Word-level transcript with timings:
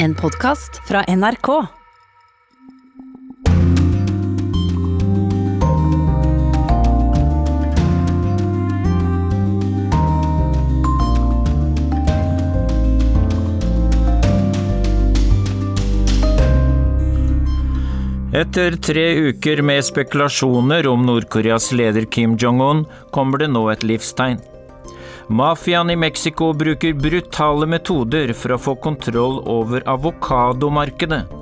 En 0.00 0.14
podkast 0.14 0.76
fra 0.88 1.00
NRK. 1.08 1.48
Etter 18.32 18.76
tre 18.78 19.14
uker 19.16 19.62
med 19.62 19.82
spekulasjoner 19.82 20.86
om 20.86 21.02
Nord-Koreas 21.08 21.72
leder 21.74 22.06
Kim 22.06 22.38
Jong-un, 22.38 22.84
kommer 23.10 23.42
det 23.42 23.50
nå 23.50 23.64
et 23.74 23.82
livstegn. 23.82 24.38
Mafiaen 25.30 25.90
i 25.90 25.96
Mexico 25.96 26.52
bruker 26.52 26.94
brutale 26.94 27.66
metoder 27.68 28.30
for 28.32 28.54
å 28.54 28.56
få 28.64 28.72
kontroll 28.80 29.42
over 29.44 29.82
avokadomarkedet. 29.84 31.34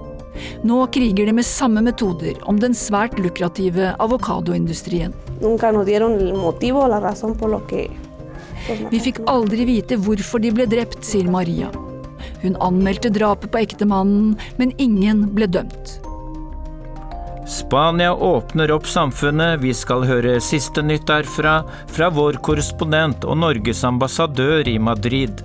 Nå 0.67 0.79
kriger 0.91 1.29
de 1.29 1.35
med 1.37 1.47
samme 1.47 1.85
metoder 1.87 2.41
om 2.51 2.59
den 2.59 2.75
svært 2.75 3.15
lukrative 3.23 3.93
avokadoindustrien. 4.03 5.15
Nunca 5.39 5.71
nos 5.71 5.87
dieron 5.87 6.19
el 6.19 6.35
motivo 6.35 6.83
o 6.83 6.89
la 6.91 6.99
razón 7.01 7.39
por 7.39 7.49
lo 7.49 7.61
que 7.71 7.87
Vi 8.91 8.99
fikk 8.99 9.21
aldri 9.31 9.65
vite 9.65 9.95
hvorfor 10.03 10.43
de 10.43 10.51
ble 10.51 10.67
drept, 10.67 11.05
sier 11.07 11.31
Maria. 11.31 11.71
Hun 12.43 12.59
anmeldte 12.59 13.13
drapet 13.15 13.53
på 13.55 13.63
ektemannen, 13.63 14.35
men 14.59 14.75
ingen 14.83 15.29
ble 15.37 15.47
dømt. 15.47 16.01
Spania 17.47 18.15
åpner 18.15 18.71
opp 18.71 18.87
samfunnet. 18.87 19.61
Vi 19.61 19.75
skal 19.75 20.03
høre 20.05 20.41
siste 20.43 20.83
nytt 20.83 21.07
derfra, 21.07 21.61
fra 21.87 22.09
vår 22.11 22.41
korrespondent 22.43 23.25
og 23.25 23.39
Norges 23.39 23.85
ambassadør 23.87 24.67
i 24.69 24.79
Madrid. 24.83 25.45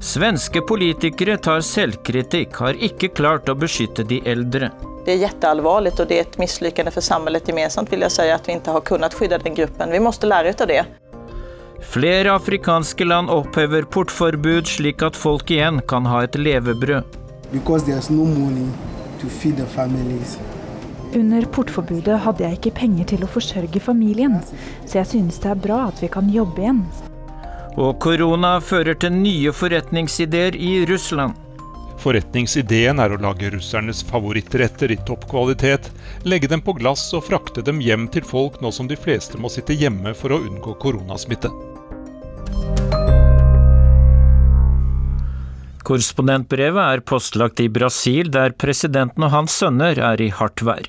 Svenske 0.00 0.60
politikere 0.60 1.38
tar 1.40 1.64
selvkritikk, 1.64 2.60
har 2.60 2.76
ikke 2.76 3.08
klart 3.16 3.48
å 3.48 3.56
beskytte 3.56 4.04
de 4.04 4.20
eldre. 4.28 4.68
Det 5.06 5.14
er 5.14 5.22
kjempealvorlig, 5.24 5.94
og 5.96 6.10
det 6.10 6.18
er 6.18 6.26
et 6.26 6.36
mislykkende 6.42 6.92
for 6.92 7.04
samfunnet 7.06 7.48
gemensamt 7.48 7.90
vil 7.94 8.04
jeg 8.04 8.12
si, 8.12 8.26
at 8.34 8.48
vi 8.48 8.58
ikke 8.58 8.74
har 8.76 8.84
kunnet 8.84 9.16
skydde 9.16 9.38
den 9.46 9.56
gruppen. 9.56 9.94
Vi 9.94 10.02
må 10.02 10.12
lære 10.20 10.52
ut 10.52 10.64
av 10.66 10.68
det. 10.68 10.82
Flere 11.80 12.34
afrikanske 12.36 13.04
land 13.08 13.30
opphever 13.32 13.88
portforbud 13.88 14.68
slik 14.68 15.04
at 15.06 15.16
folk 15.16 15.50
igjen 15.50 15.80
kan 15.88 16.04
ha 16.10 16.24
et 16.26 16.36
levebrød. 16.36 17.04
Under 21.16 21.46
portforbudet 21.48 22.18
hadde 22.26 22.44
jeg 22.44 22.58
ikke 22.58 22.74
penger 22.76 23.06
til 23.12 23.24
å 23.24 23.30
forsørge 23.30 23.80
familien, 23.80 24.36
så 24.84 24.98
jeg 25.00 25.08
synes 25.14 25.38
det 25.40 25.48
er 25.54 25.62
bra 25.64 25.86
at 25.88 26.02
vi 26.02 26.10
kan 26.12 26.28
jobbe 26.32 26.60
igjen. 26.60 26.82
Og 27.80 27.96
korona 28.04 28.56
fører 28.60 28.96
til 29.00 29.14
nye 29.16 29.52
forretningsideer 29.52 30.56
i 30.60 30.72
Russland. 30.88 31.36
Forretningsideen 32.00 33.00
er 33.00 33.14
å 33.14 33.20
lage 33.20 33.48
russernes 33.54 34.02
favorittretter 34.06 34.92
i 34.92 34.98
toppkvalitet, 35.08 35.88
legge 36.28 36.50
dem 36.52 36.60
på 36.64 36.76
glass 36.76 37.08
og 37.16 37.24
frakte 37.30 37.64
dem 37.64 37.80
hjem 37.80 38.06
til 38.12 38.24
folk 38.24 38.60
nå 38.60 38.72
som 38.72 38.88
de 38.90 39.00
fleste 39.00 39.40
må 39.40 39.48
sitte 39.52 39.76
hjemme 39.76 40.12
for 40.16 40.36
å 40.36 40.42
unngå 40.44 40.76
koronasmitte. 40.84 41.52
Korrespondentbrevet 45.86 46.82
er 46.82 47.00
postlagt 47.06 47.60
i 47.62 47.68
Brasil, 47.70 48.26
der 48.34 48.56
presidenten 48.58 49.22
og 49.22 49.30
hans 49.30 49.54
sønner 49.60 50.00
er 50.02 50.18
i 50.18 50.32
hardt 50.34 50.64
vær. 50.66 50.88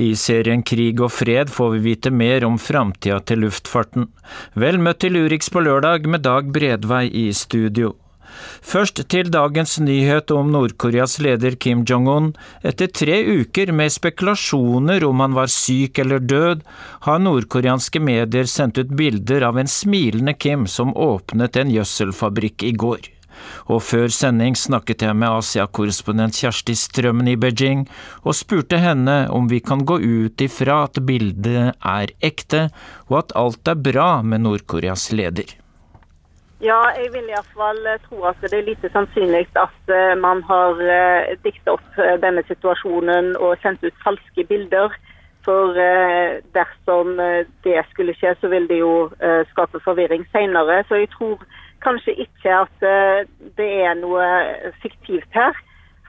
I 0.00 0.14
serien 0.16 0.62
Krig 0.64 1.02
og 1.04 1.12
fred 1.12 1.52
får 1.52 1.74
vi 1.74 1.80
vite 1.90 2.12
mer 2.14 2.46
om 2.48 2.56
framtida 2.58 3.18
til 3.28 3.44
luftfarten. 3.44 4.08
Vel 4.56 4.80
møtt 4.80 5.02
til 5.04 5.18
Urix 5.20 5.52
på 5.52 5.60
lørdag 5.66 6.08
med 6.08 6.24
Dag 6.24 6.48
Bredvei 6.54 7.10
i 7.12 7.26
studio. 7.36 7.92
Først 8.64 9.02
til 9.12 9.28
dagens 9.34 9.76
nyhet 9.82 10.32
om 10.32 10.48
Nord-Koreas 10.54 11.18
leder 11.20 11.58
Kim 11.60 11.84
Jong-un. 11.84 12.32
Etter 12.64 12.88
tre 12.88 13.20
uker 13.26 13.74
med 13.76 13.92
spekulasjoner 13.92 15.04
om 15.04 15.20
han 15.20 15.36
var 15.36 15.52
syk 15.52 16.00
eller 16.00 16.22
død, 16.22 16.64
har 17.04 17.24
nordkoreanske 17.26 18.00
medier 18.00 18.48
sendt 18.48 18.80
ut 18.80 18.96
bilder 18.96 19.50
av 19.50 19.60
en 19.60 19.68
smilende 19.68 20.38
Kim 20.38 20.68
som 20.70 20.96
åpnet 20.96 21.60
en 21.60 21.74
gjødselfabrikk 21.76 22.70
i 22.70 22.76
går. 22.84 23.10
Og 23.68 23.82
før 23.84 24.08
sending 24.14 24.56
snakket 24.58 25.04
jeg 25.06 25.16
med 25.16 25.28
Asia-korrespondent 25.40 26.38
Kjersti 26.40 26.76
Strømmen 26.78 27.30
i 27.30 27.36
Beijing, 27.40 27.86
og 28.24 28.36
spurte 28.38 28.80
henne 28.82 29.24
om 29.30 29.48
vi 29.50 29.60
kan 29.64 29.84
gå 29.86 30.00
ut 30.00 30.44
ifra 30.44 30.84
at 30.88 31.00
bildet 31.06 31.74
er 31.76 32.14
ekte, 32.20 32.68
og 33.08 33.24
at 33.24 33.36
alt 33.36 33.68
er 33.68 33.82
bra 33.90 34.10
med 34.22 34.46
Nord-Koreas 34.46 35.10
leder. 35.12 35.56
Ja, 36.60 36.80
jeg 36.92 37.08
vil 37.14 37.30
iallfall 37.32 37.86
tro 38.04 38.26
at 38.28 38.42
det 38.44 38.58
er 38.58 38.66
lite 38.66 38.90
sannsynlig 38.92 39.46
at 39.56 39.92
eh, 39.94 40.12
man 40.20 40.42
har 40.44 40.76
diktet 40.76 41.46
dikta 41.46 41.76
opp 41.78 41.96
eh, 41.96 42.18
denne 42.20 42.44
situasjonen 42.44 43.32
og 43.40 43.56
sendt 43.62 43.86
ut 43.86 44.04
falske 44.04 44.44
bilder. 44.44 44.92
For 45.44 45.72
eh, 45.78 46.40
dersom 46.52 47.20
eh, 47.20 47.48
det 47.64 47.80
skulle 47.90 48.14
skje, 48.18 48.34
så 48.40 48.50
vil 48.52 48.68
det 48.68 48.82
jo 48.82 49.08
eh, 49.24 49.42
skape 49.54 49.80
forvirring 49.84 50.26
senere. 50.34 50.82
Så 50.88 51.00
jeg 51.00 51.08
tror 51.14 51.40
kanskje 51.84 52.14
ikke 52.26 52.54
at 52.64 52.86
eh, 52.86 53.26
det 53.58 53.68
er 53.86 53.98
noe 53.98 54.24
fiktivt 54.82 55.30
her. 55.34 55.56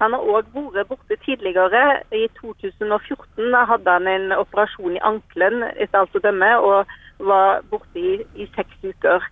Han 0.01 0.15
har 0.17 0.25
òg 0.33 0.49
vært 0.55 0.89
borte 0.89 1.17
tidligere. 1.25 2.01
I 2.11 2.25
2014 2.39 3.57
hadde 3.69 3.95
han 3.97 4.07
en 4.09 4.31
operasjon 4.33 4.97
i 4.97 5.03
ankelen 5.05 5.67
etter 5.75 6.01
alt 6.01 6.17
å 6.17 6.23
dømme, 6.23 6.49
og 6.57 6.95
var 7.21 7.61
borte 7.69 8.01
i, 8.01 8.15
i 8.33 8.47
seks 8.55 8.81
uker. 8.81 9.27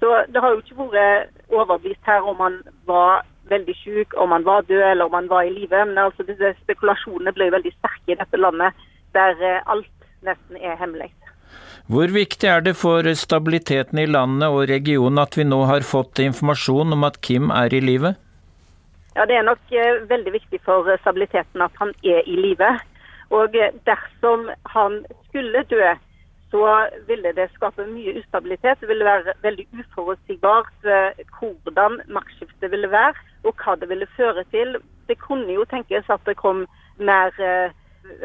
Så 0.00 0.14
det 0.32 0.40
har 0.40 0.54
jo 0.54 0.62
ikke 0.62 0.88
vært 0.94 1.52
overbevist 1.52 2.08
her 2.08 2.24
om 2.24 2.40
han 2.40 2.62
var 2.88 3.26
veldig 3.52 3.74
syk, 3.82 4.16
om 4.16 4.32
han 4.32 4.44
var 4.44 4.64
død 4.68 4.82
eller 4.90 5.04
om 5.04 5.18
han 5.18 5.28
var 5.28 5.44
i 5.44 5.52
live. 5.52 5.84
Men 5.84 5.98
altså 6.06 6.24
disse 6.28 6.54
spekulasjonene 6.62 7.32
ble 7.36 7.50
veldig 7.52 7.74
sterke 7.76 8.14
i 8.14 8.18
dette 8.20 8.40
landet, 8.40 8.72
der 9.12 9.36
eh, 9.44 9.60
alt 9.66 10.08
nesten 10.24 10.56
er 10.56 10.80
hemmelig. 10.80 11.12
Hvor 11.84 12.08
viktig 12.08 12.48
er 12.48 12.62
det 12.64 12.76
for 12.80 13.04
stabiliteten 13.12 13.98
i 14.00 14.06
landet 14.08 14.48
og 14.48 14.70
regionen 14.70 15.20
at 15.20 15.36
vi 15.36 15.44
nå 15.44 15.58
har 15.68 15.84
fått 15.84 16.22
informasjon 16.24 16.96
om 16.96 17.04
at 17.04 17.18
Kim 17.20 17.50
er 17.52 17.76
i 17.76 17.80
live? 17.84 18.14
Ja, 19.16 19.26
Det 19.28 19.36
er 19.36 19.44
nok 19.44 19.60
eh, 19.70 20.00
veldig 20.08 20.32
viktig 20.32 20.60
for 20.64 20.88
stabiliteten 21.02 21.60
at 21.60 21.76
han 21.76 21.92
er 22.02 22.24
i 22.24 22.36
live. 22.40 22.70
Og 23.36 23.54
eh, 23.56 23.76
dersom 23.84 24.48
han 24.72 25.04
skulle 25.28 25.62
dø, 25.68 25.92
så 26.54 26.64
ville 27.06 27.34
det 27.36 27.50
skape 27.52 27.84
mye 27.86 28.16
ustabilitet. 28.22 28.80
Det 28.80 28.88
ville 28.88 29.04
være 29.04 29.36
veldig 29.42 29.66
uforutsigbart 29.78 30.88
eh, 30.88 31.22
hvordan 31.36 32.00
maktskiftet 32.08 32.70
ville 32.70 32.90
være, 32.90 33.12
og 33.44 33.60
hva 33.60 33.76
det 33.76 33.88
ville 33.92 34.08
føre 34.16 34.44
til. 34.56 34.76
Det 35.08 35.18
kunne 35.20 35.52
jo 35.52 35.68
tenkes 35.68 36.08
at 36.08 36.24
det 36.24 36.40
kom 36.40 36.64
mer 36.96 37.28
eh, 37.36 37.76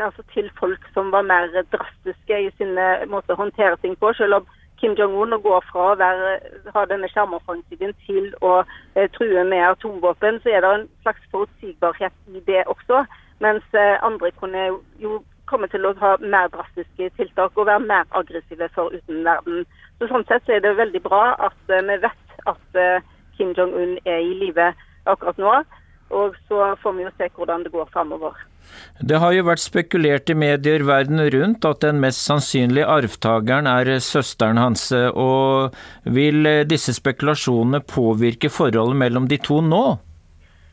altså 0.06 0.23
til 0.34 0.50
folk 0.59 0.85
som 0.94 1.12
var 1.12 1.22
mer 1.28 1.47
drastiske 1.72 2.41
i 2.45 2.50
sin 2.57 2.75
måter 2.75 3.12
måte 3.12 3.35
å 3.35 3.41
håndtere 3.44 3.78
ting 3.84 3.95
på. 4.00 4.13
Selv 4.17 4.41
om 4.41 4.47
Kim 4.79 4.94
Jong-un 4.95 5.35
går 5.44 5.63
fra 5.72 5.90
å 5.91 5.95
være, 6.00 6.35
ha 6.73 6.84
denne 6.88 7.09
skjermoffensiven 7.12 7.91
til 8.06 8.29
å 8.45 8.62
eh, 8.95 9.09
true 9.16 9.44
med 9.44 9.66
atomvåpen, 9.73 10.40
så 10.44 10.53
er 10.53 10.63
det 10.63 10.69
en 10.75 10.85
slags 11.03 11.25
forutsigbarhet 11.34 12.16
i 12.31 12.44
det 12.47 12.63
også. 12.72 13.03
Mens 13.44 13.75
eh, 13.75 13.97
andre 14.07 14.31
kunne 14.40 14.69
jo 15.03 15.19
komme 15.51 15.67
til 15.67 15.88
å 15.88 15.96
ha 16.00 16.13
mer 16.22 16.51
drastiske 16.53 17.09
tiltak 17.17 17.57
og 17.57 17.67
være 17.67 17.84
mer 17.91 18.07
aggressive 18.16 18.69
for 18.75 18.96
utenverden. 18.96 19.66
Så 20.00 20.07
Sånn 20.11 20.28
sett 20.29 20.46
så 20.47 20.56
er 20.56 20.63
det 20.63 20.78
veldig 20.79 21.01
bra 21.03 21.23
at 21.50 21.73
eh, 21.75 21.84
vi 21.90 22.00
vet 22.06 22.47
at 22.47 22.79
eh, 22.79 23.09
Kim 23.35 23.51
Jong-un 23.57 23.97
er 24.06 24.23
i 24.23 24.38
live 24.46 24.72
akkurat 25.11 25.41
nå. 25.41 25.57
Og 26.16 26.40
så 26.47 26.72
får 26.81 26.96
vi 26.96 27.03
jo 27.06 27.11
se 27.17 27.28
hvordan 27.35 27.66
det 27.66 27.75
går 27.75 27.91
framover. 27.91 28.38
Det 29.00 29.19
har 29.22 29.31
jo 29.35 29.46
vært 29.47 29.63
spekulert 29.63 30.30
i 30.30 30.35
medier 30.35 30.84
verden 30.88 31.22
rundt 31.35 31.66
at 31.66 31.81
den 31.85 32.02
mest 32.03 32.25
sannsynlige 32.25 32.88
arvtakeren 32.90 33.69
er 33.69 33.96
søsteren 34.03 34.59
hans, 34.59 34.90
og 34.91 35.75
vil 36.03 36.47
disse 36.68 36.94
spekulasjonene 36.97 37.81
påvirke 37.88 38.52
forholdet 38.52 39.00
mellom 39.00 39.29
de 39.31 39.40
to 39.40 39.62
nå? 39.63 39.84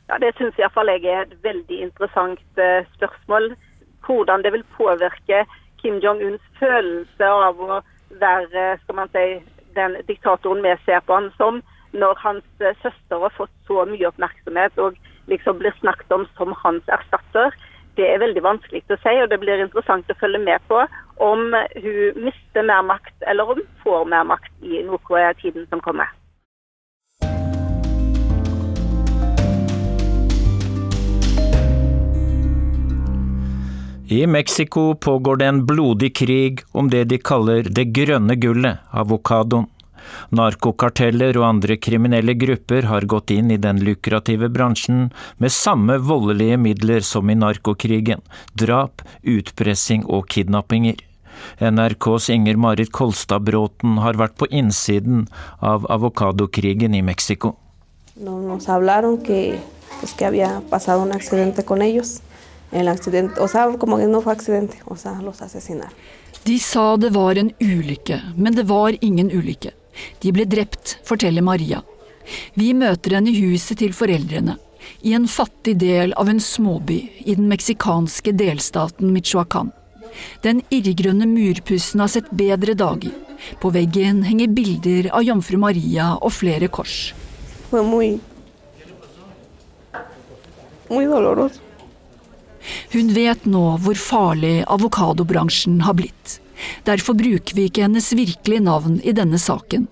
Ja, 0.09 0.19
Det 0.19 0.35
syns 0.39 0.59
iallfall 0.59 0.91
jeg 0.93 1.05
er 1.11 1.25
et 1.25 1.39
veldig 1.43 1.79
interessant 1.88 2.61
eh, 2.62 2.87
spørsmål. 2.97 3.55
Hvordan 4.06 4.43
det 4.43 4.53
vil 4.55 4.65
påvirke 4.76 5.44
Kim 5.82 5.99
Jong-uns 6.03 6.43
følelse 6.61 7.26
av 7.26 7.59
å 7.59 7.81
være 8.20 8.67
skal 8.82 8.99
man 9.00 9.11
si, 9.15 9.25
den 9.75 9.99
diktatoren 10.06 10.62
vi 10.62 10.76
ser 10.85 11.03
på 11.06 11.19
han 11.19 11.32
som, 11.41 11.59
når 11.93 12.15
hans 12.23 12.62
eh, 12.62 12.79
søster 12.85 13.25
har 13.25 13.35
fått 13.35 13.53
så 13.67 13.82
mye 13.91 14.06
oppmerksomhet 14.12 14.79
og 14.79 14.99
liksom 15.31 15.59
blir 15.59 15.75
snakket 15.81 16.15
om 16.15 16.29
som 16.38 16.55
hans 16.62 16.87
erstatter. 16.99 17.50
Det 17.96 18.04
er 18.04 18.19
veldig 18.20 18.43
vanskelig 18.44 18.82
å 18.93 18.96
si, 19.00 19.12
og 19.22 19.31
det 19.32 19.38
blir 19.40 19.62
interessant 19.62 20.10
å 20.12 20.19
følge 20.20 20.43
med 20.43 20.60
på 20.69 20.82
om 21.25 21.54
hun 21.56 22.19
mister 22.26 22.66
mer 22.69 22.82
makt, 22.84 23.14
eller 23.25 23.48
om 23.48 23.62
hun 23.62 23.70
får 23.81 24.04
mer 24.12 24.26
makt 24.28 24.52
i 24.60 24.82
Nord-Korea 24.84 25.32
i 25.32 25.38
tiden 25.40 25.64
som 25.70 25.81
kommer. 25.81 26.10
I 34.08 34.26
Mexico 34.26 34.94
pågår 34.94 35.37
det 35.37 35.46
en 35.46 35.64
blodig 35.66 36.12
krig 36.16 36.60
om 36.72 36.90
det 36.93 37.04
de 37.04 37.19
kaller 37.19 37.64
det 37.78 37.88
grønne 37.96 38.37
gullet, 38.37 38.84
avokadoen. 38.93 39.66
Narkokarteller 40.31 41.37
og 41.41 41.49
andre 41.49 41.76
kriminelle 41.76 42.35
grupper 42.38 42.88
har 42.91 43.06
gått 43.08 43.31
inn 43.35 43.50
i 43.50 43.61
den 43.61 43.82
lukrative 43.85 44.49
bransjen 44.53 45.11
med 45.38 45.55
samme 45.55 45.99
voldelige 45.99 46.58
midler 46.61 47.05
som 47.06 47.31
i 47.31 47.38
narkokrigen– 47.38 48.25
drap, 48.61 49.03
utpressing 49.23 50.05
og 50.06 50.26
kidnappinger. 50.32 50.97
NRKs 51.61 52.31
Inger 52.31 52.56
Marit 52.56 52.93
Kolstad 52.93 53.44
Bråten 53.44 53.99
har 54.03 54.19
vært 54.19 54.37
på 54.41 54.49
innsiden 54.50 55.26
av 55.61 55.87
avokadokrigen 55.93 56.94
i 56.94 57.03
Mexico. 57.03 57.56
Nos 58.17 58.69
hablaron 58.69 59.19
que, 59.19 59.58
pues, 60.00 60.14
que 60.14 60.25
había 60.25 60.62
pasado 60.70 61.03
un 61.03 61.12
accidente 61.12 61.64
con 61.64 61.82
ellos. 61.82 62.23
El 62.73 62.88
accidente, 62.88 63.41
o 63.41 63.49
sea, 63.49 63.69
como 63.79 63.99
que 63.99 64.06
no 64.06 64.20
fue 64.20 64.32
accidente, 64.32 64.79
o 64.87 64.97
sea, 64.97 65.20
los 65.23 65.43
asesinaron. 65.43 65.93
De 66.44 66.58
sa 66.58 66.97
det 66.97 67.11
var 67.11 67.38
en 67.38 67.50
ulykke, 67.61 68.20
men 68.37 68.55
det 68.55 68.62
var 68.69 68.97
ingen 69.00 69.31
ulykke. 69.31 69.73
De 70.22 70.32
ble 70.34 70.46
drept, 70.48 70.98
forteller 71.06 71.44
Maria. 71.44 71.82
Vi 72.54 72.72
møter 72.75 73.16
henne 73.16 73.31
i 73.31 73.40
huset 73.40 73.78
til 73.81 73.94
foreldrene, 73.96 74.56
i 75.02 75.14
en 75.16 75.26
fattig 75.31 75.76
del 75.81 76.14
av 76.19 76.31
en 76.31 76.40
småby 76.43 76.98
i 77.25 77.34
den 77.34 77.48
meksikanske 77.50 78.34
delstaten 78.38 79.12
Michoacán. 79.14 79.72
Den 80.43 80.62
irrgrønne 80.72 81.26
murpussen 81.28 82.00
har 82.02 82.10
sett 82.12 82.31
bedre 82.31 82.75
dager. 82.78 83.12
På 83.60 83.70
veggen 83.75 84.22
henger 84.26 84.54
bilder 84.56 85.10
av 85.14 85.26
jomfru 85.26 85.58
Maria 85.60 86.14
og 86.16 86.32
flere 86.32 86.70
kors. 86.72 87.12
Hun 92.94 93.12
vet 93.14 93.46
nå 93.46 93.64
hvor 93.82 94.00
farlig 94.00 94.56
avokadobransjen 94.72 95.82
har 95.87 95.98
blitt. 95.98 96.40
Derfor 96.85 97.14
bruker 97.19 97.56
vi 97.56 97.69
ikke 97.69 97.85
hennes 97.87 98.12
virkelige 98.17 98.64
navn 98.64 99.00
i 99.05 99.14
denne 99.17 99.38
saken. 99.41 99.87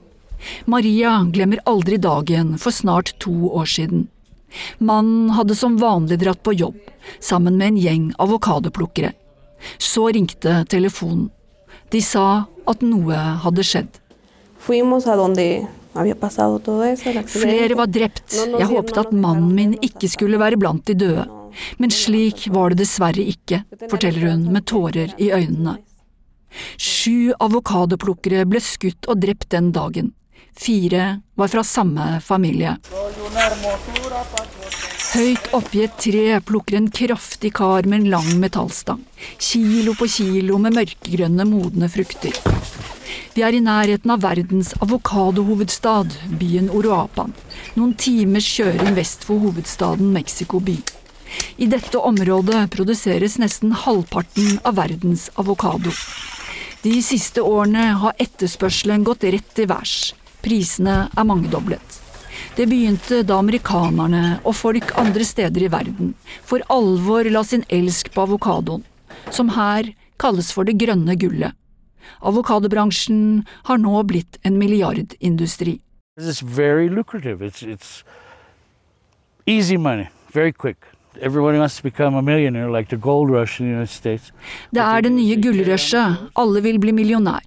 Maria 0.68 1.16
glemmer 1.32 1.62
aldri 1.68 1.96
dagen 1.96 2.58
for 2.60 2.74
snart 2.74 3.14
to 3.22 3.32
år 3.52 3.68
siden. 3.70 4.08
Mannen 4.78 5.30
hadde 5.34 5.56
som 5.58 5.78
vanlig 5.80 6.20
dratt 6.22 6.42
på 6.46 6.54
jobb, 6.54 6.78
sammen 7.20 7.56
med 7.58 7.72
en 7.72 7.80
gjeng 7.80 8.10
avokadoplukkere. 8.22 9.12
Så 9.78 10.08
ringte 10.12 10.64
telefonen. 10.70 11.30
De 11.90 12.00
sa 12.02 12.44
at 12.68 12.82
noe 12.84 13.16
hadde 13.44 13.64
skjedd. 13.66 14.00
Flere 17.28 17.76
var 17.78 17.86
drept. 17.86 18.34
Jeg 18.34 18.68
håpet 18.70 19.00
at 19.04 19.12
mannen 19.12 19.54
min 19.54 19.74
ikke 19.84 20.10
skulle 20.10 20.40
være 20.40 20.58
blant 20.60 20.86
de 20.88 20.96
døde. 20.98 21.26
Men 21.78 21.92
slik 21.94 22.48
var 22.50 22.72
det 22.72 22.80
dessverre 22.82 23.22
ikke, 23.30 23.62
forteller 23.90 24.32
hun 24.32 24.48
med 24.52 24.66
tårer 24.66 25.14
i 25.22 25.30
øynene. 25.30 25.76
Sju 26.76 27.32
avokadoplukkere 27.38 28.44
ble 28.48 28.60
skutt 28.62 29.08
og 29.08 29.20
drept 29.22 29.50
den 29.54 29.72
dagen. 29.74 30.12
Fire 30.54 31.20
var 31.34 31.50
fra 31.50 31.64
samme 31.66 32.20
familie. 32.22 32.76
Høyt 35.14 35.50
oppi 35.54 35.82
et 35.84 35.96
tre 35.98 36.40
plukker 36.46 36.78
en 36.78 36.88
kraftig 36.90 37.52
kar 37.54 37.86
med 37.86 38.00
en 38.00 38.10
lang 38.16 38.30
metallstang. 38.42 39.02
Kilo 39.38 39.94
på 39.98 40.08
kilo 40.10 40.58
med 40.62 40.74
mørkegrønne, 40.74 41.46
modne 41.46 41.90
frukter. 41.90 42.38
Vi 43.34 43.42
er 43.42 43.54
i 43.54 43.62
nærheten 43.62 44.10
av 44.14 44.22
verdens 44.22 44.72
avokadohovedstad, 44.82 46.14
byen 46.38 46.70
Oroapan. 46.70 47.34
Noen 47.74 47.94
timers 47.98 48.46
kjøring 48.46 48.94
vest 48.98 49.26
for 49.26 49.42
hovedstaden 49.42 50.12
Mexico 50.14 50.62
by. 50.62 50.76
I 51.58 51.66
dette 51.70 51.98
området 51.98 52.68
produseres 52.74 53.38
nesten 53.42 53.74
halvparten 53.84 54.60
av 54.62 54.78
verdens 54.78 55.28
avokado. 55.34 55.90
De 56.84 56.98
siste 57.00 57.40
årene 57.40 57.94
har 57.96 58.18
etterspørselen 58.20 59.06
gått 59.08 59.22
rett 59.24 59.60
i 59.62 59.64
værs. 59.64 60.12
Prisene 60.44 61.06
er 61.08 61.24
mangedoblet. 61.24 61.94
Det 62.58 62.66
begynte 62.68 63.22
da 63.24 63.38
amerikanerne 63.40 64.42
og 64.44 64.52
folk 64.58 64.92
andre 65.00 65.24
steder 65.24 65.64
i 65.64 65.70
verden 65.72 66.10
for 66.44 66.60
alvor 66.68 67.24
la 67.32 67.40
sin 67.40 67.64
elsk 67.72 68.10
på 68.12 68.26
avokadoen, 68.26 68.84
som 69.32 69.54
her 69.56 69.88
kalles 70.20 70.52
for 70.52 70.68
det 70.68 70.76
grønne 70.82 71.16
gullet. 71.16 71.56
Avokadobransjen 72.20 73.46
har 73.64 73.80
nå 73.80 74.02
blitt 74.04 74.36
en 74.44 74.60
milliardindustri. 74.60 75.78
It's 76.20 76.44
very 76.44 76.90
lucrative. 76.90 77.40
It's, 77.40 77.62
it's 77.62 78.04
easy 79.46 79.78
money, 79.78 80.10
very 80.34 80.52
quick. 80.52 80.84
Det 84.74 84.82
er 84.84 85.04
det 85.04 85.12
nye 85.14 85.36
gullrushet, 85.36 86.30
alle 86.34 86.64
vil 86.64 86.80
bli 86.82 86.94
millionær. 86.96 87.44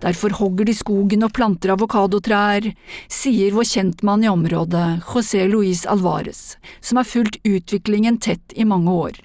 Derfor 0.00 0.32
hogger 0.38 0.68
de 0.68 0.74
skogen 0.76 1.24
og 1.26 1.34
planter 1.36 1.74
avokadotrær, 1.74 2.68
sier 3.12 3.54
vår 3.56 3.68
kjentmann 3.68 4.24
i 4.24 4.30
området, 4.30 5.02
José 5.10 5.46
Luis 5.50 5.84
Alvarez, 5.86 6.56
som 6.80 7.00
har 7.00 7.08
fulgt 7.08 7.40
utviklingen 7.44 8.18
tett 8.18 8.56
i 8.56 8.64
mange 8.64 8.92
år. 8.92 9.20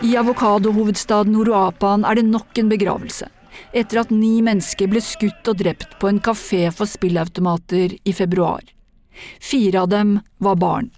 I 0.00 0.16
avokadohovedstaden 0.16 1.36
Uruapan 1.36 2.06
er 2.08 2.16
det 2.16 2.24
nok 2.28 2.56
en 2.60 2.70
begravelse, 2.72 3.28
etter 3.76 4.00
at 4.00 4.12
ni 4.14 4.38
mennesker 4.44 4.88
ble 4.88 5.02
skutt 5.04 5.48
og 5.52 5.60
drept 5.60 5.98
på 6.00 6.08
en 6.08 6.20
kafé 6.24 6.66
for 6.72 6.88
spillautomater 6.88 7.98
i 8.04 8.16
februar. 8.16 8.64
Fire 9.40 9.82
av 9.84 9.90
dem 9.92 10.18
var 10.38 10.58
barn, 10.60 10.90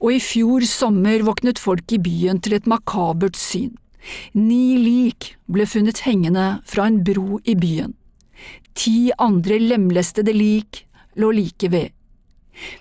og 0.00 0.16
i 0.16 0.20
fjor 0.22 0.66
sommer 0.68 1.22
våknet 1.26 1.60
folk 1.62 1.92
i 1.92 2.00
byen 2.02 2.40
til 2.42 2.58
et 2.58 2.68
makabert 2.70 3.38
syn. 3.38 3.72
Ni 4.32 4.78
lik 4.80 5.34
ble 5.50 5.66
funnet 5.68 6.04
hengende 6.06 6.60
fra 6.66 6.88
en 6.88 7.02
bro 7.04 7.40
i 7.44 7.54
byen. 7.54 7.94
Ti 8.74 9.10
andre 9.20 9.58
lemlestede 9.60 10.32
lik 10.32 10.84
lå 11.20 11.32
like 11.36 11.68
ved. 11.68 11.90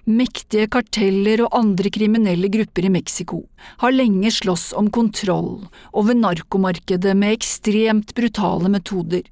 Mektige 0.10 0.68
karteller 0.72 1.46
og 1.46 1.56
andre 1.56 1.92
kriminelle 1.94 2.50
grupper 2.52 2.88
i 2.88 2.92
Mexico 2.92 3.44
har 3.84 3.96
lenge 3.96 4.32
slåss 4.34 4.72
om 4.80 4.90
kontroll 4.92 5.68
over 5.92 6.18
narkomarkedet 6.18 7.16
med 7.16 7.38
ekstremt 7.38 8.16
brutale 8.18 8.72
metoder. 8.72 9.24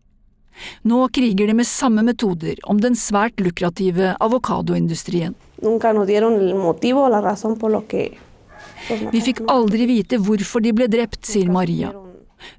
Nå 0.87 1.01
kriger 1.13 1.49
de 1.49 1.57
med 1.57 1.69
samme 1.69 2.03
metoder 2.05 2.57
om 2.63 2.79
den 2.81 2.95
svært 2.97 3.41
lukrative 3.43 4.15
avokadoindustrien. 4.23 5.35
Nunca 5.61 5.93
nos 5.93 6.07
dieron 6.07 6.33
el 6.35 6.55
motivo 6.55 7.03
o 7.03 7.09
la 7.09 7.21
razón 7.21 7.57
por 7.57 7.71
lo 7.71 7.87
que 7.87 8.17
Vi 9.11 9.21
fikk 9.21 9.41
aldri 9.51 9.87
vite 9.89 10.19
hvorfor 10.21 10.63
de 10.63 10.71
ble 10.75 10.87
drept, 10.87 11.25
sier 11.25 11.49
Maria. 11.51 11.91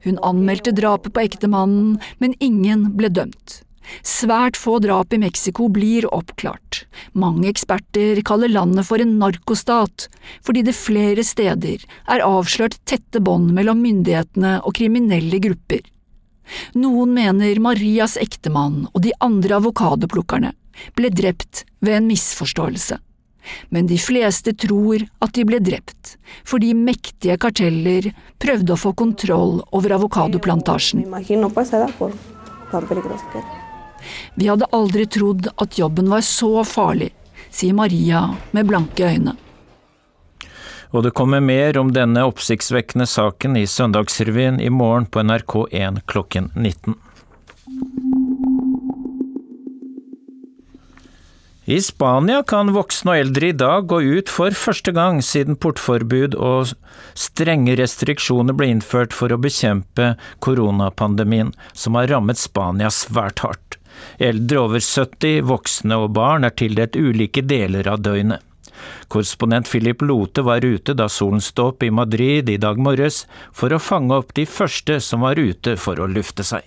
Hun 0.05 0.19
anmeldte 0.27 0.75
drapet 0.75 1.15
på 1.15 1.25
ektemannen, 1.25 1.97
men 2.19 2.35
ingen 2.45 2.91
ble 2.99 3.09
dømt. 3.09 3.63
Svært 4.05 4.59
få 4.61 4.77
drap 4.85 5.15
i 5.17 5.21
Mexico 5.23 5.71
blir 5.73 6.05
oppklart. 6.13 6.83
Mange 7.17 7.49
eksperter 7.49 8.21
kaller 8.27 8.53
landet 8.53 8.85
for 8.85 9.01
en 9.01 9.17
narkostat, 9.21 10.09
fordi 10.45 10.67
det 10.67 10.77
flere 10.77 11.25
steder 11.25 11.87
er 12.11 12.27
avslørt 12.27 12.77
tette 12.85 13.23
bånd 13.25 13.55
mellom 13.57 13.81
myndighetene 13.81 14.59
og 14.61 14.77
kriminelle 14.77 15.41
grupper. 15.41 15.81
Noen 16.77 17.13
mener 17.17 17.61
Marias 17.61 18.17
ektemann 18.21 18.87
og 18.93 19.03
de 19.05 19.13
andre 19.25 19.59
avokadoplukkerne 19.59 20.53
ble 20.97 21.11
drept 21.11 21.65
ved 21.81 22.01
en 22.01 22.09
misforståelse. 22.11 22.99
Men 23.69 23.87
de 23.89 23.97
fleste 23.99 24.53
tror 24.53 25.05
at 25.25 25.33
de 25.37 25.45
ble 25.49 25.61
drept 25.65 26.17
fordi 26.49 26.75
mektige 26.77 27.39
karteller 27.41 28.11
prøvde 28.43 28.75
å 28.75 28.81
få 28.81 28.93
kontroll 28.99 29.63
over 29.73 29.95
avokadoplantasjen. 29.97 31.05
Vi 34.35 34.49
hadde 34.49 34.69
aldri 34.77 35.07
trodd 35.11 35.49
at 35.57 35.79
jobben 35.79 36.11
var 36.13 36.25
så 36.27 36.65
farlig, 36.65 37.11
sier 37.51 37.75
Maria 37.75 38.29
med 38.53 38.69
blanke 38.69 39.09
øyne. 39.09 39.37
Og 40.91 41.05
det 41.05 41.13
kommer 41.17 41.43
mer 41.45 41.77
om 41.77 41.91
denne 41.93 42.23
oppsiktsvekkende 42.25 43.05
saken 43.09 43.59
i 43.61 43.67
Søndagsrevyen 43.69 44.61
i 44.61 44.71
morgen 44.73 45.05
på 45.07 45.21
NRK1 45.21 46.01
klokken 46.09 46.49
19. 46.55 46.97
I 51.69 51.83
Spania 51.85 52.39
kan 52.49 52.71
voksne 52.73 53.13
og 53.13 53.21
eldre 53.21 53.49
i 53.51 53.57
dag 53.61 53.91
gå 53.91 53.99
ut 54.01 54.31
for 54.33 54.55
første 54.57 54.89
gang 54.97 55.19
siden 55.21 55.59
portforbud 55.61 56.33
og 56.41 56.71
strenge 57.13 57.75
restriksjoner 57.77 58.57
ble 58.57 58.71
innført 58.73 59.13
for 59.13 59.35
å 59.35 59.37
bekjempe 59.37 60.15
koronapandemien, 60.41 61.51
som 61.77 61.99
har 62.01 62.09
rammet 62.09 62.41
Spania 62.41 62.89
svært 62.89 63.45
hardt. 63.45 63.77
Eldre 64.17 64.63
over 64.63 64.81
70, 64.81 65.43
voksne 65.51 66.01
og 66.07 66.15
barn 66.17 66.49
er 66.49 66.57
tildelt 66.57 66.97
ulike 66.97 67.45
deler 67.45 67.93
av 67.93 68.01
døgnet. 68.01 68.41
Korrespondent 69.13 69.69
Philip 69.69 70.01
Lote 70.09 70.47
var 70.49 70.65
ute 70.65 70.97
da 70.97 71.11
solen 71.13 71.45
sto 71.45 71.69
opp 71.75 71.85
i 71.85 71.93
Madrid 71.93 72.49
i 72.49 72.57
dag 72.57 72.81
morges 72.81 73.27
for 73.53 73.77
å 73.77 73.83
fange 73.83 74.17
opp 74.17 74.33
de 74.41 74.49
første 74.49 75.03
som 75.05 75.21
var 75.29 75.37
ute 75.37 75.77
for 75.77 76.01
å 76.01 76.09
lufte 76.09 76.49
seg. 76.49 76.65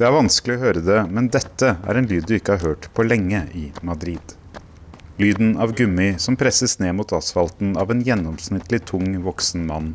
Det 0.00 0.06
er 0.08 0.14
vanskelig 0.16 0.54
å 0.56 0.60
høre 0.62 0.80
det, 0.80 1.00
men 1.12 1.26
dette 1.28 1.74
er 1.76 1.98
en 2.00 2.06
lyd 2.08 2.24
du 2.24 2.30
ikke 2.38 2.54
har 2.54 2.70
hørt 2.70 2.86
på 2.96 3.04
lenge 3.04 3.42
i 3.52 3.66
Madrid. 3.84 4.32
Lyden 5.20 5.50
av 5.60 5.74
gummi 5.76 6.14
som 6.16 6.38
presses 6.40 6.78
ned 6.80 6.94
mot 6.96 7.12
asfalten 7.12 7.74
av 7.76 7.92
en 7.92 8.00
gjennomsnittlig 8.06 8.80
tung 8.88 9.18
voksen 9.26 9.66
mann. 9.68 9.90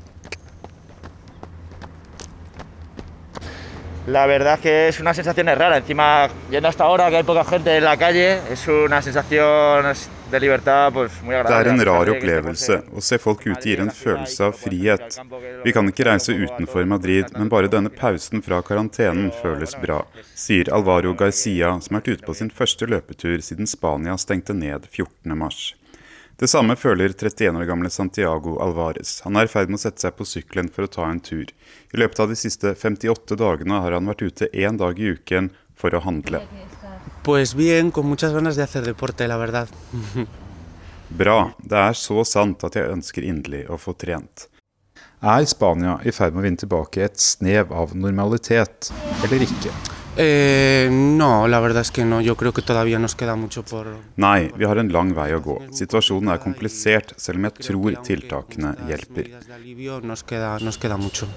La 4.07 4.27
verdad 4.27 4.59
que 4.59 4.87
es 4.87 4.99
una 4.99 5.13
sensación 5.15 5.47
rara. 5.47 5.77
Encima, 5.77 6.29
yendo 6.51 6.69
hasta 6.69 6.83
ahora 6.83 7.09
que 7.09 7.17
hay 7.17 7.23
poca 7.23 7.43
gente 7.43 7.75
en 7.75 7.83
la 7.83 7.97
calle, 7.97 8.39
es 8.51 8.67
una 8.67 9.01
sensación 9.01 9.85
de 10.31 10.39
libertad 10.39 10.91
pues, 10.93 11.11
muy 11.23 11.33
Det 11.35 11.53
er 11.53 11.67
en 11.67 11.81
rar 11.85 12.09
opplevelse. 12.09 12.83
Å 12.93 13.01
se 13.01 13.17
folk 13.21 13.45
ute 13.45 13.61
gir 13.65 13.81
en 13.81 13.89
følelse 13.89 14.43
av 14.45 14.57
frihet. 14.57 15.17
Vi 15.63 15.73
kan 15.73 15.89
ikke 15.89 16.05
reise 16.09 16.35
utenfor 16.37 16.85
Madrid, 16.85 17.31
men 17.33 17.49
bare 17.49 17.69
denne 17.71 17.89
pausen 17.89 18.45
fra 18.45 18.61
karantenen 18.65 19.31
føles 19.41 19.73
bra, 19.81 20.03
sier 20.35 20.69
Alvaro 20.73 21.15
Garcia, 21.17 21.73
som 21.81 21.97
har 21.97 22.03
vært 22.03 22.19
ute 22.19 22.29
på 22.29 22.37
sin 22.37 22.53
første 22.53 22.89
løpetur 22.89 23.41
siden 23.41 23.69
Spania 23.69 24.17
stengte 24.21 24.53
ned 24.53 24.85
14.3. 24.91 25.84
Det 26.35 26.49
samme 26.51 26.75
føler 26.75 27.13
31 27.15 27.55
år 27.55 27.63
gamle 27.69 27.89
Santiago 27.89 28.57
Alvarez. 28.59 29.21
Han 29.23 29.37
er 29.39 29.47
i 29.47 29.51
ferd 29.51 29.69
med 29.71 29.79
å 29.79 29.83
sette 29.85 30.03
seg 30.03 30.17
på 30.17 30.27
sykkelen 30.27 30.67
for 30.67 30.83
å 30.83 30.91
ta 30.91 31.05
en 31.07 31.21
tur. 31.23 31.47
I 31.95 32.01
løpet 32.01 32.19
av 32.19 32.27
de 32.27 32.35
siste 32.35 32.73
58 32.75 33.37
dagene 33.39 33.79
har 33.79 33.95
han 33.95 34.11
vært 34.11 34.25
ute 34.25 34.49
én 34.51 34.75
dag 34.81 34.99
i 34.99 35.13
uken 35.15 35.47
for 35.79 35.95
å 35.95 36.03
handle. 36.03 36.43
Pues 37.23 37.55
bien, 37.55 37.87
con 37.91 38.11
muchas 38.11 38.35
ganas 38.35 38.59
de 38.59 38.65
hacer 38.67 38.83
deporte, 38.83 39.27
la 39.31 39.39
verdad. 39.39 39.71
Bra. 41.07 41.39
Det 41.63 41.79
er 41.87 41.95
så 41.95 42.27
sant 42.27 42.67
at 42.67 42.75
jeg 42.75 42.91
ønsker 42.91 43.23
inderlig 43.23 43.63
å 43.71 43.79
få 43.79 43.95
trent. 43.95 44.49
Er 45.23 45.47
Spania 45.47 46.01
i 46.03 46.11
ferd 46.11 46.35
med 46.35 46.43
å 46.43 46.49
vinne 46.49 46.65
tilbake 46.67 47.07
et 47.07 47.21
snev 47.21 47.71
av 47.71 47.95
normalitet, 47.95 48.91
eller 49.23 49.47
ikke? 49.47 49.71
Eh, 50.17 50.87
no, 50.91 51.47
la 51.47 51.59
verdad 51.59 51.81
es 51.81 51.91
que 51.91 52.05
no. 52.05 52.21
Yo 52.21 52.35
creo 52.35 52.53
que 52.53 52.61
todavía 52.61 52.99
nos 52.99 53.15
queda 53.15 53.35
mucho 53.35 53.63
por 53.63 53.87
Nei, 54.15 54.51
vi 54.55 54.65
har 54.65 54.79
en 54.79 54.91
lang 54.93 55.11
vei 55.15 55.35
å 55.35 55.41
gå. 55.43 55.57
Situasjonen 55.75 56.31
er 56.31 56.39
komplisert, 56.43 57.15
selv 57.19 57.41
om 57.41 57.49
jeg 57.49 57.65
tror 57.67 57.97
tiltakene 58.07 58.75
hjelper. 58.87 59.33
Nos 60.03 60.23
queda, 60.23 60.55
nos 60.63 60.77
queda 60.79 60.97
mucho. 60.97 61.27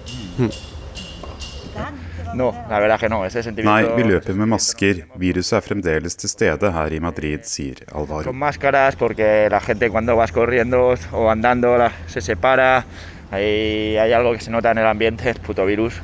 No, 2.34 2.52
la 2.68 2.78
verdad 2.78 3.00
que 3.00 3.08
no. 3.08 3.24
Ese 3.24 3.42
Nei, 3.52 3.82
vi 3.96 4.04
løper 4.04 4.34
med 4.34 4.48
masker. 4.54 5.04
Viruset 5.18 5.58
er 5.58 5.66
fremdeles 5.66 6.16
til 6.18 6.30
stede 6.30 6.70
her 6.74 6.94
i 6.94 7.00
Madrid, 7.00 7.42
sier 7.42 7.82
Alvaro. 7.92 8.30
Con 8.30 8.38
máscaras 8.38 8.96
porque 8.96 9.48
la 9.50 9.60
gente 9.60 9.90
cuando 9.90 10.16
vas 10.16 10.32
corriendo 10.32 10.94
o 11.12 11.28
andando 11.30 11.76
la, 11.78 11.92
se 12.06 12.20
separa. 12.20 12.84
Hay, 13.30 13.96
hay 13.98 14.12
algo 14.12 14.32
que 14.32 14.40
se 14.40 14.50
nota 14.50 14.70
en 14.70 14.78
el 14.78 14.86
ambiente, 14.86 15.30
el 15.30 15.40
puto 15.40 15.66
virus. 15.66 16.00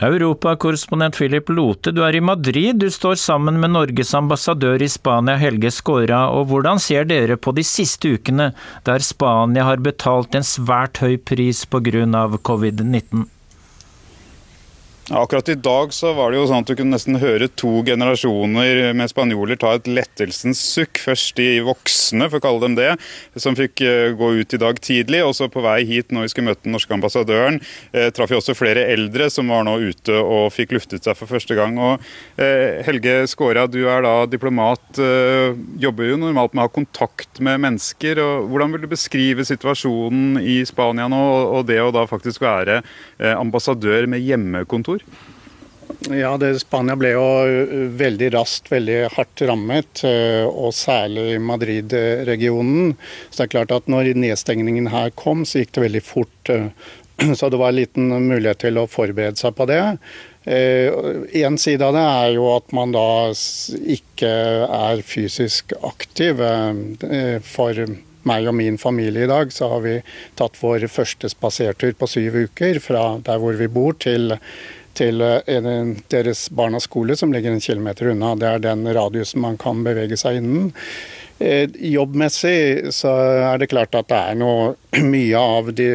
Europakorrespondent 0.00 1.16
Philip 1.18 1.50
Lote, 1.52 1.92
du 1.92 2.00
er 2.06 2.16
i 2.16 2.22
Madrid. 2.24 2.78
Du 2.80 2.88
står 2.88 3.18
sammen 3.20 3.58
med 3.60 3.74
Norges 3.74 4.14
ambassadør 4.16 4.80
i 4.80 4.88
Spania, 4.88 5.36
Helge 5.36 5.68
Skåra. 5.76 6.22
Og 6.32 6.46
hvordan 6.48 6.80
ser 6.80 7.04
dere 7.04 7.36
på 7.36 7.52
de 7.52 7.64
siste 7.66 8.14
ukene, 8.16 8.50
der 8.88 9.04
Spania 9.04 9.66
har 9.68 9.84
betalt 9.84 10.34
en 10.34 10.46
svært 10.46 11.02
høy 11.04 11.18
pris 11.18 11.66
pga. 11.68 12.06
covid-19? 12.48 13.28
Akkurat 15.10 15.48
i 15.48 15.54
dag 15.54 15.92
så 15.92 16.12
var 16.14 16.30
det 16.30 16.38
jo 16.38 16.44
sånn 16.46 16.62
at 16.62 16.68
du 16.70 16.76
kunne 16.78 16.94
nesten 16.94 17.16
høre 17.18 17.48
to 17.58 17.80
generasjoner 17.82 18.92
med 18.94 19.10
spanjoler 19.10 19.58
ta 19.58 19.72
et 19.74 19.88
lettelsens 19.90 20.60
sukk. 20.62 21.00
Først 21.02 21.34
de 21.34 21.48
voksne, 21.66 22.28
for 22.30 22.38
å 22.38 22.44
kalle 22.44 22.62
dem 22.62 22.76
det, 22.78 22.92
som 23.34 23.56
fikk 23.58 23.82
eh, 23.82 24.12
gå 24.14 24.28
ut 24.38 24.54
i 24.54 24.60
dag 24.62 24.78
tidlig. 24.78 25.24
Og 25.26 25.34
så 25.34 25.48
på 25.50 25.64
vei 25.64 25.80
hit 25.88 26.14
når 26.14 26.28
vi 26.28 26.30
skulle 26.30 26.52
møte 26.52 26.62
den 26.62 26.76
norske 26.76 26.94
ambassadøren, 26.94 27.58
eh, 27.90 28.12
traff 28.14 28.30
vi 28.30 28.38
også 28.38 28.54
flere 28.54 28.84
eldre 28.92 29.26
som 29.34 29.50
var 29.50 29.66
nå 29.66 29.80
ute 29.82 30.14
og 30.14 30.52
fikk 30.54 30.76
luftet 30.76 31.02
seg 31.02 31.18
for 31.18 31.32
første 31.32 31.58
gang. 31.58 31.74
Og 31.82 32.06
eh, 32.38 32.78
Helge 32.86 33.24
Skåra, 33.34 33.66
du 33.66 33.80
er 33.90 34.06
da 34.06 34.14
diplomat, 34.30 34.86
eh, 34.94 35.58
jobber 35.82 36.12
jo 36.12 36.20
normalt 36.22 36.54
med 36.54 36.62
å 36.62 36.68
ha 36.68 36.74
kontakt 36.76 37.42
med 37.42 37.58
mennesker. 37.66 38.22
og 38.22 38.46
Hvordan 38.54 38.78
vil 38.78 38.86
du 38.86 38.92
beskrive 38.94 39.48
situasjonen 39.50 40.38
i 40.38 40.60
Spania 40.70 41.10
nå, 41.10 41.26
og 41.58 41.66
det 41.66 41.82
å 41.82 41.90
da 41.98 42.06
faktisk 42.06 42.46
være 42.46 42.78
eh, 42.84 43.34
ambassadør 43.34 44.06
med 44.14 44.22
hjemmekontor? 44.22 44.99
Ja, 46.08 46.36
det, 46.40 46.54
Spania 46.62 46.94
ble 46.96 47.10
jo 47.12 47.24
veldig 47.98 48.30
raskt 48.34 48.70
veldig 48.72 48.98
hardt 49.16 49.42
rammet, 49.46 50.02
og 50.48 50.72
særlig 50.74 51.40
Madrid-regionen. 51.44 52.94
Så 53.28 53.42
det 53.42 53.46
er 53.46 53.52
klart 53.56 53.74
at 53.74 53.90
når 53.90 54.12
nedstengningen 54.18 54.88
her 54.94 55.12
kom, 55.18 55.44
så 55.44 55.60
gikk 55.60 55.74
det 55.76 55.86
veldig 55.88 56.02
fort. 56.06 56.52
Så 57.36 57.50
det 57.52 57.58
var 57.60 57.68
en 57.68 57.76
liten 57.76 58.08
mulighet 58.30 58.62
til 58.62 58.78
å 58.80 58.88
forberede 58.88 59.36
seg 59.36 59.52
på 59.58 59.66
det. 59.68 59.82
En 60.48 61.58
side 61.60 61.84
av 61.84 61.92
det 61.92 62.04
er 62.08 62.30
jo 62.38 62.46
at 62.54 62.72
man 62.72 62.94
da 62.96 63.28
ikke 63.92 64.30
er 64.64 65.02
fysisk 65.04 65.74
aktiv. 65.84 66.40
For 67.44 67.82
meg 68.28 68.48
og 68.48 68.56
min 68.56 68.80
familie 68.80 69.24
i 69.26 69.30
dag 69.30 69.52
så 69.52 69.68
har 69.74 69.84
vi 69.84 69.94
tatt 70.40 70.56
vår 70.60 70.88
første 70.92 71.28
spasertur 71.32 71.92
på 72.00 72.08
syv 72.08 72.40
uker 72.48 72.80
fra 72.84 73.04
der 73.24 73.40
hvor 73.40 73.56
vi 73.60 73.68
bor 73.68 73.96
til 74.00 74.38
til 75.00 75.22
deres 76.12 76.48
barnas 76.52 76.84
skole, 76.88 77.16
som 77.16 77.32
ligger 77.32 77.54
en 77.54 77.64
kilometer 77.64 78.12
unna. 78.12 78.34
Det 78.36 78.50
er 78.50 78.66
den 78.68 78.84
radiusen 78.94 79.42
man 79.42 79.56
kan 79.60 79.84
bevege 79.86 80.16
seg 80.20 80.42
innen. 80.42 80.70
Jobbmessig 81.40 82.92
så 82.92 83.08
er 83.48 83.56
det 83.62 83.70
klart 83.72 83.96
at 83.96 84.10
det 84.10 84.18
er 84.18 84.34
noe 84.36 84.74
mye 85.14 85.38
av 85.40 85.72
de, 85.72 85.88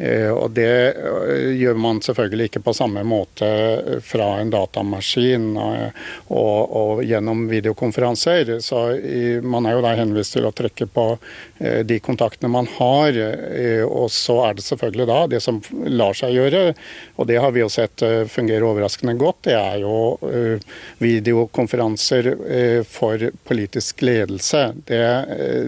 Og 0.00 0.50
det 0.56 0.96
gjør 1.60 1.76
man 1.76 1.98
selvfølgelig 2.00 2.46
ikke 2.48 2.62
på 2.64 2.72
samme 2.72 3.02
måte 3.04 3.48
fra 4.06 4.28
en 4.40 4.52
datamaskin 4.52 5.50
og, 5.60 6.30
og 6.32 7.02
gjennom 7.04 7.42
videokonferanser. 7.50 8.54
Så 8.64 8.80
man 9.44 9.68
er 9.68 9.76
jo 9.76 9.82
da 9.84 9.92
henvist 9.98 10.32
til 10.36 10.48
å 10.48 10.54
trekke 10.56 10.86
på 10.88 11.04
de 11.84 11.98
kontaktene 12.00 12.48
man 12.52 12.70
har. 12.78 13.18
Og 13.84 14.08
så 14.14 14.38
er 14.46 14.56
det 14.56 14.64
selvfølgelig 14.64 15.08
da 15.10 15.18
det 15.34 15.42
som 15.44 15.58
lar 15.84 16.16
seg 16.16 16.32
gjøre, 16.38 16.62
og 17.20 17.28
det 17.28 17.36
har 17.42 17.52
vi 17.52 17.60
jo 17.60 17.68
sett 17.72 18.04
fungere 18.32 18.70
overraskende 18.70 19.18
godt, 19.20 19.42
det 19.50 19.56
er 19.58 19.82
jo 19.82 19.98
videokonferanser 21.02 22.30
for 22.88 23.28
politisk 23.44 24.00
ledelse. 24.06 24.70
Det, 24.88 25.04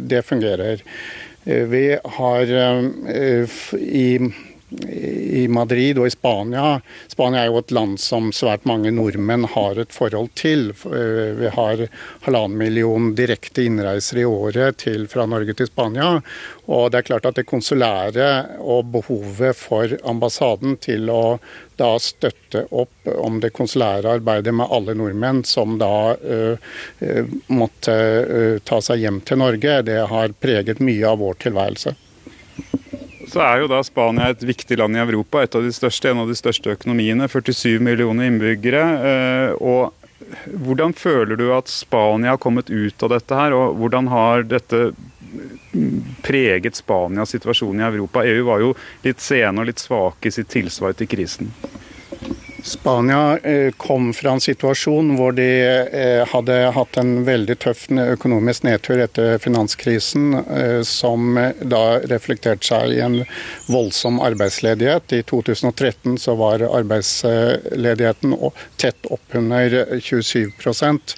det 0.08 0.24
fungerer. 0.24 0.80
Vi 1.44 1.98
har 2.04 2.46
i 3.78 4.18
i 4.92 5.46
Madrid 5.48 5.98
og 6.00 6.08
i 6.08 6.14
Spania. 6.14 6.80
Spania 7.12 7.42
er 7.42 7.50
jo 7.50 7.60
et 7.60 7.74
land 7.74 7.98
som 8.00 8.30
svært 8.34 8.66
mange 8.68 8.92
nordmenn 8.94 9.46
har 9.54 9.80
et 9.80 9.94
forhold 9.94 10.32
til. 10.38 10.70
Vi 10.82 11.52
har 11.56 11.86
halvannen 12.26 12.58
million 12.58 13.12
direkte 13.18 13.66
innreiser 13.66 14.22
i 14.22 14.28
året 14.28 14.82
til, 14.84 15.08
fra 15.10 15.26
Norge 15.28 15.56
til 15.58 15.68
Spania. 15.70 16.14
Og 16.70 16.90
det 16.92 17.02
er 17.02 17.08
klart 17.10 17.26
at 17.26 17.38
det 17.38 17.48
konsulære 17.50 18.28
og 18.60 18.92
behovet 18.94 19.58
for 19.58 19.96
ambassaden 20.08 20.78
til 20.82 21.10
å 21.10 21.24
da 21.76 21.98
støtte 21.98 22.66
opp 22.70 23.08
om 23.16 23.40
det 23.40 23.50
konsulære 23.56 24.18
arbeidet 24.18 24.54
med 24.54 24.70
alle 24.70 24.94
nordmenn 24.94 25.42
som 25.48 25.78
da 25.80 26.14
uh, 26.14 26.76
måtte 27.50 27.96
uh, 27.96 28.58
ta 28.62 28.80
seg 28.84 29.02
hjem 29.02 29.20
til 29.26 29.42
Norge, 29.42 29.80
det 29.88 29.98
har 30.12 30.36
preget 30.44 30.82
mye 30.84 31.08
av 31.08 31.22
vår 31.24 31.40
tilværelse. 31.48 31.96
Så 33.32 33.40
er 33.40 33.62
jo 33.62 33.70
da 33.70 33.78
Spania 33.86 34.28
et 34.28 34.42
viktig 34.44 34.76
land 34.76 34.98
i 34.98 35.00
Europa, 35.00 35.40
et 35.40 35.54
av 35.56 35.64
de 35.64 35.72
største, 35.72 36.10
en 36.10 36.20
av 36.20 36.28
de 36.28 36.36
største 36.36 36.74
økonomiene. 36.74 37.30
47 37.32 37.80
millioner 37.80 38.28
innbyggere. 38.28 38.84
og 39.56 39.94
Hvordan 40.64 40.92
føler 40.96 41.36
du 41.40 41.46
at 41.56 41.70
Spania 41.72 42.34
har 42.34 42.42
kommet 42.42 42.70
ut 42.70 43.02
av 43.02 43.14
dette 43.14 43.38
her, 43.38 43.56
og 43.56 43.78
hvordan 43.80 44.10
har 44.12 44.44
dette 44.48 44.82
preget 46.22 46.76
Spanias 46.76 47.32
situasjon 47.32 47.80
i 47.80 47.86
Europa? 47.88 48.24
EU 48.28 48.44
var 48.50 48.60
jo 48.62 48.74
litt 49.04 49.24
sene 49.24 49.62
og 49.62 49.70
litt 49.70 49.82
svake 49.82 50.28
i 50.28 50.34
sitt 50.34 50.52
tilsvar 50.52 50.96
til 50.98 51.08
krisen. 51.10 51.52
Spania 52.62 53.38
kom 53.76 54.12
fra 54.14 54.32
en 54.36 54.40
situasjon 54.40 55.16
hvor 55.18 55.34
de 55.34 55.46
hadde 56.30 56.58
hatt 56.76 56.98
en 57.00 57.24
veldig 57.26 57.56
tøff 57.62 57.84
økonomisk 57.90 58.66
nedtur 58.66 59.02
etter 59.02 59.38
finanskrisen, 59.42 60.36
som 60.86 61.36
da 61.60 61.82
reflekterte 62.10 62.68
seg 62.68 62.94
i 62.94 63.00
en 63.02 63.18
voldsom 63.66 64.20
arbeidsledighet. 64.22 65.16
I 65.18 65.22
2013 65.26 66.18
så 66.22 66.36
var 66.38 66.62
arbeidsledigheten 66.68 68.36
tett 68.80 69.10
oppunder 69.10 69.98
27% 69.98 71.16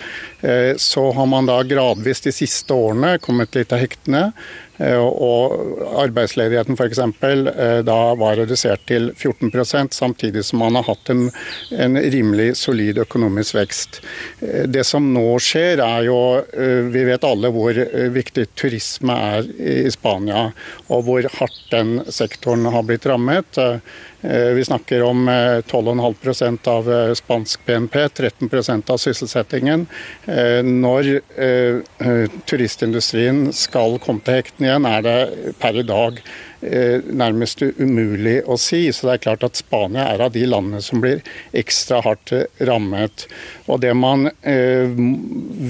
Så 0.79 1.13
har 1.13 1.27
man 1.27 1.47
da 1.47 1.63
gradvis 1.63 2.21
de 2.25 2.33
siste 2.33 2.75
årene 2.75 3.19
kommet 3.19 3.55
litt 3.57 3.73
av 3.73 3.81
hektene. 3.85 4.31
Og 4.83 5.85
arbeidsledigheten 6.03 6.75
f.eks. 6.75 6.99
da 7.87 7.99
var 8.19 8.39
redusert 8.41 8.83
til 8.91 9.13
14% 9.13 9.95
samtidig 9.95 10.43
som 10.49 10.65
man 10.65 10.75
har 10.75 10.89
hatt 10.89 11.13
en, 11.15 11.29
en, 11.71 11.99
rimelig 12.15 12.57
solid 12.59 12.99
økonomisk 13.05 13.55
vekst. 13.55 14.01
Det 14.41 14.83
som 14.87 15.13
nå 15.15 15.37
skjer, 15.39 15.79
er 15.85 16.09
jo 16.09 16.19
Vi 16.91 17.05
vet 17.07 17.27
alle 17.27 17.53
hvor 17.55 17.79
viktig 18.15 18.49
turisme 18.59 19.15
er 19.15 19.47
i 19.63 19.93
Spania, 19.95 20.49
og 20.89 21.07
hvor 21.07 21.31
hardt 21.39 21.63
den 21.71 22.01
sektoren 22.11 22.67
har 22.75 22.83
blitt 22.89 23.07
rammet. 23.07 23.63
Vi 24.25 24.63
snakker 24.65 25.03
om 25.05 25.27
12,5% 25.29 26.69
av 26.73 26.87
spansk 27.19 27.67
BNP, 27.67 27.99
13% 28.09 28.93
av 28.95 29.01
sysselsettingen. 29.03 29.85
Når 30.65 31.11
turistindustrien 32.49 33.51
skal 33.53 33.99
komme 34.01 34.25
til 34.25 34.41
hektene 34.41 34.71
igjen, 34.71 34.89
er 34.89 35.05
det 35.05 35.19
per 35.61 35.77
i 35.77 35.85
dag 35.85 36.23
Eh, 36.65 37.03
nærmest 37.13 37.61
umulig 37.63 38.39
å 38.49 38.57
si. 38.61 38.87
Så 38.93 39.09
det 39.09 39.15
er 39.15 39.25
klart 39.27 39.45
at 39.45 39.59
Spania 39.59 40.07
er 40.15 40.23
av 40.25 40.33
de 40.33 40.47
landene 40.49 40.81
som 40.85 41.03
blir 41.03 41.21
ekstra 41.53 42.01
hardt 42.07 42.33
rammet. 42.65 43.27
Og 43.65 43.81
det 43.81 43.95
man 43.97 44.29
eh, 44.43 44.91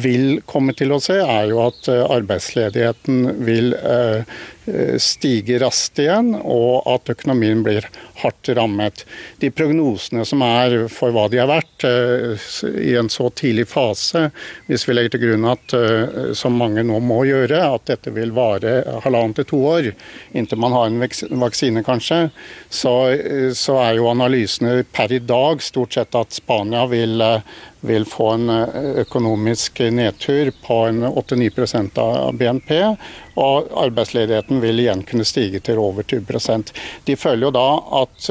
vil 0.05 0.41
komme 0.51 0.75
til 0.75 0.95
å 0.95 1.01
se, 1.03 1.21
er 1.21 1.53
jo 1.53 1.61
at 1.69 1.91
eh, 1.93 2.03
arbeidsledigheten 2.17 3.45
vil 3.47 3.75
stige 4.97 5.59
raskt 5.61 5.99
igjen, 6.01 6.31
og 6.41 6.87
at 6.89 7.11
økonomien 7.13 7.59
blir 7.61 7.85
hardt 8.23 8.49
rammet. 8.57 9.03
De 9.43 9.51
prognosene 9.53 10.25
som 10.25 10.41
er 10.41 10.87
for 10.89 11.13
hva 11.13 11.27
de 11.29 11.37
har 11.37 11.51
vært 11.51 11.85
i 12.81 12.95
en 12.97 13.11
så 13.13 13.27
tidlig 13.37 13.67
fase, 13.69 14.31
hvis 14.65 14.87
vi 14.89 14.97
legger 14.97 15.13
til 15.13 15.23
grunn 15.27 15.45
at, 15.51 15.75
som 16.33 16.57
mange 16.57 16.81
nå 16.81 16.97
må 17.05 17.27
gjøre, 17.29 17.61
at 17.61 17.85
dette 17.93 18.15
vil 18.17 18.33
vare 18.33 18.79
halvannen 19.05 19.37
til 19.37 19.51
to 19.53 19.61
år 19.69 19.91
inntil 20.33 20.63
man 20.65 20.73
har 20.73 20.89
en 20.89 21.05
vaksine, 21.45 21.85
kanskje, 21.85 22.31
så, 22.73 22.95
så, 23.53 23.77
er 23.85 23.99
jo 23.99 24.09
analysene 24.15 24.81
per 24.97 25.13
i 25.13 25.21
dag 25.21 25.61
stort 25.61 26.01
sett 26.01 26.17
at 26.17 26.41
Spania 26.41 26.87
vil, 26.89 27.21
vil 27.85 28.07
få 28.09 28.31
en 28.37 28.51
økonomisk 29.05 29.83
nedtur 29.93 30.53
på 30.65 30.81
en 30.89 31.05
8-9 31.11 32.01
av 32.01 32.35
BNP. 32.41 32.73
Og 33.35 33.73
arbeidsledigheten 33.83 34.61
vil 34.63 34.79
igjen 34.79 35.03
kunne 35.07 35.27
stige 35.27 35.59
til 35.65 35.81
over 35.83 36.07
20 36.07 36.63
De 37.05 37.17
føler 37.19 37.49
jo 37.49 37.51
da 37.55 37.67
at 38.03 38.29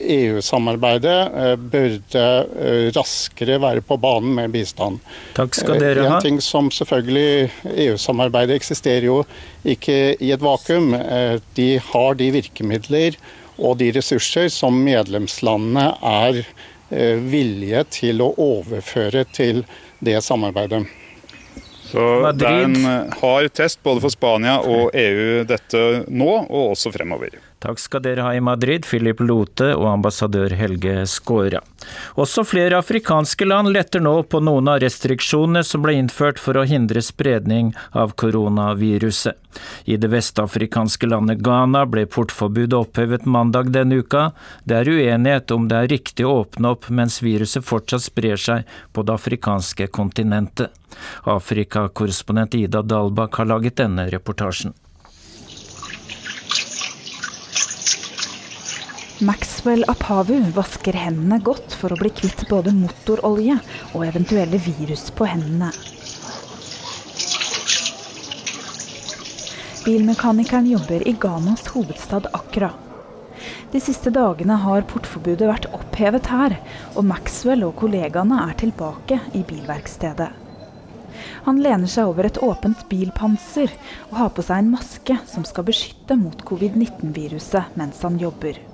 EU-samarbeidet 0.00 1.18
eh, 1.36 1.56
burde 1.56 2.24
eh, 2.60 2.90
raskere 2.96 3.58
være 3.62 3.84
på 3.86 3.96
banen 4.00 4.34
med 4.36 4.52
bistand. 4.54 5.00
Takk 5.36 5.56
skal 5.56 5.80
dere 5.80 6.06
ha. 6.06 6.16
En 6.18 6.24
ting 6.24 6.40
som 6.44 6.70
selvfølgelig 6.74 7.50
EU-samarbeidet 7.86 8.58
eksisterer 8.60 9.08
jo 9.08 9.22
ikke 9.64 10.16
i 10.20 10.32
et 10.34 10.44
vakuum. 10.44 10.94
Eh, 10.94 11.38
de 11.56 11.70
har 11.90 12.18
de 12.20 12.30
virkemidler 12.40 13.18
og 13.60 13.76
de 13.80 13.90
ressurser 13.92 14.48
som 14.52 14.78
medlemslandene 14.84 15.90
er 16.00 16.44
eh, 16.90 17.18
villige 17.18 17.84
til 17.90 18.22
å 18.24 18.32
overføre 18.36 19.24
til 19.32 19.64
det 19.98 20.18
samarbeidet. 20.24 20.84
Så 21.90 22.02
Madrid. 22.22 22.40
det 22.40 22.50
er 22.50 22.66
en 22.68 22.90
eh, 22.92 23.20
hard 23.22 23.52
test 23.56 23.82
både 23.82 24.04
for 24.04 24.14
Spania 24.14 24.60
og 24.62 24.94
EU 24.94 25.44
dette 25.48 25.86
nå, 26.06 26.32
og 26.46 26.74
også 26.76 26.92
fremover. 26.94 27.38
Takk 27.60 27.76
skal 27.76 28.00
dere 28.00 28.24
ha 28.24 28.30
i 28.32 28.40
Madrid, 28.40 28.86
Philip 28.88 29.18
Lote 29.20 29.74
og 29.74 29.84
ambassadør 29.90 30.54
Helge 30.56 31.02
Skåra. 31.04 31.60
Også 32.16 32.40
flere 32.48 32.78
afrikanske 32.80 33.44
land 33.44 33.68
letter 33.74 34.00
nå 34.00 34.14
på 34.32 34.40
noen 34.40 34.70
av 34.72 34.80
restriksjonene 34.80 35.60
som 35.68 35.84
ble 35.84 35.98
innført 36.00 36.40
for 36.40 36.56
å 36.56 36.64
hindre 36.64 37.02
spredning 37.04 37.74
av 37.92 38.16
koronaviruset. 38.16 39.36
I 39.84 40.00
det 40.00 40.08
vestafrikanske 40.08 41.10
landet 41.10 41.44
Ghana 41.44 41.84
ble 41.90 42.06
portforbudet 42.08 42.80
opphevet 42.80 43.28
mandag 43.28 43.74
denne 43.76 44.00
uka. 44.00 44.30
Det 44.64 44.80
er 44.80 44.92
uenighet 44.96 45.52
om 45.52 45.68
det 45.68 45.82
er 45.82 45.92
riktig 45.92 46.24
å 46.24 46.38
åpne 46.46 46.72
opp 46.72 46.88
mens 46.88 47.20
viruset 47.20 47.66
fortsatt 47.66 48.08
sprer 48.08 48.40
seg 48.40 48.76
på 48.96 49.04
det 49.04 49.20
afrikanske 49.20 49.92
kontinentet. 49.92 50.72
Afrikakorrespondent 51.28 52.56
Ida 52.56 52.80
Dalbakk 52.80 53.42
har 53.42 53.52
laget 53.52 53.82
denne 53.84 54.08
reportasjen. 54.08 54.72
Maxwell 59.20 59.84
Apavu 59.84 60.38
vasker 60.56 60.96
hendene 60.96 61.36
godt 61.44 61.74
for 61.76 61.92
å 61.92 61.96
bli 62.00 62.08
kvitt 62.16 62.46
både 62.48 62.72
motorolje 62.72 63.58
og 63.90 64.04
eventuelle 64.06 64.56
virus 64.64 65.10
på 65.12 65.26
hendene. 65.28 65.68
Bilmekanikeren 69.84 70.70
jobber 70.70 71.04
i 71.04 71.12
Ghanas 71.20 71.68
hovedstad 71.74 72.30
Accra. 72.32 72.70
De 73.74 73.84
siste 73.84 74.08
dagene 74.16 74.56
har 74.64 74.88
portforbudet 74.88 75.52
vært 75.52 75.68
opphevet 75.76 76.32
her, 76.32 76.56
og 76.96 77.04
Maxwell 77.12 77.68
og 77.68 77.76
kollegaene 77.82 78.40
er 78.46 78.56
tilbake 78.64 79.20
i 79.36 79.44
bilverkstedet. 79.44 80.30
Han 81.44 81.60
lener 81.60 81.92
seg 81.92 82.08
over 82.08 82.24
et 82.24 82.40
åpent 82.40 82.88
bilpanser 82.88 83.68
og 84.08 84.18
har 84.22 84.32
på 84.32 84.48
seg 84.48 84.64
en 84.64 84.74
maske 84.78 85.20
som 85.28 85.44
skal 85.44 85.68
beskytte 85.68 86.16
mot 86.16 86.48
covid-19-viruset 86.48 87.76
mens 87.76 88.00
han 88.06 88.16
jobber. 88.20 88.69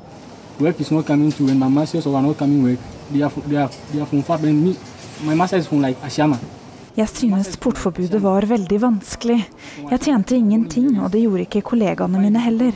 Work 0.60 0.80
is 0.80 0.90
not 0.90 1.06
coming 1.06 1.30
through 1.30 1.50
and 1.50 1.60
my 1.60 1.68
masters 1.68 2.06
are 2.06 2.22
not 2.22 2.36
coming 2.38 2.62
work. 2.62 2.78
They 3.12 3.22
are, 3.22 3.32
they 3.48 3.56
are, 3.56 3.70
they 3.92 4.00
are 4.00 4.06
from 4.06 4.22
far 4.22 4.38
and 4.38 4.64
me, 4.64 4.76
my 5.24 5.34
master 5.34 5.56
is 5.58 5.66
from 5.66 5.80
like 5.80 5.98
Ashama. 6.02 6.38
Jeg 6.96 7.08
synes 7.08 7.56
portforbudet 7.60 8.22
var 8.22 8.46
veldig 8.48 8.78
vanskelig. 8.80 9.42
Jeg 9.90 10.00
tjente 10.00 10.36
ingenting, 10.36 10.94
og 11.00 11.10
det 11.12 11.20
gjorde 11.26 11.42
ikke 11.44 11.60
kollegaene 11.60 12.20
mine 12.20 12.40
heller. 12.40 12.72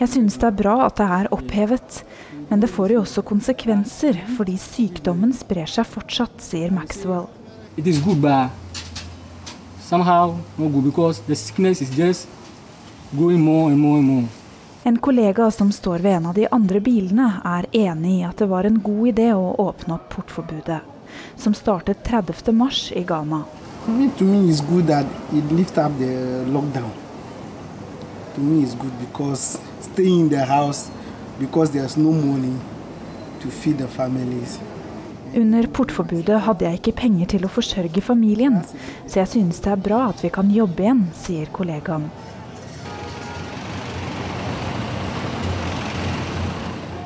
Jeg 0.00 0.08
synes 0.08 0.36
det 0.36 0.46
er 0.50 0.56
bra 0.58 0.74
at 0.86 0.98
det 1.00 1.06
er 1.06 1.30
opphevet, 1.32 2.02
men 2.50 2.60
det 2.60 2.68
får 2.70 2.92
jo 2.92 3.00
også 3.00 3.24
konsekvenser, 3.24 4.20
fordi 4.36 4.58
sykdommen 4.60 5.32
sprer 5.32 5.66
seg 5.66 5.88
fortsatt, 5.88 6.36
sier 6.44 6.70
Maxwell. 6.76 7.30
It 7.76 7.86
is 7.86 8.02
good, 8.04 8.20
but 8.20 8.50
somehow 9.80 10.36
not 10.58 10.72
good 10.72 10.84
because 10.84 11.22
the 11.26 11.34
sickness 11.34 11.80
is 11.80 11.90
just 11.96 12.28
growing 13.16 13.40
more 13.40 13.72
and 13.72 13.80
more 13.80 13.98
and 13.98 14.06
more. 14.06 14.28
En 14.88 14.98
kollega 14.98 15.50
som 15.50 15.72
står 15.72 15.98
ved 15.98 16.12
en 16.16 16.26
av 16.26 16.34
de 16.34 16.46
andre 16.50 16.80
bilene, 16.80 17.26
er 17.44 17.66
enig 17.76 18.12
i 18.18 18.22
at 18.24 18.38
det 18.40 18.46
var 18.48 18.64
en 18.64 18.78
god 18.80 19.08
idé 19.10 19.26
å 19.36 19.50
åpne 19.60 19.98
opp 19.98 20.06
portforbudet, 20.14 20.78
som 21.36 21.52
startet 21.52 22.00
30.3 22.06 22.94
i 22.96 23.02
Ghana. 23.04 23.42
To 23.84 24.24
me 24.24 24.38
it's 24.48 24.62
good 24.70 24.86
that 24.88 25.04
it 25.36 25.52
lift 25.52 25.76
up 25.76 25.92
the 25.98 26.14
lockdown. 26.54 26.88
To 28.36 28.40
me 28.40 28.62
it's 28.62 28.72
good 28.80 28.94
because 29.02 29.58
staying 29.80 30.20
in 30.20 30.28
the 30.30 30.46
house 30.46 30.88
because 31.38 31.70
there's 31.70 31.98
no 31.98 32.12
money 32.12 32.56
to 33.42 33.50
feed 33.50 33.76
the 33.84 33.88
families. 33.88 34.56
Under 35.36 35.68
portforbudet 35.68 36.40
hadde 36.48 36.64
jeg 36.64 36.80
ikke 36.80 36.96
penger 37.02 37.34
til 37.34 37.44
å 37.44 37.52
forsørge 37.52 38.00
familien, 38.00 38.62
så 39.04 39.20
jeg 39.20 39.34
synes 39.36 39.60
det 39.60 39.74
er 39.76 39.86
bra 39.90 40.06
at 40.08 40.24
vi 40.24 40.32
kan 40.32 40.48
jobbe 40.48 40.88
igjen, 40.88 41.04
sier 41.26 41.52
kollegaen. 41.52 42.08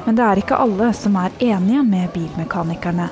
Men 0.05 0.19
det 0.19 0.25
er 0.27 0.41
ikke 0.43 0.59
alle 0.59 0.91
som 0.97 1.17
er 1.21 1.35
enige 1.39 1.83
med 1.87 2.11
bilmekanikerne. 2.15 3.09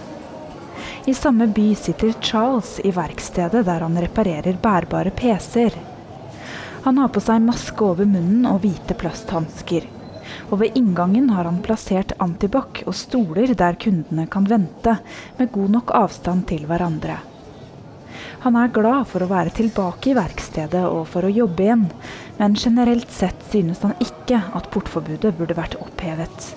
I 1.07 1.15
samme 1.15 1.47
by 1.47 1.75
sitter 1.75 2.13
Charles 2.21 2.81
i 2.85 2.91
verkstedet 2.95 3.65
der 3.67 3.87
han 3.87 3.97
reparerer 3.99 4.59
bærbare 4.63 5.13
PC-er. 5.17 5.79
Han 6.85 6.99
har 6.99 7.11
på 7.13 7.21
seg 7.21 7.43
maske 7.45 7.85
over 7.85 8.09
munnen 8.09 8.47
og 8.49 8.63
hvite 8.65 8.97
plasthansker. 9.01 9.87
Og 10.51 10.61
ved 10.63 10.77
inngangen 10.79 11.29
har 11.35 11.49
han 11.49 11.61
plassert 11.65 12.15
antibac 12.23 12.83
og 12.87 12.97
stoler 12.97 13.53
der 13.55 13.79
kundene 13.81 14.27
kan 14.31 14.47
vente, 14.49 14.97
med 15.39 15.53
god 15.53 15.75
nok 15.77 15.93
avstand 15.97 16.47
til 16.51 16.65
hverandre. 16.71 17.19
Han 18.41 18.57
er 18.57 18.73
glad 18.73 19.09
for 19.11 19.25
å 19.25 19.29
være 19.31 19.53
tilbake 19.57 20.13
i 20.13 20.17
verkstedet 20.17 20.87
og 20.89 21.05
for 21.13 21.27
å 21.27 21.33
jobbe 21.33 21.67
igjen, 21.67 21.87
men 22.39 22.57
generelt 22.57 23.13
sett 23.13 23.45
synes 23.53 23.85
han 23.85 23.97
ikke 24.01 24.41
at 24.57 24.71
portforbudet 24.73 25.37
burde 25.37 25.59
vært 25.59 25.77
opphevet. 25.81 26.53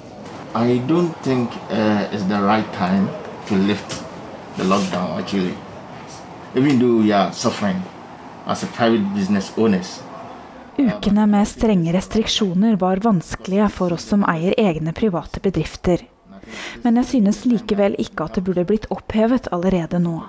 I 0.56 0.78
don't 0.88 1.14
think 1.24 1.50
uh, 1.72 2.14
it's 2.14 2.24
the 2.30 2.40
right 2.42 2.74
time 2.74 3.10
to 3.48 3.56
lift 3.56 4.04
the 4.58 4.64
lockdown 4.64 5.20
actually. 5.20 5.56
Even 6.56 6.80
though 6.80 7.02
we 7.02 7.12
are 7.12 7.32
suffering 7.34 7.82
as 8.46 8.64
a 8.64 8.68
private 8.68 9.16
business 9.16 9.54
owners. 9.58 10.02
Ukene 10.78 11.26
med 11.26 11.48
strenge 11.48 11.94
restriksjoner 11.94 12.76
var 12.76 12.98
vanskelige 12.98 13.70
for 13.70 13.94
oss 13.94 14.06
som 14.10 14.24
eier 14.30 14.54
egne 14.58 14.94
private 14.94 15.40
bedrifter. 15.40 16.06
Men 16.82 16.98
jeg 17.02 17.10
synes 17.10 17.46
likevel 17.46 17.96
ikke 18.02 18.26
at 18.26 18.38
det 18.38 18.46
burde 18.46 18.66
blitt 18.70 18.90
opphevet 18.94 19.50
allerede 19.54 20.02
nå. 20.02 20.20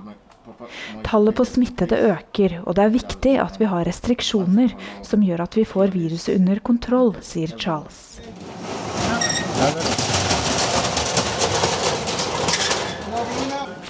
Tallet 1.04 1.36
på 1.36 1.44
smittede 1.44 2.00
øker, 2.12 2.60
og 2.64 2.76
det 2.76 2.84
er 2.84 2.96
viktig 2.96 3.34
at 3.44 3.60
vi 3.60 3.68
har 3.68 3.84
restriksjoner 3.84 4.72
som 5.04 5.24
gjør 5.24 5.44
at 5.44 5.56
vi 5.56 5.66
får 5.68 5.92
viruset 5.96 6.38
under 6.38 6.64
kontroll, 6.64 7.12
sier 7.20 7.52
Charles. 7.60 8.16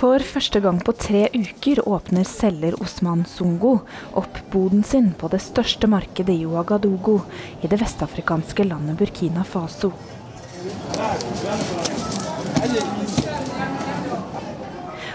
For 0.04 0.20
første 0.20 0.60
gang 0.60 0.82
på 0.84 0.92
tre 1.00 1.20
uker 1.32 1.78
åpner 1.88 2.26
selger 2.28 2.74
Osman 2.84 3.22
Sungo 3.24 3.70
opp 4.20 4.36
boden 4.52 4.82
sin 4.84 5.06
på 5.16 5.30
det 5.32 5.38
største 5.40 5.88
markedet 5.88 6.34
i 6.34 6.44
Ouagadougou 6.44 7.22
i 7.64 7.70
det 7.72 7.78
vestafrikanske 7.80 8.66
landet 8.68 8.98
Burkina 9.00 9.46
Faso. 9.48 9.94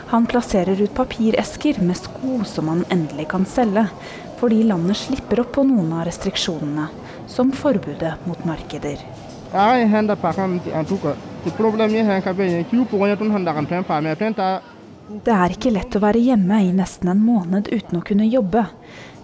Han 0.09 0.25
plasserer 0.25 0.81
ut 0.81 0.97
papiresker 0.97 1.83
med 1.85 2.01
sko 2.01 2.41
som 2.49 2.73
han 2.73 2.81
endelig 2.89 3.29
kan 3.29 3.45
selge, 3.45 3.85
fordi 4.41 4.63
landet 4.73 4.97
slipper 5.05 5.45
opp 5.45 5.53
på 5.59 5.69
noen 5.69 5.93
av 5.99 6.07
restriksjonene, 6.09 6.89
som 7.29 7.53
forbudet 7.53 8.17
mot 8.25 8.41
markeder. 8.41 9.05
Det 15.09 15.33
er 15.33 15.49
ikke 15.55 15.71
lett 15.73 15.95
å 15.97 15.99
være 16.03 16.19
hjemme 16.21 16.59
i 16.61 16.73
nesten 16.75 17.09
en 17.09 17.21
måned 17.25 17.71
uten 17.73 17.97
å 17.97 18.03
kunne 18.05 18.27
jobbe. 18.29 18.61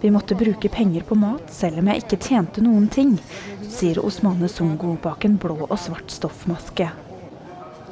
Vi 0.02 0.10
måtte 0.10 0.34
bruke 0.38 0.70
penger 0.74 1.04
på 1.06 1.14
mat 1.22 1.52
selv 1.54 1.78
om 1.78 1.92
jeg 1.92 2.02
ikke 2.02 2.18
tjente 2.26 2.64
noen 2.66 2.88
ting, 2.90 3.12
sier 3.70 4.02
Osmane 4.02 4.50
Sungo 4.50 4.96
bak 5.04 5.28
en 5.30 5.36
blå 5.38 5.60
og 5.68 5.78
svart 5.78 6.10
stoffmaske. 6.10 6.90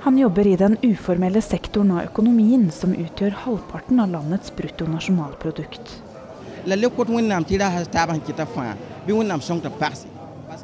Han 0.08 0.18
jobber 0.18 0.50
i 0.50 0.56
den 0.58 0.80
uformelle 0.82 1.42
sektoren 1.46 1.94
av 1.94 2.08
økonomien 2.10 2.66
som 2.74 2.98
utgjør 2.98 3.38
halvparten 3.46 4.02
av 4.02 4.10
landets 4.18 4.50
bruttonasjonalprodukt. 4.58 5.94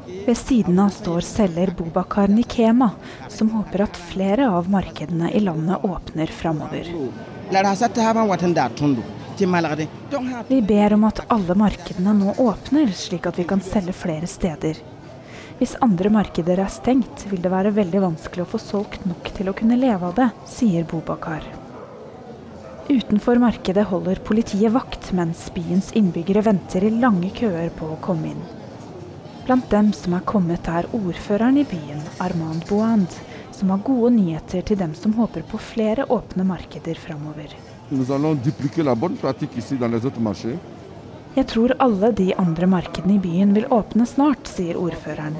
Ved 0.06 0.36
siden 0.36 0.78
av 0.78 0.88
står 0.88 1.20
selger 1.20 1.70
Bobakar 1.78 2.28
Nikema, 2.28 2.90
som 3.28 3.50
håper 3.50 3.84
at 3.84 3.96
flere 4.10 4.48
av 4.50 4.70
markedene 4.70 5.30
i 5.32 5.40
landet 5.40 5.84
åpner 5.84 6.26
framover. 6.26 6.88
Vi 10.48 10.62
ber 10.62 10.94
om 10.94 11.04
at 11.08 11.20
alle 11.28 11.54
markedene 11.54 12.14
nå 12.16 12.34
åpner, 12.38 12.92
slik 12.96 13.26
at 13.26 13.38
vi 13.38 13.46
kan 13.48 13.62
selge 13.64 13.94
flere 13.96 14.26
steder. 14.26 14.80
Hvis 15.60 15.76
andre 15.84 16.08
markeder 16.12 16.62
er 16.64 16.72
stengt, 16.72 17.26
vil 17.28 17.42
det 17.44 17.52
være 17.52 17.74
veldig 17.76 18.00
vanskelig 18.06 18.46
å 18.46 18.52
få 18.54 18.60
solgt 18.62 19.04
nok 19.08 19.32
til 19.36 19.50
å 19.50 19.56
kunne 19.56 19.76
leve 19.76 20.08
av 20.08 20.14
det, 20.16 20.30
sier 20.48 20.86
Bobakar. 20.88 21.44
Utenfor 22.90 23.38
markedet 23.38 23.84
holder 23.86 24.18
politiet 24.24 24.72
vakt, 24.74 25.12
mens 25.14 25.44
byens 25.54 25.92
innbyggere 25.94 26.42
venter 26.48 26.88
i 26.88 26.94
lange 26.96 27.28
køer 27.36 27.68
på 27.76 27.92
å 27.92 28.00
komme 28.02 28.32
inn. 28.32 28.59
Blant 29.50 29.66
dem 29.70 29.88
som 29.90 30.12
er 30.14 30.20
kommet, 30.22 30.68
er 30.70 30.86
ordføreren 30.94 31.56
i 31.58 31.64
byen, 31.66 32.04
Armand 32.22 32.62
Boand, 32.68 33.10
som 33.50 33.72
har 33.74 33.80
gode 33.82 34.12
nyheter 34.14 34.62
til 34.62 34.78
dem 34.78 34.92
som 34.94 35.16
håper 35.16 35.42
på 35.42 35.58
flere 35.58 36.04
åpne 36.06 36.44
markeder 36.46 36.94
framover. 36.94 37.56
Jeg 41.34 41.46
tror 41.50 41.74
alle 41.86 42.12
de 42.22 42.28
andre 42.44 42.68
markedene 42.76 43.16
i 43.16 43.18
byen 43.24 43.56
vil 43.58 43.66
åpne 43.74 44.06
snart, 44.06 44.46
sier 44.46 44.78
ordføreren. 44.78 45.34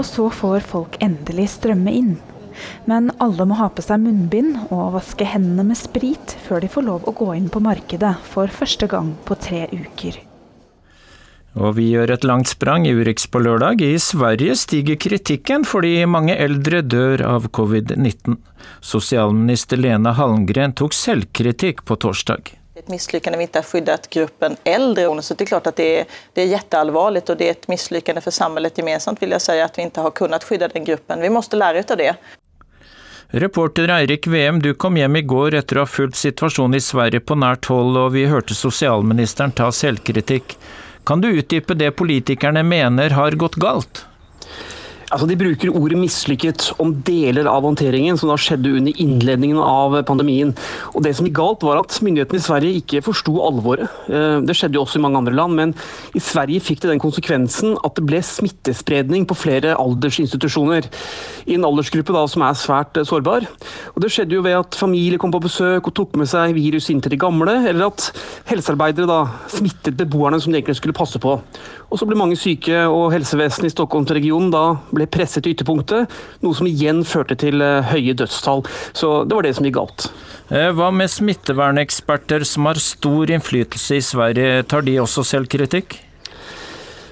Og 0.00 0.04
så 0.14 0.32
får 0.40 0.68
folk 0.72 1.00
endelig 1.04 1.48
strømme 1.58 1.96
inn. 2.00 2.16
Men 2.90 3.12
alle 3.18 3.46
må 3.48 3.58
ha 3.60 3.68
på 3.72 3.84
seg 3.84 4.02
munnbind 4.04 4.56
og 4.70 4.96
vaske 4.98 5.28
hendene 5.28 5.68
med 5.70 5.80
sprit 5.80 6.36
før 6.46 6.64
de 6.64 6.72
får 6.72 6.88
lov 6.88 7.06
å 7.06 7.16
gå 7.16 7.32
inn 7.36 7.50
på 7.52 7.62
markedet 7.64 8.16
for 8.32 8.50
første 8.52 8.90
gang 8.90 9.14
på 9.28 9.38
tre 9.40 9.66
uker. 9.72 10.20
Og 11.58 11.74
vi 11.80 11.88
gjør 11.90 12.12
et 12.14 12.24
langt 12.26 12.46
sprang 12.46 12.84
i 12.86 12.92
Urix 12.94 13.26
på 13.26 13.40
lørdag. 13.42 13.82
I 13.82 13.98
Sverige 13.98 14.54
stiger 14.54 14.98
kritikken 15.02 15.64
fordi 15.66 15.96
mange 16.06 16.36
eldre 16.38 16.78
dør 16.86 17.24
av 17.26 17.48
covid-19. 17.50 18.38
Sosialminister 18.86 19.80
Lena 19.80 20.14
Hallengren 20.14 20.76
tok 20.78 20.94
selvkritikk 20.94 21.82
på 21.88 21.98
torsdag. 21.98 22.54
Det 22.70 22.84
er 22.84 22.86
Et 22.86 22.92
mislykkende 22.94 23.36
vi 23.36 23.48
ikke 23.48 23.60
har 23.60 23.66
skyddet 23.66 24.06
gruppen 24.14 24.54
eldre. 24.64 25.22
Så 25.26 25.34
det 25.34 25.44
er 25.44 25.50
klart 25.50 25.66
at 25.66 25.76
det 25.76 25.88
er, 25.98 26.18
det 26.34 26.44
er 26.44 26.52
kjempealvorlig, 26.54 27.26
og 27.26 27.36
det 27.40 27.48
er 27.48 27.58
et 27.58 27.68
mislykkende 27.68 28.22
for 28.22 28.30
samfunnet 28.30 28.78
gemensamt 28.78 29.20
vil 29.20 29.34
jeg 29.34 29.42
si, 29.42 29.58
at 29.58 29.76
vi 29.76 29.88
ikke 29.90 30.06
har 30.06 30.14
kunnet 30.14 30.46
skydde 30.46 30.70
den 30.70 30.86
gruppen. 30.86 31.20
Vi 31.20 31.34
må 31.34 31.42
lære 31.50 31.82
ut 31.82 31.90
av 31.90 31.98
det. 31.98 32.14
Reporter 33.32 33.88
Eirik 33.88 34.26
VM, 34.26 34.58
du 34.62 34.74
kom 34.74 34.96
hjem 34.96 35.16
i 35.16 35.22
går 35.22 35.54
etter 35.54 35.78
å 35.78 35.84
ha 35.84 35.86
fulgt 35.86 36.18
situasjonen 36.18 36.74
i 36.74 36.82
Sverige 36.82 37.22
på 37.22 37.36
nært 37.38 37.68
hold, 37.70 37.94
og 37.94 38.16
vi 38.16 38.24
hørte 38.26 38.56
sosialministeren 38.58 39.54
ta 39.54 39.68
selvkritikk. 39.70 40.56
Kan 41.06 41.22
du 41.22 41.28
utdype 41.30 41.76
det 41.78 41.92
politikerne 41.94 42.64
mener 42.66 43.14
har 43.14 43.38
gått 43.38 43.54
galt? 43.62 44.02
Altså, 45.10 45.26
de 45.26 45.34
bruker 45.34 45.72
ordet 45.74 45.98
'mislykket' 45.98 46.68
om 46.78 46.92
deler 47.02 47.48
av 47.50 47.64
håndteringen 47.66 48.16
som 48.16 48.28
da 48.30 48.36
skjedde 48.38 48.76
under 48.78 48.94
innledningen 48.94 49.58
av 49.58 49.96
pandemien. 50.06 50.54
Og 50.94 51.02
Det 51.02 51.16
som 51.16 51.26
gikk 51.26 51.34
galt, 51.34 51.62
var 51.66 51.80
at 51.80 51.98
myndighetene 51.98 52.38
i 52.38 52.46
Sverige 52.46 52.78
ikke 52.78 53.02
forsto 53.02 53.34
alvoret. 53.42 53.90
Eh, 54.06 54.38
det 54.46 54.54
skjedde 54.54 54.78
jo 54.78 54.84
også 54.84 55.00
i 55.00 55.02
mange 55.02 55.18
andre 55.18 55.34
land, 55.34 55.54
men 55.54 55.74
i 56.14 56.20
Sverige 56.20 56.62
fikk 56.62 56.82
det 56.82 56.90
den 56.90 57.02
konsekvensen 57.02 57.76
at 57.84 57.96
det 57.96 58.06
ble 58.06 58.22
smittespredning 58.22 59.26
på 59.26 59.34
flere 59.34 59.74
aldersinstitusjoner. 59.74 60.86
I 61.48 61.54
en 61.54 61.64
aldersgruppe 61.64 62.14
da 62.14 62.26
som 62.28 62.42
er 62.42 62.54
svært 62.54 62.94
sårbar. 62.94 63.48
Og 63.96 64.00
Det 64.00 64.12
skjedde 64.12 64.34
jo 64.34 64.42
ved 64.42 64.54
at 64.60 64.78
familie 64.78 65.18
kom 65.18 65.32
på 65.32 65.42
besøk 65.42 65.88
og 65.88 65.94
tok 65.94 66.14
med 66.14 66.28
seg 66.28 66.54
virus 66.54 66.88
inn 66.88 67.00
til 67.00 67.10
de 67.10 67.16
gamle, 67.18 67.66
eller 67.68 67.86
at 67.86 68.12
helsearbeidere 68.46 69.08
da 69.08 69.26
smittet 69.48 69.96
beboerne 69.96 70.40
som 70.40 70.52
de 70.52 70.58
egentlig 70.60 70.76
skulle 70.76 70.94
passe 70.94 71.18
på. 71.18 71.40
Og 71.90 71.98
så 71.98 72.06
ble 72.06 72.14
mange 72.14 72.36
syke, 72.38 72.86
og 72.86 73.10
helsevesenet 73.10 73.72
i 73.72 73.74
Stockholmsregionen 73.74 74.52
da 74.52 74.78
ble 74.94 74.99
ble 75.00 75.08
presset 75.10 75.44
til 75.44 75.56
ytterpunktet, 75.56 76.20
noe 76.44 76.56
som 76.56 76.68
igjen 76.70 77.02
førte 77.08 77.38
til 77.40 77.64
eh, 77.64 77.90
høye 77.92 78.16
dødstall. 78.18 78.64
Så 78.92 79.22
det 79.24 79.36
var 79.36 79.48
det 79.48 79.56
som 79.56 79.66
gikk 79.66 79.78
galt. 79.80 80.10
Eh, 80.50 80.70
hva 80.76 80.92
med 80.94 81.10
smitteverneksperter 81.12 82.46
som 82.48 82.68
har 82.70 82.80
stor 82.82 83.32
innflytelse 83.32 83.98
i 83.98 84.04
Sverige, 84.04 84.62
tar 84.70 84.86
de 84.86 85.00
også 85.02 85.26
selvkritikk? 85.34 85.98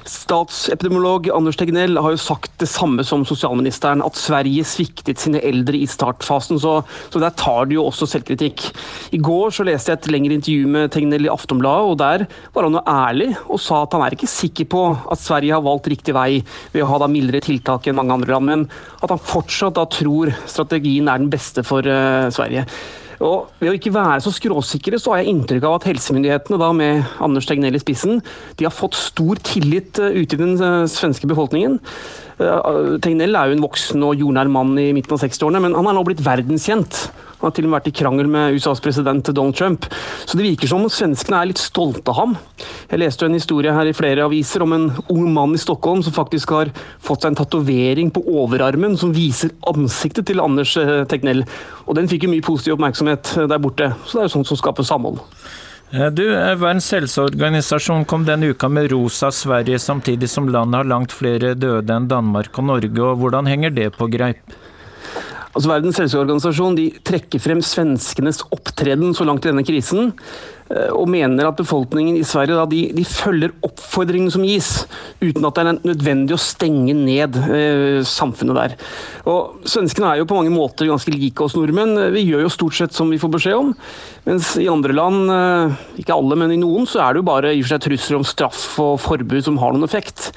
Statsepidemiolog 0.08 1.28
Anders 1.34 1.58
Tegnell 1.60 1.98
har 2.00 2.14
jo 2.14 2.20
sagt 2.20 2.54
det 2.62 2.68
samme 2.70 3.04
som 3.04 3.26
sosialministeren, 3.28 4.00
at 4.04 4.16
Sverige 4.16 4.64
sviktet 4.66 5.20
sine 5.20 5.42
eldre 5.44 5.76
i 5.76 5.88
startfasen. 5.88 6.60
Så, 6.60 6.78
så 7.12 7.22
der 7.22 7.34
tar 7.36 7.68
de 7.68 7.76
jo 7.76 7.86
også 7.88 8.08
selvkritikk. 8.08 8.64
I 9.12 9.20
går 9.22 9.52
så 9.54 9.66
leste 9.68 9.92
jeg 9.92 10.00
et 10.00 10.10
lengre 10.14 10.38
intervju 10.38 10.70
med 10.74 10.92
Tegnell 10.94 11.28
i 11.28 11.32
Aftonbladet, 11.32 11.88
og 11.92 11.98
der 12.00 12.24
var 12.54 12.68
han 12.68 12.78
jo 12.78 12.84
ærlig 12.88 13.30
og 13.46 13.60
sa 13.62 13.82
at 13.84 13.96
han 13.96 14.06
er 14.06 14.16
ikke 14.16 14.30
sikker 14.30 14.70
på 14.72 14.84
at 14.96 15.22
Sverige 15.22 15.56
har 15.56 15.66
valgt 15.66 15.90
riktig 15.92 16.16
vei 16.16 16.30
ved 16.72 16.84
å 16.84 16.88
ha 16.92 17.02
da 17.02 17.10
mildere 17.10 17.44
tiltak 17.44 17.88
enn 17.88 17.98
mange 17.98 18.16
andre 18.16 18.34
land, 18.34 18.48
men 18.48 18.64
at 19.02 19.12
han 19.12 19.20
fortsatt 19.20 19.76
da 19.76 19.84
tror 19.92 20.32
strategien 20.48 21.10
er 21.10 21.20
den 21.20 21.32
beste 21.32 21.64
for 21.66 21.84
uh, 21.84 22.32
Sverige. 22.34 22.64
Og 23.24 23.48
Ved 23.58 23.72
å 23.72 23.74
ikke 23.74 23.94
være 23.94 24.20
så 24.22 24.32
skråsikre, 24.34 24.98
så 25.00 25.12
har 25.12 25.22
jeg 25.22 25.32
inntrykk 25.32 25.66
av 25.66 25.78
at 25.78 25.88
helsemyndighetene, 25.90 26.60
da 26.60 26.70
med 26.76 27.18
Anders 27.24 27.48
Tegnell 27.48 27.74
i 27.74 27.82
spissen, 27.82 28.22
de 28.58 28.66
har 28.66 28.74
fått 28.74 28.98
stor 28.98 29.40
tillit 29.46 29.98
eh, 29.98 30.20
ute 30.22 30.38
i 30.38 30.40
den 30.40 30.54
eh, 30.62 30.86
svenske 30.90 31.30
befolkningen. 31.30 31.80
Eh, 32.38 32.98
Tegnell 33.02 33.34
er 33.34 33.50
jo 33.50 33.58
en 33.58 33.64
voksen 33.64 34.04
og 34.06 34.20
jordnær 34.20 34.50
mann 34.52 34.76
i 34.78 34.92
midten 34.96 35.16
av 35.16 35.24
60-årene, 35.24 35.62
men 35.64 35.74
han 35.78 35.90
er 35.90 35.96
nå 35.96 36.04
blitt 36.06 36.22
verdenskjent. 36.24 37.08
Han 37.38 37.46
har 37.46 37.54
til 37.54 37.68
og 37.68 37.70
med 37.70 37.76
vært 37.76 37.90
i 37.90 37.94
krangel 37.94 38.30
med 38.30 38.56
USAs 38.56 38.80
president 38.82 39.28
Donald 39.30 39.54
Trump. 39.54 39.86
Så 40.26 40.38
det 40.38 40.42
virker 40.42 40.70
som 40.70 40.82
om 40.82 40.90
svenskene 40.90 41.38
er 41.38 41.50
litt 41.52 41.60
stolte 41.62 42.10
av 42.10 42.18
ham. 42.18 42.32
Jeg 42.90 42.98
leste 42.98 43.28
en 43.28 43.36
historie 43.36 43.74
her 43.74 43.86
i 43.86 43.94
flere 43.94 44.24
aviser 44.26 44.64
om 44.64 44.74
en 44.74 44.88
ung 45.14 45.28
mann 45.34 45.54
i 45.54 45.60
Stockholm 45.62 46.02
som 46.02 46.16
faktisk 46.16 46.50
har 46.56 46.72
fått 46.98 47.22
seg 47.22 47.30
en 47.30 47.38
tatovering 47.38 48.10
på 48.14 48.24
overarmen 48.26 48.98
som 48.98 49.14
viser 49.14 49.54
ansiktet 49.70 50.26
til 50.26 50.42
Anders 50.42 50.74
eh, 50.82 51.04
Tegnell. 51.10 51.44
Og 51.86 51.94
den 51.98 52.10
fikk 52.10 52.26
jo 52.26 52.32
mye 52.34 52.46
positiv 52.46 52.74
oppmerksomhet 52.74 53.34
eh, 53.36 53.46
der 53.50 53.62
borte. 53.62 53.92
Så 54.02 54.18
det 54.18 54.24
er 54.24 54.30
jo 54.30 54.34
sånt 54.40 54.50
som 54.50 54.58
skaper 54.58 54.86
samhold. 54.86 55.22
Du, 55.88 56.22
Verdens 56.60 56.90
helseorganisasjon 56.92 58.02
kom 58.04 58.26
denne 58.28 58.50
uka 58.52 58.68
med 58.68 58.90
rosa 58.92 59.30
Sverige, 59.32 59.78
samtidig 59.80 60.28
som 60.28 60.48
landet 60.52 60.82
har 60.82 60.88
langt 60.90 61.14
flere 61.16 61.54
døde 61.56 61.94
enn 61.94 62.10
Danmark 62.10 62.58
og 62.60 62.66
Norge. 62.68 63.00
og 63.00 63.22
Hvordan 63.22 63.48
henger 63.48 63.72
det 63.72 63.86
på 63.96 64.10
greip? 64.12 64.52
Altså 65.58 65.72
Verdens 65.72 65.98
helseorganisasjon 65.98 66.76
de 66.78 66.84
trekker 67.02 67.42
frem 67.42 67.58
svenskenes 67.66 68.44
opptreden 68.54 69.10
så 69.16 69.24
langt 69.26 69.42
i 69.42 69.50
denne 69.50 69.64
krisen, 69.66 70.12
eh, 70.70 70.92
og 70.94 71.08
mener 71.10 71.48
at 71.48 71.58
befolkningen 71.58 72.14
i 72.14 72.22
Sverige 72.22 72.54
da, 72.54 72.66
de, 72.70 72.84
de, 72.94 73.02
følger 73.02 73.56
oppfordringene 73.66 74.30
som 74.30 74.44
gis, 74.46 74.68
uten 75.18 75.48
at 75.48 75.58
det 75.58 75.64
er 75.64 75.80
nødvendig 75.88 76.36
å 76.36 76.38
stenge 76.38 76.94
ned 76.94 77.40
eh, 77.42 77.98
samfunnet 78.06 78.60
der. 78.60 78.76
Og 79.26 79.66
Svenskene 79.66 80.12
er 80.12 80.22
jo 80.22 80.28
på 80.30 80.38
mange 80.38 80.54
måter 80.54 80.86
ganske 80.86 81.16
like 81.16 81.42
oss 81.42 81.58
nordmenn. 81.58 81.96
Vi 82.14 82.28
gjør 82.28 82.46
jo 82.46 82.54
stort 82.54 82.78
sett 82.78 82.94
som 82.94 83.10
vi 83.10 83.18
får 83.18 83.34
beskjed 83.34 83.58
om. 83.58 83.74
Mens 84.30 84.54
i 84.62 84.70
andre 84.70 84.94
land, 84.94 85.26
eh, 85.34 85.76
ikke 86.04 86.14
alle, 86.14 86.38
men 86.38 86.54
i 86.54 86.62
noen, 86.62 86.86
så 86.86 87.02
er 87.02 87.18
det 87.18 87.24
jo 87.24 87.30
bare 87.32 87.50
i 87.50 87.58
og 87.58 87.66
for 87.66 87.74
seg 87.74 87.84
trusler 87.88 88.22
om 88.22 88.30
straff 88.30 88.64
og 88.86 88.94
forbud 89.02 89.42
som 89.50 89.58
har 89.58 89.74
noen 89.74 89.90
effekt. 89.90 90.30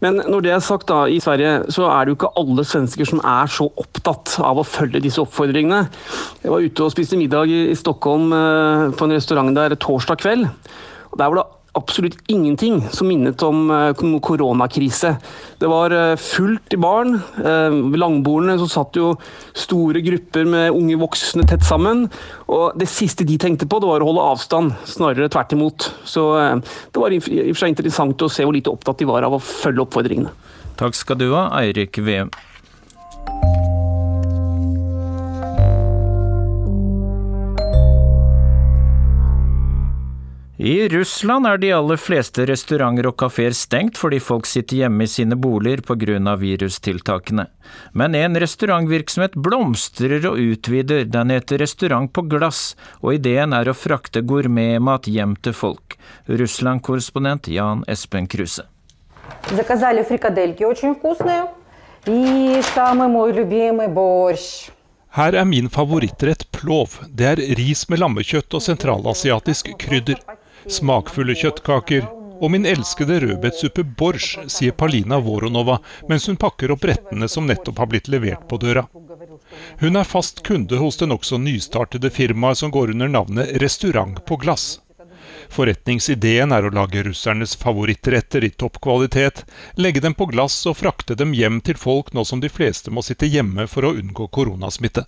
Men 0.00 0.22
når 0.24 0.44
det 0.44 0.52
er 0.54 0.62
sagt, 0.64 0.88
da, 0.88 1.04
i 1.04 1.20
Sverige 1.20 1.70
så 1.72 1.86
er 1.92 2.04
det 2.04 2.14
jo 2.14 2.18
ikke 2.18 2.32
alle 2.40 2.64
svensker 2.64 3.08
som 3.08 3.20
er 3.20 3.50
så 3.52 3.68
opptatt 3.68 4.38
av 4.40 4.60
å 4.60 4.66
følge 4.66 5.02
disse 5.04 5.20
oppfordringene. 5.20 5.82
Jeg 6.40 6.54
var 6.54 6.64
ute 6.64 6.86
og 6.86 6.94
spiste 6.94 7.20
middag 7.20 7.52
i 7.52 7.76
Stockholm 7.76 8.32
eh, 8.32 8.86
på 8.96 9.06
en 9.06 9.16
restaurant 9.16 9.52
der 9.56 9.76
torsdag 9.76 10.22
kveld. 10.22 10.48
og 11.12 11.18
Der 11.20 11.28
var 11.28 11.42
det 11.42 11.48
absolutt 11.72 12.18
ingenting 12.26 12.82
som 12.90 13.08
minnet 13.08 13.42
om 13.42 13.70
eh, 13.70 14.20
koronakrise. 14.20 15.16
Det 15.58 15.68
var 15.70 15.90
eh, 15.90 16.16
fullt 16.16 16.74
i 16.74 16.78
baren. 16.80 17.14
Eh, 17.38 17.70
ved 17.92 17.98
langbordene 18.00 18.58
så 18.60 18.68
satt 18.70 18.98
jo 18.98 19.12
store 19.54 20.02
grupper 20.04 20.48
med 20.48 20.74
unge 20.74 20.98
voksne 21.00 21.46
tett 21.48 21.64
sammen. 21.66 22.06
Og 22.50 22.78
det 22.80 22.90
siste 22.90 23.26
de 23.28 23.38
tenkte 23.40 23.68
på, 23.70 23.80
det 23.80 23.90
var 23.90 24.02
å 24.02 24.10
holde 24.10 24.26
avstand, 24.32 24.76
snarere 24.88 25.30
tvert 25.30 25.54
imot. 25.56 25.90
Så 26.04 26.26
det 26.60 27.00
var 27.00 27.14
i 27.14 27.20
og 27.20 27.54
for 27.54 27.62
seg 27.62 27.74
interessant 27.74 28.22
å 28.26 28.30
se 28.32 28.46
hvor 28.46 28.56
lite 28.56 28.72
opptatt 28.72 29.00
de 29.00 29.08
var 29.08 29.26
av 29.26 29.36
å 29.36 29.42
følge 29.42 29.84
oppfordringene. 29.86 30.32
Takk 30.80 30.96
skal 30.96 31.18
du 31.20 31.28
ha, 31.34 31.50
Eirik 31.60 32.00
VM. 32.00 32.30
I 40.59 40.87
Russland 40.87 41.47
er 41.47 41.57
de 41.59 41.71
aller 41.75 41.99
fleste 41.99 42.45
restauranter 42.47 43.09
og 43.09 43.17
kafeer 43.19 43.51
stengt 43.51 43.97
fordi 43.99 44.21
folk 44.23 44.47
sitter 44.47 44.85
hjemme 44.85 45.03
i 45.03 45.11
sine 45.11 45.35
boliger 45.35 45.81
pga. 45.83 46.35
virustiltakene. 46.39 47.47
Men 47.91 48.15
en 48.15 48.39
restaurantvirksomhet 48.39 49.35
blomstrer 49.35 50.25
og 50.29 50.39
utvider, 50.39 51.03
den 51.03 51.29
heter 51.29 51.57
Restaurant 51.59 52.13
på 52.13 52.21
glass, 52.21 52.75
og 53.01 53.15
ideen 53.15 53.51
er 53.51 53.67
å 53.67 53.73
frakte 53.75 54.21
gourmetmat 54.21 55.07
hjem 55.07 55.35
til 55.35 55.53
folk. 55.53 55.97
Russland-korrespondent 56.27 57.47
Jan 57.47 57.83
Espen 57.87 58.27
Kruse. 58.27 58.63
Заказали 59.51 60.03
фрикадельки 60.03 60.63
очень 60.63 60.95
вкусные. 60.95 61.47
И 62.07 62.61
самый 62.73 63.09
мой 63.09 63.33
любимый 63.33 63.87
борщ. 63.87 64.69
Her 65.15 65.33
er 65.33 65.45
min 65.45 65.69
favorittrett 65.69 66.51
plov. 66.51 66.99
Det 67.07 67.25
er 67.25 67.41
ris 67.57 67.85
med 67.89 68.01
lammekjøtt 68.01 68.53
og 68.57 68.61
sentralasiatisk 68.61 69.71
krydder. 69.79 70.19
Smakfulle 70.70 71.34
kjøttkaker. 71.34 72.06
Og 72.40 72.52
min 72.54 72.64
elskede 72.64 73.18
rødbetsuppe 73.20 73.82
borsj, 74.00 74.46
sier 74.48 74.72
Palina 74.72 75.18
Voronova 75.20 75.76
mens 76.08 76.24
hun 76.30 76.38
pakker 76.40 76.72
opp 76.72 76.86
rettene 76.88 77.28
som 77.28 77.44
nettopp 77.50 77.82
har 77.82 77.90
blitt 77.90 78.08
levert 78.08 78.46
på 78.48 78.56
døra. 78.62 78.86
Hun 79.82 79.98
er 80.00 80.08
fast 80.08 80.40
kunde 80.46 80.78
hos 80.80 80.96
det 80.96 81.10
nokså 81.10 81.40
nystartede 81.42 82.08
firmaet 82.14 82.62
som 82.62 82.72
går 82.72 82.94
under 82.94 83.12
navnet 83.12 83.52
Restaurant 83.60 84.22
på 84.24 84.40
glass. 84.40 84.78
Forretningsideen 85.50 86.54
er 86.54 86.64
å 86.64 86.72
lage 86.72 87.02
russernes 87.04 87.56
favorittretter 87.60 88.46
i 88.46 88.54
toppkvalitet, 88.54 89.44
legge 89.76 90.00
dem 90.00 90.14
på 90.14 90.30
glass 90.30 90.62
og 90.70 90.78
frakte 90.80 91.18
dem 91.18 91.34
hjem 91.36 91.60
til 91.66 91.76
folk 91.76 92.14
nå 92.14 92.24
som 92.24 92.40
de 92.40 92.48
fleste 92.48 92.94
må 92.94 93.02
sitte 93.04 93.28
hjemme 93.28 93.66
for 93.68 93.84
å 93.84 93.96
unngå 93.98 94.30
koronasmitte. 94.32 95.04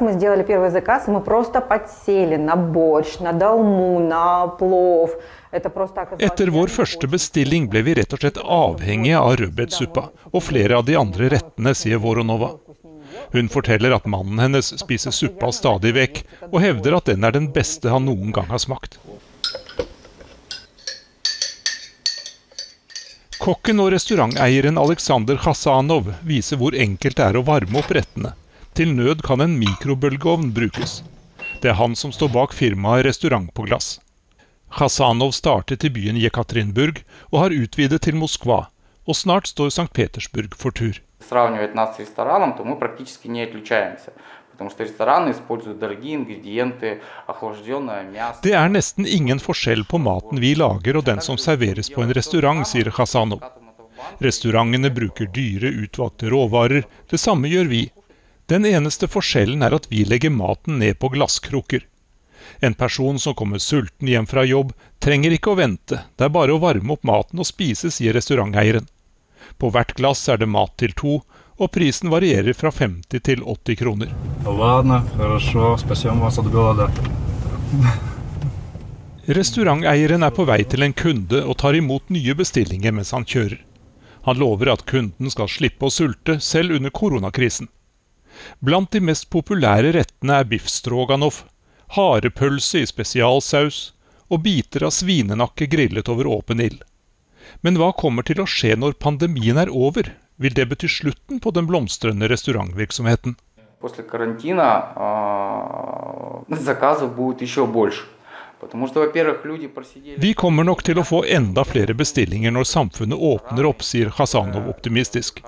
Мы 0.00 0.12
сделали 0.12 0.42
первый 0.42 0.70
заказ, 0.70 1.06
мы 1.06 1.20
просто 1.20 1.60
подсели 1.60 2.36
на 2.36 2.56
борщ, 2.56 3.20
на 3.20 3.32
долму, 3.32 4.00
на 4.00 4.48
плов. 4.48 5.12
Это 5.52 5.70
просто 5.70 6.02
оказалось... 6.02 6.32
Etter 6.32 6.50
vår 6.50 6.68
første 6.68 7.06
bestilling 7.06 7.68
ble 7.70 7.84
vi 7.86 7.94
rett 8.00 8.12
og 8.12 8.18
slett 8.18 8.40
avhengige 8.42 9.20
av 9.20 9.36
rødbetsuppa 9.38 10.08
og 10.32 10.42
flere 10.42 10.80
av 10.80 10.88
de 10.88 10.98
andre 10.98 11.30
rettene, 11.36 11.76
sier 11.78 12.02
Voronova. 12.02 12.56
Hun 13.30 13.48
forteller 13.48 13.94
at 13.94 14.06
mannen 14.10 14.42
hennes 14.42 14.72
spiser 14.82 15.14
suppa 15.14 15.52
stadig 15.54 15.94
vekk, 15.94 16.24
og 16.50 16.58
hevder 16.64 16.98
at 16.98 17.12
den 17.12 17.22
er 17.22 17.38
den 17.38 17.52
beste 17.54 17.94
han 17.94 18.08
noen 18.10 18.34
gang 18.34 18.50
har 18.50 18.62
smakt. 18.62 18.98
Kokken 23.38 23.82
og 23.82 23.92
restauranteieren 23.92 24.78
Aleksandr 24.80 25.38
Khasanov 25.38 26.08
viser 26.24 26.58
hvor 26.58 26.74
enkelt 26.74 27.18
det 27.20 27.28
er 27.28 27.38
å 27.38 27.44
varme 27.46 27.78
opp 27.78 27.92
rettene. 27.94 28.32
til 28.79 28.93
nød 28.95 29.19
kan 29.27 29.41
en 29.43 29.57
mikrobølgeovn 29.59 30.53
brukes. 30.55 31.01
Det 31.59 31.73
er 31.73 31.75
han 31.75 31.97
som 31.99 32.13
står 32.15 32.29
bak 32.31 32.53
firmaet 32.55 33.03
Restaurant 33.03 33.51
på 33.51 33.65
glass. 33.67 33.97
Khasanov 34.71 35.33
startet 35.35 35.83
i 35.83 35.91
byen 35.91 36.19
Jekaterinburg 36.21 37.01
og 37.33 37.41
har 37.41 37.55
utvidet 37.55 37.99
til 38.05 38.15
Moskva, 38.15 38.69
og 39.03 39.17
snart 39.19 39.51
står 39.51 39.73
St. 39.75 39.89
Petersburg 39.91 40.55
for 40.55 40.71
tur. 40.71 40.95
Det 48.47 48.55
er 48.61 48.73
nesten 48.79 49.11
ingen 49.19 49.39
forskjell 49.43 49.83
på 49.91 49.99
maten 50.07 50.39
vi 50.39 50.55
lager 50.55 51.03
og 51.03 51.07
den 51.11 51.19
som 51.19 51.35
serveres 51.35 51.91
på 51.91 52.07
en 52.07 52.15
restaurant, 52.15 52.63
sier 52.67 52.95
Khasanov. 52.95 53.43
Restaurantene 54.23 54.89
bruker 54.95 55.27
dyre, 55.35 55.67
utvalgte 55.83 56.31
råvarer. 56.31 56.85
Det 57.11 57.19
samme 57.19 57.51
gjør 57.51 57.67
vi. 57.67 57.89
Den 58.48 58.66
eneste 58.68 59.08
forskjellen 59.08 59.62
er 59.64 59.74
at 59.76 59.86
vi 59.90 60.04
legger 60.04 60.30
maten 60.30 60.78
ned 60.78 60.98
på 61.00 61.08
glasskrukker. 61.14 61.86
En 62.60 62.74
person 62.74 63.18
som 63.18 63.34
kommer 63.34 63.58
sulten 63.58 64.08
hjem 64.08 64.26
fra 64.28 64.44
jobb, 64.44 64.72
trenger 65.00 65.32
ikke 65.32 65.54
å 65.54 65.58
vente, 65.60 66.02
det 66.16 66.26
er 66.26 66.34
bare 66.34 66.52
å 66.52 66.60
varme 66.60 66.92
opp 66.92 67.04
maten 67.08 67.40
og 67.40 67.48
spise, 67.48 67.90
sier 67.90 68.12
restauranteieren. 68.16 68.86
På 69.56 69.70
hvert 69.72 69.94
glass 69.96 70.26
er 70.28 70.40
det 70.40 70.48
mat 70.48 70.74
til 70.80 70.92
to, 70.96 71.20
og 71.56 71.70
prisen 71.72 72.10
varierer 72.10 72.56
fra 72.58 72.72
50 72.74 73.22
til 73.24 73.44
80 73.44 73.78
kroner. 73.80 74.14
Ладно, 74.44 75.02
хорошо, 75.16 75.76
спасем 75.78 76.20
вас 76.20 76.38
от 76.38 76.50
голода. 76.52 76.90
Restauranteieren 79.26 80.22
er 80.22 80.34
på 80.36 80.44
vei 80.44 80.64
til 80.68 80.82
en 80.84 80.92
kunde 80.92 81.40
og 81.44 81.56
tar 81.62 81.78
imot 81.78 82.10
nye 82.12 82.34
bestillinger 82.36 82.92
mens 82.92 83.14
han 83.16 83.24
kjører. 83.24 83.62
Han 84.24 84.40
lover 84.40 84.72
at 84.72 84.84
kunden 84.88 85.30
skal 85.32 85.48
slippe 85.48 85.88
å 85.88 85.92
sulte, 85.92 86.38
selv 86.40 86.76
under 86.76 86.92
koronakrisen. 86.92 87.68
Blant 88.60 88.90
de 88.92 89.00
mest 89.00 89.28
populære 89.30 89.92
rettene 89.96 90.40
er 90.40 90.48
biff 90.48 90.66
stroganoff, 90.70 91.44
harepølse 91.96 92.82
i 92.82 92.88
spesialsaus 92.88 93.92
og 94.32 94.42
biter 94.46 94.86
av 94.88 94.94
svinenakke 94.96 95.68
grillet 95.70 96.10
over 96.10 96.28
åpen 96.30 96.62
ild. 96.64 96.82
Men 97.62 97.78
hva 97.80 97.92
kommer 97.96 98.26
til 98.26 98.40
å 98.42 98.48
skje 98.48 98.74
når 98.80 98.98
pandemien 99.00 99.60
er 99.60 99.70
over? 99.70 100.10
Vil 100.36 100.54
det 100.56 100.66
bety 100.70 100.90
slutten 100.90 101.40
på 101.40 101.52
den 101.54 101.68
blomstrende 101.70 102.28
restaurantvirksomheten? 102.30 103.36
После 103.80 104.02
карантина 104.02 104.64
а, 104.96 106.42
заказов 106.48 107.14
будет 107.14 107.42
еще 107.42 107.66
больше. 107.66 108.04
Потому 108.60 108.88
что, 108.88 109.00
во-первых, 109.00 109.44
люди 109.44 109.68
просидели... 109.68 110.16
Vi 110.16 110.32
kommer 110.32 110.64
nok 110.64 110.82
til 110.82 110.98
å 110.98 111.04
få 111.04 111.24
enda 111.28 111.66
flere 111.68 111.92
bestillinger 111.92 112.54
når 112.54 112.64
samfunnet 112.64 113.20
åpner 113.20 113.66
opp, 113.68 113.84
sier 113.84 114.08
Khasanov 114.08 114.70
optimistisk. 114.72 115.42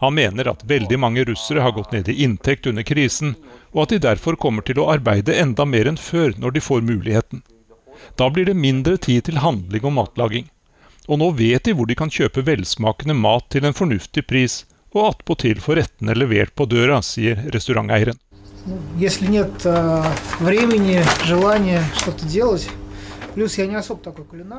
Han 0.00 0.14
mener 0.14 0.48
at 0.50 0.64
veldig 0.68 0.98
mange 0.98 1.24
russere 1.28 1.62
har 1.64 1.74
gått 1.76 1.92
ned 1.92 2.08
i 2.08 2.22
inntekt 2.24 2.66
under 2.66 2.86
krisen, 2.86 3.36
og 3.72 3.84
at 3.84 3.94
de 3.94 4.02
derfor 4.06 4.38
kommer 4.40 4.64
til 4.66 4.80
å 4.80 4.88
arbeide 4.92 5.36
enda 5.38 5.66
mer 5.68 5.90
enn 5.90 6.00
før 6.00 6.34
når 6.38 6.56
de 6.56 6.64
får 6.64 6.84
muligheten. 6.86 7.42
Da 8.16 8.28
blir 8.30 8.48
det 8.48 8.58
mindre 8.58 8.96
tid 8.96 9.28
til 9.28 9.40
handling 9.42 9.84
og 9.86 9.96
matlaging. 9.98 10.48
Og 11.08 11.18
nå 11.18 11.30
vet 11.38 11.64
de 11.66 11.74
hvor 11.76 11.88
de 11.90 11.96
kan 11.98 12.12
kjøpe 12.12 12.44
velsmakende 12.46 13.14
mat 13.18 13.48
til 13.50 13.66
en 13.66 13.76
fornuftig 13.76 14.26
pris, 14.26 14.62
og 14.92 15.08
attpåtil 15.08 15.60
få 15.62 15.78
rettene 15.78 16.14
levert 16.16 16.54
på 16.54 16.66
døra, 16.68 17.00
sier 17.02 17.40
restauranteieren. 17.54 18.18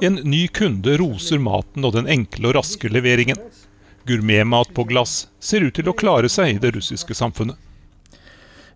En 0.02 0.16
ny 0.26 0.42
kunde 0.50 0.98
roser 1.00 1.40
maten 1.40 1.86
og 1.86 1.94
den 1.96 2.10
enkle 2.10 2.50
og 2.50 2.58
raske 2.58 2.90
leveringen. 2.90 3.38
Gourmetmat 4.08 4.74
på 4.74 4.84
glass 4.84 5.28
ser 5.40 5.64
ut 5.64 5.76
til 5.78 5.88
å 5.88 5.96
klare 5.96 6.30
seg 6.32 6.56
i 6.56 6.60
det 6.60 6.74
russiske 6.76 7.16
samfunnet. 7.16 7.56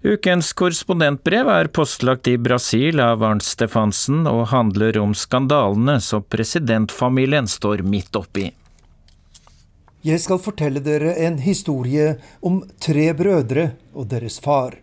Ukens 0.06 0.54
korrespondentbrev 0.56 1.50
er 1.52 1.68
postlagt 1.74 2.30
i 2.32 2.38
Brasil 2.38 3.02
av 3.04 3.24
Arnt 3.26 3.44
Stefansen 3.44 4.28
og 4.30 4.46
handler 4.54 5.00
om 5.02 5.16
skandalene 5.18 5.98
som 6.06 6.24
presidentfamilien 6.24 7.50
står 7.50 7.84
midt 7.84 8.16
oppi. 8.16 8.52
Jeg 10.06 10.24
skal 10.24 10.40
fortelle 10.40 10.80
dere 10.86 11.18
en 11.26 11.42
historie 11.44 12.14
om 12.46 12.62
tre 12.80 13.10
brødre 13.18 13.72
og 13.98 14.08
deres 14.14 14.40
far. 14.40 14.78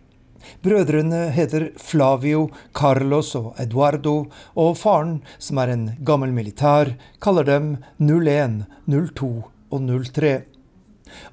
Brødrene 0.61 1.31
heter 1.33 1.71
Flavio, 1.81 2.51
Carlos 2.75 3.33
og 3.39 3.55
Eduardo, 3.57 4.27
og 4.53 4.77
faren, 4.77 5.17
som 5.39 5.57
er 5.63 5.73
en 5.73 5.89
gammel 6.05 6.35
militær, 6.35 6.93
kaller 7.23 7.49
dem 7.49 7.75
01, 7.97 8.65
02 8.85 9.33
og 9.75 9.87
03. 10.11 10.35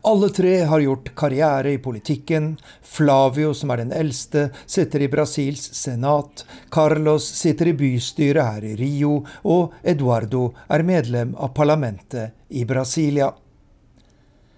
Alle 0.02 0.28
tre 0.28 0.56
har 0.68 0.80
gjort 0.80 1.14
karriere 1.14 1.72
i 1.72 1.78
politikken. 1.78 2.56
Flavio, 2.82 3.54
som 3.54 3.70
er 3.70 3.82
den 3.82 3.92
eldste, 3.92 4.50
sitter 4.66 5.02
i 5.02 5.08
Brasils 5.08 5.62
senat. 5.74 6.44
Carlos 6.70 7.26
sitter 7.26 7.72
i 7.72 7.76
bystyret 7.78 8.44
her 8.44 8.64
i 8.64 8.74
Rio, 8.76 9.22
og 9.44 9.72
Eduardo 9.82 10.50
er 10.68 10.84
medlem 10.86 11.36
av 11.36 11.54
parlamentet 11.56 12.34
i 12.48 12.64
Brasilia. 12.68 13.32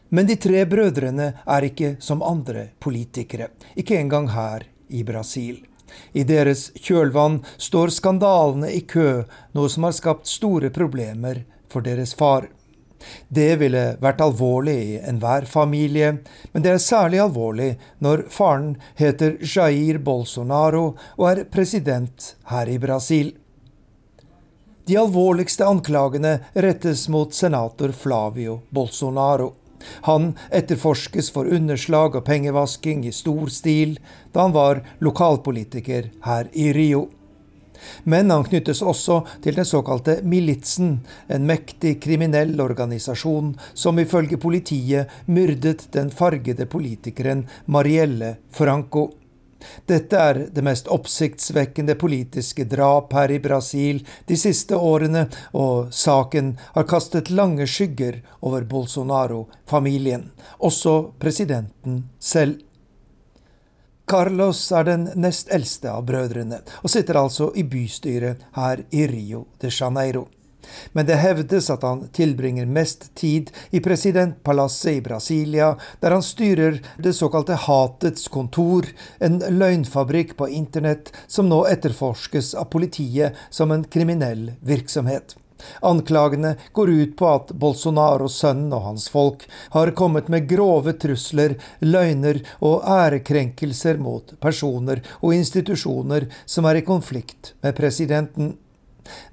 Men 0.09 0.27
de 0.27 0.37
tre 0.39 0.65
brødrene 0.71 1.31
er 1.47 1.69
ikke 1.69 1.97
som 2.01 2.23
andre 2.23 2.69
politikere, 2.81 3.49
ikke 3.77 3.99
engang 3.99 4.29
her 4.31 4.67
i 4.89 5.03
Brasil. 5.05 5.63
I 6.13 6.25
deres 6.27 6.69
kjølvann 6.81 7.41
står 7.59 7.93
skandalene 7.95 8.71
i 8.73 8.83
kø, 8.89 9.25
noe 9.55 9.71
som 9.71 9.87
har 9.87 9.95
skapt 9.95 10.31
store 10.31 10.71
problemer 10.75 11.45
for 11.71 11.87
deres 11.87 12.15
far. 12.19 12.49
Det 13.29 13.55
ville 13.61 13.85
vært 14.03 14.23
alvorlig 14.25 14.77
i 14.83 14.99
enhver 15.03 15.47
familie, 15.51 16.19
men 16.53 16.65
det 16.65 16.75
er 16.75 16.83
særlig 16.83 17.23
alvorlig 17.25 17.71
når 18.05 18.27
faren 18.35 18.75
heter 19.01 19.39
Jair 19.43 19.99
Bolsonaro 20.05 20.87
og 21.17 21.27
er 21.31 21.45
president 21.51 22.35
her 22.53 22.71
i 22.71 22.79
Brasil. 22.83 23.35
De 24.85 24.97
alvorligste 25.01 25.65
anklagene 25.65 26.39
rettes 26.55 27.07
mot 27.09 27.33
senator 27.33 27.93
Flavio 27.97 28.59
Bolsonaro. 28.69 29.55
Han 30.09 30.35
etterforskes 30.53 31.31
for 31.33 31.49
underslag 31.49 32.17
og 32.19 32.25
pengevasking 32.27 33.05
i 33.09 33.13
stor 33.13 33.49
stil 33.53 33.97
da 34.33 34.45
han 34.45 34.57
var 34.57 34.83
lokalpolitiker 35.05 36.11
her 36.27 36.51
i 36.53 36.73
Rio. 36.77 37.07
Men 38.05 38.31
han 38.31 38.45
knyttes 38.45 38.83
også 38.83 39.23
til 39.45 39.59
den 39.59 39.69
såkalte 39.69 40.19
militsen, 40.23 40.99
en 41.29 41.47
mektig 41.49 41.97
kriminell 42.05 42.61
organisasjon 42.61 43.55
som 43.75 43.99
ifølge 43.99 44.39
politiet 44.41 45.13
myrdet 45.27 45.89
den 45.95 46.11
fargede 46.11 46.67
politikeren 46.71 47.47
Marielle 47.67 48.37
Franco. 48.51 49.11
Dette 49.89 50.19
er 50.21 50.41
det 50.53 50.65
mest 50.65 50.89
oppsiktsvekkende 50.93 51.97
politiske 52.01 52.67
drap 52.69 53.15
her 53.17 53.33
i 53.33 53.41
Brasil 53.43 54.03
de 54.29 54.37
siste 54.37 54.77
årene, 54.77 55.27
og 55.57 55.93
saken 55.95 56.55
har 56.75 56.89
kastet 56.91 57.33
lange 57.33 57.67
skygger 57.71 58.21
over 58.45 58.67
Bolsonaro-familien, 58.69 60.31
også 60.61 61.15
presidenten 61.21 62.05
selv. 62.21 62.61
Carlos 64.07 64.61
er 64.73 64.85
den 64.85 65.09
nest 65.17 65.49
eldste 65.55 65.93
av 65.93 66.05
brødrene, 66.09 66.61
og 66.83 66.93
sitter 66.93 67.23
altså 67.23 67.51
i 67.57 67.65
bystyret 67.65 68.45
her 68.57 68.85
i 68.93 69.07
Rio 69.11 69.47
de 69.61 69.73
Janeiro 69.73 70.27
men 70.93 71.07
det 71.07 71.19
hevdes 71.21 71.71
at 71.73 71.85
han 71.87 72.07
tilbringer 72.15 72.67
mest 72.67 73.11
tid 73.19 73.51
i 73.71 73.81
presidentpalasset 73.85 74.99
i 74.99 75.05
Brasilia, 75.05 75.75
der 76.01 76.17
han 76.17 76.25
styrer 76.25 76.81
det 76.99 77.15
såkalte 77.17 77.59
Hatets 77.67 78.29
kontor, 78.33 78.89
en 79.19 79.41
løgnfabrikk 79.59 80.37
på 80.41 80.49
internett 80.49 81.13
som 81.27 81.49
nå 81.51 81.65
etterforskes 81.71 82.55
av 82.59 82.71
politiet 82.75 83.39
som 83.51 83.75
en 83.75 83.85
kriminell 83.85 84.53
virksomhet. 84.65 85.37
Anklagene 85.83 86.55
går 86.73 86.91
ut 86.91 87.15
på 87.19 87.31
at 87.31 87.53
Bolsonaro-sønnen 87.61 88.73
og 88.75 88.89
hans 88.89 89.09
folk 89.13 89.47
har 89.77 89.95
kommet 89.99 90.31
med 90.33 90.49
grove 90.51 90.97
trusler, 91.01 91.57
løgner 91.81 92.43
og 92.61 92.85
ærekrenkelser 92.97 94.01
mot 94.01 94.37
personer 94.41 95.03
og 95.21 95.35
institusjoner 95.37 96.29
som 96.45 96.69
er 96.69 96.81
i 96.81 96.87
konflikt 96.87 97.55
med 97.65 97.77
presidenten. 97.79 98.55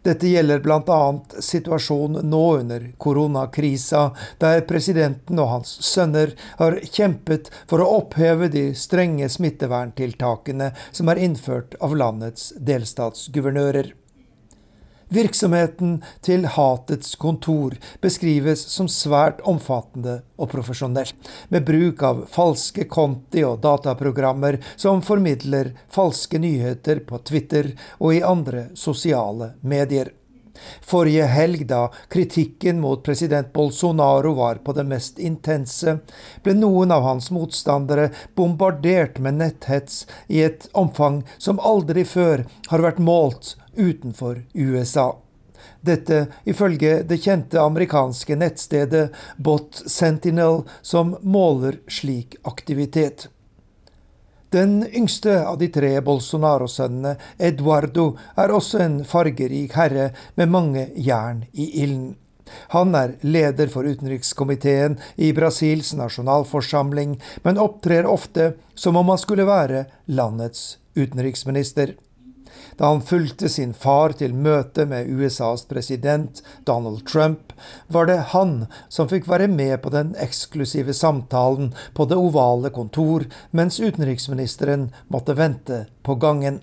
Dette 0.03 0.27
gjelder 0.27 0.59
bl.a. 0.59 1.01
situasjonen 1.39 2.27
nå 2.29 2.41
under 2.57 2.87
koronakrisa, 2.99 4.09
der 4.43 4.65
presidenten 4.67 5.39
og 5.39 5.51
hans 5.53 5.71
sønner 5.87 6.33
har 6.59 6.79
kjempet 6.83 7.51
for 7.69 7.83
å 7.83 7.89
oppheve 8.01 8.49
de 8.51 8.65
strenge 8.75 9.29
smitteverntiltakene 9.31 10.71
som 10.91 11.13
er 11.13 11.23
innført 11.29 11.79
av 11.79 11.95
landets 12.03 12.51
delstatsguvernører. 12.71 13.93
Virksomheten 15.12 15.97
til 16.24 16.45
Hatets 16.47 17.17
kontor 17.19 17.74
beskrives 18.00 18.62
som 18.71 18.88
svært 18.88 19.41
omfattende 19.43 20.21
og 20.39 20.47
profesjonell, 20.54 21.12
med 21.52 21.65
bruk 21.67 22.04
av 22.08 22.21
falske 22.32 22.86
konti 22.88 23.43
og 23.43 23.60
dataprogrammer 23.65 24.62
som 24.80 25.04
formidler 25.04 25.74
falske 25.91 26.39
nyheter 26.39 27.04
på 27.10 27.19
Twitter 27.28 27.74
og 28.00 28.15
i 28.15 28.24
andre 28.24 28.69
sosiale 28.80 29.52
medier. 29.67 30.13
Forrige 30.86 31.26
helg, 31.28 31.65
da 31.67 31.89
kritikken 32.12 32.80
mot 32.80 33.04
president 33.04 33.52
Bolsonaro 33.54 34.32
var 34.38 34.62
på 34.63 34.76
det 34.78 34.86
mest 34.88 35.19
intense, 35.19 35.97
ble 36.43 36.56
noen 36.56 36.91
av 36.95 37.04
hans 37.04 37.32
motstandere 37.36 38.12
bombardert 38.36 39.19
med 39.19 39.41
netthets 39.41 40.06
i 40.28 40.43
et 40.45 40.69
omfang 40.71 41.21
som 41.38 41.60
aldri 41.60 42.06
før 42.08 42.45
har 42.71 42.86
vært 42.88 43.04
målt 43.04 43.56
utenfor 43.75 44.43
USA. 44.53 45.12
Dette 45.81 46.25
ifølge 46.49 47.01
det 47.07 47.19
kjente 47.21 47.62
amerikanske 47.62 48.38
nettstedet 48.38 49.12
Bot 49.38 49.84
Sentinel, 49.86 50.63
som 50.81 51.15
måler 51.21 51.81
slik 51.88 52.38
aktivitet. 52.43 53.27
Den 54.51 54.81
yngste 54.88 55.38
av 55.47 55.57
de 55.62 55.69
tre 55.71 55.93
Bolsonaro-sønnene, 56.03 57.15
Eduardo, 57.39 58.17
er 58.36 58.51
også 58.51 58.81
en 58.84 58.97
fargerik 59.07 59.77
herre 59.79 60.10
med 60.36 60.51
mange 60.51 60.89
jern 60.99 61.45
i 61.53 61.69
ilden. 61.86 62.17
Han 62.75 62.91
er 62.99 63.13
leder 63.23 63.71
for 63.71 63.88
utenrikskomiteen 63.88 64.97
i 65.15 65.31
Brasils 65.31 65.93
nasjonalforsamling, 65.95 67.15
men 67.45 67.62
opptrer 67.63 68.03
ofte 68.03 68.51
som 68.75 68.99
om 68.99 69.13
han 69.13 69.21
skulle 69.21 69.47
være 69.47 69.86
landets 70.12 70.65
utenriksminister. 70.99 71.95
Da 72.77 72.89
han 72.91 73.03
fulgte 73.05 73.49
sin 73.49 73.73
far 73.73 74.15
til 74.17 74.33
møte 74.33 74.85
med 74.89 75.09
USAs 75.09 75.65
president 75.69 76.41
Donald 76.65 77.05
Trump, 77.07 77.53
var 77.87 78.09
det 78.09 78.31
han 78.33 78.65
som 78.89 79.09
fikk 79.11 79.29
være 79.29 79.49
med 79.51 79.77
på 79.83 79.93
den 79.93 80.15
eksklusive 80.21 80.93
samtalen 80.97 81.73
på 81.93 82.07
det 82.09 82.19
ovale 82.19 82.73
kontor, 82.73 83.27
mens 83.51 83.79
utenriksministeren 83.79 84.89
måtte 85.07 85.37
vente 85.37 85.85
på 86.03 86.15
gangen. 86.15 86.61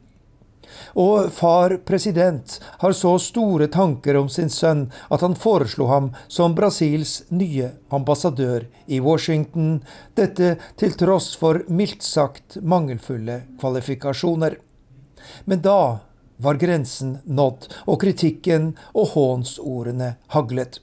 Og 1.00 1.30
far 1.32 1.76
president 1.88 2.58
har 2.82 2.92
så 2.92 3.14
store 3.22 3.68
tanker 3.72 4.18
om 4.20 4.28
sin 4.32 4.50
sønn 4.52 4.86
at 5.08 5.24
han 5.24 5.36
foreslo 5.38 5.88
ham 5.90 6.10
som 6.28 6.56
Brasils 6.58 7.22
nye 7.30 7.70
ambassadør 7.94 8.66
i 8.86 9.00
Washington, 9.00 9.78
dette 10.14 10.56
til 10.80 10.96
tross 11.00 11.34
for 11.40 11.62
mildt 11.68 12.04
sagt 12.04 12.58
mangelfulle 12.62 13.42
kvalifikasjoner. 13.60 14.58
Men 15.44 15.62
da 15.64 16.00
var 16.38 16.58
grensen 16.60 17.18
nådd, 17.24 17.66
og 17.86 18.00
kritikken 18.02 18.72
og 18.94 19.14
hånsordene 19.14 20.14
haglet. 20.34 20.80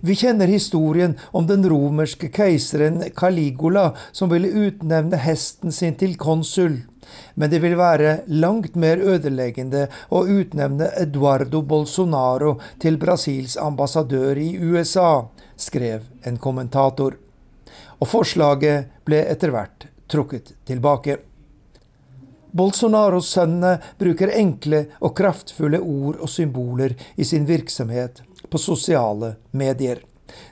Vi 0.00 0.14
kjenner 0.14 0.46
historien 0.46 1.16
om 1.30 1.46
den 1.46 1.64
romerske 1.68 2.30
keiseren 2.34 3.02
Caligula 3.16 3.92
som 4.12 4.30
ville 4.30 4.50
utnevne 4.68 5.18
hesten 5.22 5.74
sin 5.74 5.96
til 5.98 6.16
konsul. 6.18 6.80
Men 7.34 7.50
det 7.50 7.62
vil 7.62 7.76
være 7.78 8.18
langt 8.28 8.76
mer 8.76 9.00
ødeleggende 9.00 9.86
å 10.12 10.24
utnevne 10.28 10.90
Eduardo 11.00 11.62
Bolsonaro 11.62 12.58
til 12.82 12.98
Brasils 13.00 13.56
ambassadør 13.56 14.38
i 14.38 14.50
USA, 14.60 15.24
skrev 15.56 16.04
en 16.28 16.36
kommentator. 16.38 17.16
Og 17.98 18.10
forslaget 18.12 18.92
ble 19.08 19.24
etter 19.24 19.54
hvert 19.54 19.88
trukket 20.08 20.52
tilbake. 20.68 21.18
Bolsonaros 22.50 23.28
sønner 23.34 23.82
bruker 23.98 24.32
enkle 24.32 24.86
og 25.04 25.16
kraftfulle 25.18 25.80
ord 25.80 26.20
og 26.22 26.30
symboler 26.32 26.94
i 27.16 27.26
sin 27.28 27.46
virksomhet 27.48 28.22
på 28.48 28.60
sosiale 28.60 29.34
medier. 29.50 30.00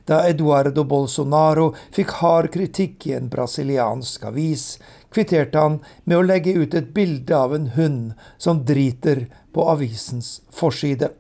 Da 0.09 0.23
Eduardo 0.29 0.85
Bolsonaro 0.89 1.71
fikk 1.93 2.15
hard 2.21 2.49
kritikk 2.53 3.07
i 3.09 3.15
en 3.17 3.29
brasiliansk 3.33 4.25
avis, 4.31 4.65
kvitterte 5.13 5.61
han 5.61 5.79
med 6.05 6.19
å 6.19 6.25
legge 6.25 6.57
ut 6.57 6.75
et 6.75 6.93
bilde 6.97 7.37
av 7.37 7.55
en 7.57 7.69
hund 7.77 8.15
som 8.39 8.65
driter 8.65 9.27
på 9.53 9.69
avisens 9.73 10.41
forside. 10.53 11.11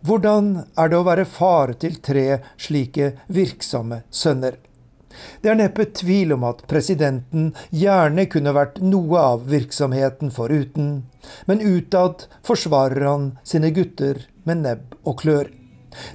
Hvordan 0.00 0.54
er 0.80 0.88
det 0.88 0.96
å 0.96 1.04
være 1.04 1.28
far 1.28 1.74
til 1.80 1.98
tre 2.00 2.40
slike 2.56 3.12
virksomme 3.28 4.02
sønner? 4.08 4.56
Det 5.42 5.50
er 5.50 5.58
neppe 5.58 5.86
tvil 5.96 6.34
om 6.36 6.44
at 6.48 6.62
presidenten 6.70 7.50
gjerne 7.74 8.26
kunne 8.30 8.54
vært 8.56 8.78
noe 8.84 9.22
av 9.34 9.46
virksomheten 9.50 10.32
foruten, 10.34 10.90
men 11.50 11.64
utad 11.64 12.26
forsvarer 12.46 13.06
han 13.08 13.30
sine 13.42 13.72
gutter 13.74 14.26
med 14.46 14.62
nebb 14.66 14.94
og 15.04 15.18
klør. 15.24 15.50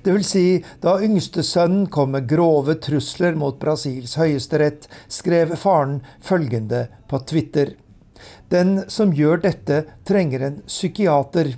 Det 0.03 0.13
vil 0.15 0.23
si, 0.23 0.45
da 0.79 0.95
yngste 1.03 1.43
sønnen 1.43 1.89
kom 1.91 2.13
med 2.15 2.29
grove 2.29 2.77
trusler 2.83 3.35
mot 3.35 3.57
Brasils 3.59 4.15
høyesterett, 4.19 4.87
skrev 5.11 5.55
faren 5.59 5.99
følgende 6.23 6.85
på 7.11 7.19
Twitter. 7.27 7.75
Den 8.49 8.85
som 8.87 9.11
gjør 9.13 9.43
dette, 9.43 9.83
trenger 10.07 10.47
en 10.47 10.61
psykiater. 10.69 11.55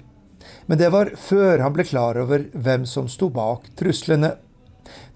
Men 0.65 0.82
det 0.82 0.89
var 0.95 1.13
før 1.19 1.62
han 1.63 1.76
ble 1.76 1.86
klar 1.88 2.17
over 2.19 2.47
hvem 2.54 2.88
som 2.89 3.08
sto 3.12 3.30
bak 3.34 3.69
truslene. 3.80 4.34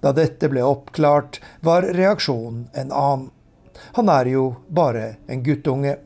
Da 0.01 0.11
dette 0.17 0.49
ble 0.49 0.63
oppklart, 0.65 1.39
var 1.61 1.85
reaksjonen 1.93 2.67
en 2.73 2.91
annen. 2.91 3.29
Han 3.97 4.09
er 4.09 4.29
jo 4.31 4.45
bare 4.69 5.15
en 5.27 5.43
guttunge. 5.43 5.97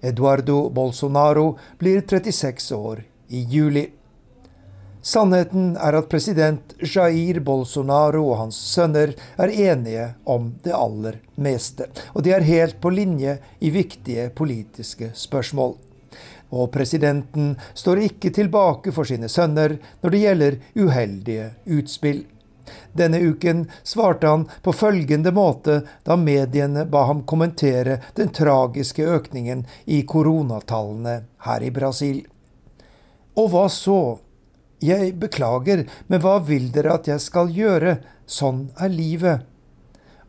Eduardo 0.00 0.68
Bolsonaro 0.70 1.54
blir 1.78 2.02
36 2.02 2.74
år 2.74 3.04
i 3.28 3.42
juli. 3.50 3.86
Sannheten 5.04 5.74
er 5.76 5.98
at 5.98 6.08
president 6.08 6.74
Jair 6.80 7.40
Bolsonaro 7.44 8.22
og 8.30 8.38
hans 8.38 8.56
sønner 8.56 9.12
er 9.36 9.52
enige 9.52 10.06
om 10.24 10.54
det 10.64 10.72
aller 10.72 11.18
meste, 11.36 11.90
og 12.16 12.24
de 12.24 12.32
er 12.32 12.46
helt 12.46 12.78
på 12.80 12.92
linje 12.94 13.36
i 13.60 13.72
viktige 13.74 14.30
politiske 14.32 15.10
spørsmål. 15.12 15.76
Og 16.56 16.70
presidenten 16.72 17.52
står 17.76 18.06
ikke 18.06 18.32
tilbake 18.32 18.94
for 18.96 19.04
sine 19.08 19.28
sønner 19.28 19.76
når 20.00 20.14
det 20.14 20.22
gjelder 20.22 20.56
uheldige 20.78 21.50
utspill. 21.76 22.24
Denne 22.94 23.18
uken 23.18 23.64
svarte 23.82 24.30
han 24.30 24.46
på 24.62 24.72
følgende 24.72 25.32
måte 25.34 25.80
da 26.06 26.16
mediene 26.16 26.84
ba 26.86 27.04
ham 27.10 27.24
kommentere 27.26 27.98
den 28.14 28.30
tragiske 28.30 29.02
økningen 29.16 29.64
i 29.84 30.02
koronatallene 30.06 31.16
her 31.46 31.62
i 31.66 31.72
Brasil. 31.74 32.22
Og 33.34 33.50
hva 33.50 33.66
så? 33.68 34.18
Jeg 34.84 35.14
beklager, 35.18 35.84
men 36.06 36.20
hva 36.22 36.38
vil 36.44 36.68
dere 36.72 36.98
at 36.98 37.08
jeg 37.08 37.22
skal 37.22 37.50
gjøre? 37.50 37.96
Sånn 38.26 38.68
er 38.80 38.92
livet. 38.92 39.46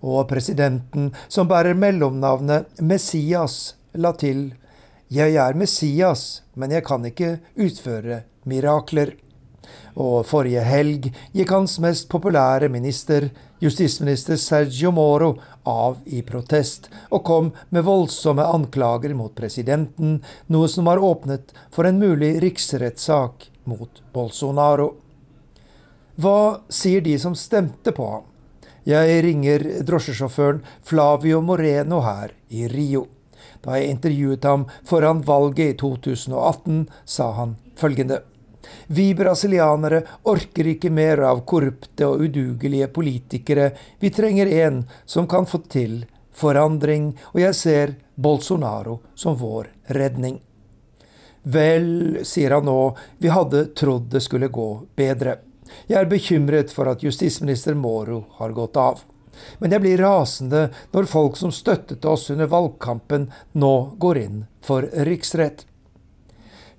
Og 0.06 0.26
presidenten, 0.30 1.12
som 1.28 1.50
bærer 1.50 1.78
mellomnavnet 1.78 2.82
Messias, 2.82 3.76
la 3.94 4.14
til 4.18 4.54
Jeg 5.12 5.36
er 5.38 5.54
Messias, 5.54 6.42
men 6.54 6.72
jeg 6.72 6.86
kan 6.88 7.06
ikke 7.06 7.38
utføre 7.56 8.24
mirakler 8.46 9.16
og 9.96 10.26
forrige 10.28 10.64
helg 10.68 11.10
gikk 11.36 11.54
hans 11.56 11.78
mest 11.84 12.10
populære 12.12 12.70
minister, 12.72 13.30
justisminister 13.64 14.38
Sergio 14.40 14.92
Moro, 14.92 15.36
av 15.66 15.98
i 16.06 16.22
protest, 16.28 16.90
og 17.10 17.24
kom 17.26 17.50
med 17.74 17.88
voldsomme 17.88 18.44
anklager 18.44 19.16
mot 19.18 19.34
presidenten, 19.36 20.20
noe 20.52 20.70
som 20.70 20.92
har 20.92 21.02
åpnet 21.02 21.56
for 21.74 21.88
en 21.88 22.00
mulig 22.02 22.36
riksrettssak 22.44 23.50
mot 23.66 24.04
Bolsonaro. 24.14 24.92
Hva 26.22 26.62
sier 26.72 27.04
de 27.04 27.18
som 27.20 27.36
stemte 27.36 27.92
på 27.96 28.06
ham? 28.12 28.30
Jeg 28.86 29.24
ringer 29.26 29.64
drosjesjåføren 29.88 30.62
Flavio 30.86 31.42
Moreno 31.42 32.04
her 32.06 32.36
i 32.54 32.68
Rio. 32.70 33.08
Da 33.66 33.80
jeg 33.80 33.96
intervjuet 33.96 34.46
ham 34.46 34.68
foran 34.86 35.24
valget 35.26 35.74
i 35.74 35.78
2018, 35.82 36.86
sa 37.04 37.32
han 37.40 37.58
følgende. 37.80 38.22
Vi 38.88 39.10
brasilianere 39.18 40.02
orker 40.32 40.68
ikke 40.74 40.92
mer 40.94 41.24
av 41.30 41.44
korrupte 41.48 42.08
og 42.08 42.26
udugelige 42.26 42.88
politikere. 42.94 43.72
Vi 44.00 44.12
trenger 44.14 44.52
en 44.66 44.84
som 45.06 45.28
kan 45.28 45.48
få 45.50 45.64
til 45.70 46.04
forandring, 46.36 47.14
og 47.34 47.40
jeg 47.42 47.56
ser 47.56 47.96
Bolsonaro 48.16 49.00
som 49.16 49.38
vår 49.40 49.72
redning. 49.96 50.40
Vel, 51.46 52.22
sier 52.26 52.58
han 52.58 52.66
nå, 52.66 52.96
vi 53.22 53.30
hadde 53.30 53.68
trodd 53.78 54.10
det 54.12 54.24
skulle 54.26 54.50
gå 54.50 54.70
bedre. 54.98 55.38
Jeg 55.90 56.00
er 56.00 56.10
bekymret 56.10 56.72
for 56.74 56.90
at 56.90 57.04
justisminister 57.06 57.78
Moro 57.78 58.24
har 58.40 58.54
gått 58.58 58.78
av. 58.82 59.04
Men 59.60 59.74
jeg 59.76 59.84
blir 59.84 60.02
rasende 60.02 60.70
når 60.94 61.10
folk 61.12 61.38
som 61.38 61.52
støttet 61.54 62.06
oss 62.08 62.30
under 62.34 62.50
valgkampen, 62.50 63.30
nå 63.54 63.76
går 64.02 64.22
inn 64.22 64.44
for 64.64 64.88
riksrett. 65.08 65.66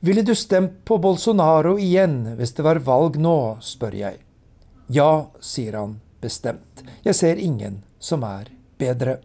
Ville 0.06 0.22
du 0.22 0.34
stemt 0.34 0.84
på 0.84 1.00
Bolsonaro 1.02 1.72
igjen 1.82 2.36
hvis 2.38 2.52
det 2.54 2.62
var 2.62 2.78
valg 2.86 3.16
nå, 3.18 3.58
spør 3.58 3.96
jeg. 3.98 4.20
Ja, 4.86 5.32
sier 5.42 5.74
han 5.80 5.96
bestemt. 6.22 6.84
Jeg 7.02 7.18
ser 7.18 7.40
ingen 7.42 7.80
som 7.98 8.22
er 8.22 8.52
bedre. 8.78 9.16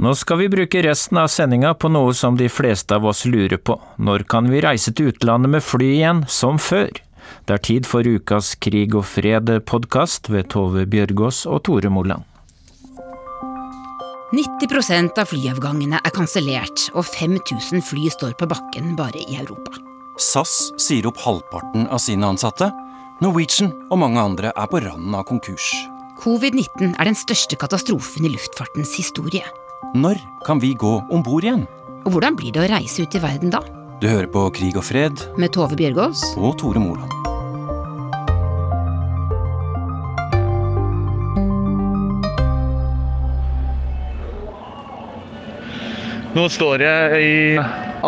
Nå 0.00 0.14
skal 0.16 0.40
vi 0.40 0.48
bruke 0.56 0.80
resten 0.88 1.20
av 1.20 1.28
sendinga 1.28 1.74
på 1.76 1.92
noe 1.92 2.16
som 2.16 2.40
de 2.40 2.48
fleste 2.48 2.96
av 2.96 3.04
oss 3.04 3.26
lurer 3.28 3.60
på. 3.60 3.76
Når 4.00 4.24
kan 4.32 4.48
vi 4.48 4.64
reise 4.64 4.96
til 4.96 5.12
utlandet 5.12 5.52
med 5.58 5.68
fly 5.68 5.92
igjen, 5.98 6.24
som 6.24 6.56
før? 6.56 6.88
Det 7.44 7.58
er 7.58 7.66
tid 7.68 7.84
for 7.84 8.08
ukas 8.08 8.54
Krig 8.56 8.96
og 8.96 9.04
fred-podkast 9.12 10.32
ved 10.32 10.48
Tove 10.56 10.88
Bjørgaas 10.88 11.44
og 11.44 11.66
Tore 11.68 11.92
Moland. 11.92 12.31
90% 14.32 15.18
av 15.20 15.28
flyavgangene 15.28 15.98
er 16.00 16.12
kansellert, 16.14 16.86
og 16.96 17.04
5000 17.04 17.82
fly 17.84 18.06
står 18.14 18.32
på 18.40 18.48
bakken 18.48 18.94
bare 18.96 19.20
i 19.20 19.36
Europa. 19.36 19.76
SAS 20.16 20.72
sier 20.80 21.04
opp 21.08 21.20
halvparten 21.20 21.84
av 21.92 22.00
sine 22.00 22.24
ansatte. 22.24 22.70
Norwegian 23.20 23.74
og 23.92 24.00
mange 24.00 24.22
andre 24.22 24.54
er 24.56 24.70
på 24.72 24.80
randen 24.80 25.16
av 25.18 25.26
konkurs. 25.28 25.68
Covid-19 26.22 26.94
er 26.96 27.10
den 27.10 27.18
største 27.18 27.58
katastrofen 27.60 28.24
i 28.24 28.32
luftfartens 28.32 28.94
historie. 28.96 29.44
Når 29.92 30.20
kan 30.46 30.62
vi 30.62 30.72
gå 30.80 30.94
om 31.12 31.24
bord 31.26 31.44
igjen? 31.44 31.66
Og 32.06 32.14
hvordan 32.14 32.38
blir 32.38 32.54
det 32.54 32.64
å 32.64 32.70
reise 32.72 33.04
ut 33.04 33.18
i 33.18 33.22
verden 33.22 33.52
da? 33.52 33.60
Du 34.00 34.08
hører 34.08 34.30
på 34.32 34.48
Krig 34.56 34.78
og 34.80 34.86
fred 34.88 35.26
Med 35.38 35.52
Tove 35.54 35.76
Bjørgaas 35.78 36.32
og 36.40 36.56
Tore 36.62 36.80
Moland. 36.82 37.31
Nå 46.32 46.46
står 46.48 46.80
jeg 46.80 47.24
i 47.28 47.40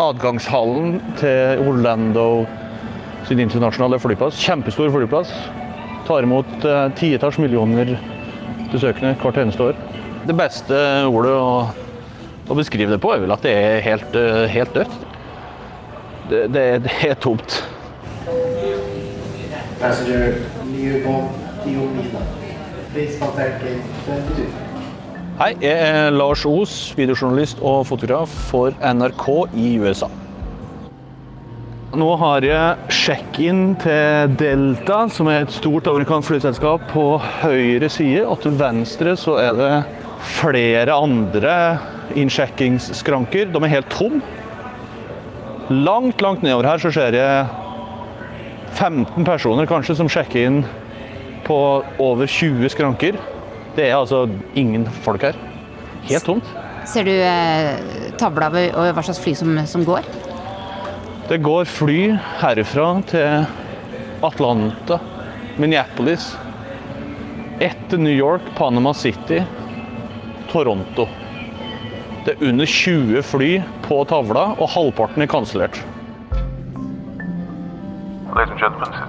adgangshallen 0.01 0.95
til 1.19 1.59
Orlando 1.61 2.23
sin 3.27 3.37
internasjonale 3.43 3.99
flyplass. 4.01 4.39
Kjempestor 4.41 4.89
flyplass. 4.89 5.29
Tar 6.07 6.25
imot 6.25 6.65
eh, 6.65 6.87
titalls 6.97 7.37
millioner 7.37 7.91
besøkende 8.71 9.13
hvert 9.21 9.37
eneste 9.43 9.67
år. 9.67 9.77
Det 10.25 10.33
beste 10.39 10.79
ordet 11.05 11.35
å, 11.37 11.51
å, 12.49 12.57
beskrive 12.57 12.95
det 12.95 13.01
på 13.03 13.13
er 13.13 13.21
vel 13.21 13.35
at 13.35 13.45
det 13.45 13.53
er 13.59 13.85
helt, 13.85 14.17
eh, 14.17 14.41
helt 14.55 14.73
dødt. 14.73 14.97
Det, 16.31 16.41
det, 16.49 16.65
det, 16.87 16.97
er 17.05 17.21
tomt. 17.21 17.59
Hei, 25.35 25.49
jeg 25.59 25.75
er 25.75 26.13
Lars 26.15 26.45
Os, 26.47 26.93
videojournalist 26.95 27.59
og 27.59 27.81
fotograf 27.89 28.31
for 28.47 28.71
NRK 28.79 29.25
i 29.59 29.73
USA. 29.83 30.07
Nå 31.91 32.07
har 32.21 32.47
jeg 32.47 32.93
sjekk-in 32.95 33.59
til 33.83 34.37
Delta, 34.39 35.01
som 35.11 35.27
er 35.27 35.43
et 35.43 35.51
stort 35.51 35.91
amerikansk 35.91 36.31
flyselskap, 36.31 36.87
på 36.93 37.03
høyre 37.41 37.91
side. 37.91 38.23
Og 38.23 38.39
til 38.45 38.55
venstre 38.61 39.17
så 39.19 39.35
er 39.43 39.59
det 39.59 39.69
flere 40.37 40.95
andre 40.95 41.59
innsjekkingsskranker. 42.15 43.51
De 43.51 43.65
er 43.65 43.75
helt 43.75 43.91
tomme. 43.91 44.23
Langt, 45.67 46.23
langt 46.23 46.47
nedover 46.47 46.71
her 46.71 46.79
så 46.79 46.95
ser 46.95 47.19
jeg 47.19 47.45
15 48.79 49.27
personer 49.27 49.67
kanskje 49.67 49.99
som 49.99 50.07
sjekker 50.07 50.47
inn 50.47 50.63
på 51.43 51.63
over 51.99 52.23
20 52.23 52.71
skranker. 52.71 53.19
Det 53.75 53.89
er 53.89 53.97
altså 53.97 54.25
ingen 54.55 54.85
folk 55.03 55.25
her. 55.27 55.37
Helt 56.07 56.25
tomt. 56.27 56.47
Ser 56.85 57.07
du 57.07 57.11
eh, 57.11 58.11
tavla 58.19 58.47
over 58.53 58.93
hva 58.93 59.03
slags 59.03 59.19
fly 59.23 59.33
som, 59.37 59.57
som, 59.67 59.83
går? 59.87 60.05
Det 61.27 61.41
går 61.43 61.65
fly 61.65 61.99
herfra 62.39 62.87
til 63.09 63.47
Atlanta, 64.25 64.99
Minneapolis, 65.57 66.35
etter 67.59 67.97
New 67.97 68.13
York, 68.13 68.45
Panama 68.57 68.93
City, 68.93 69.41
Toronto. 70.51 71.07
Det 72.25 72.35
er 72.35 72.47
under 72.47 72.69
20 72.69 73.25
fly 73.25 73.51
på 73.85 73.99
tavla, 74.09 74.51
og 74.59 74.71
halvparten 74.77 75.25
er 75.25 75.31
kansellert. 75.31 75.81
Ladies 78.35 78.51
and 78.51 78.59
gentlemen, 78.59 79.04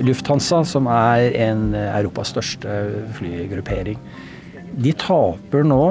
Lufthansa, 0.00 0.62
som 0.64 0.86
er 0.88 1.34
en 1.36 1.74
Europas 1.76 2.32
største 2.32 2.76
flygruppering, 3.18 3.98
de 4.72 4.94
taper 4.96 5.66
nå 5.68 5.82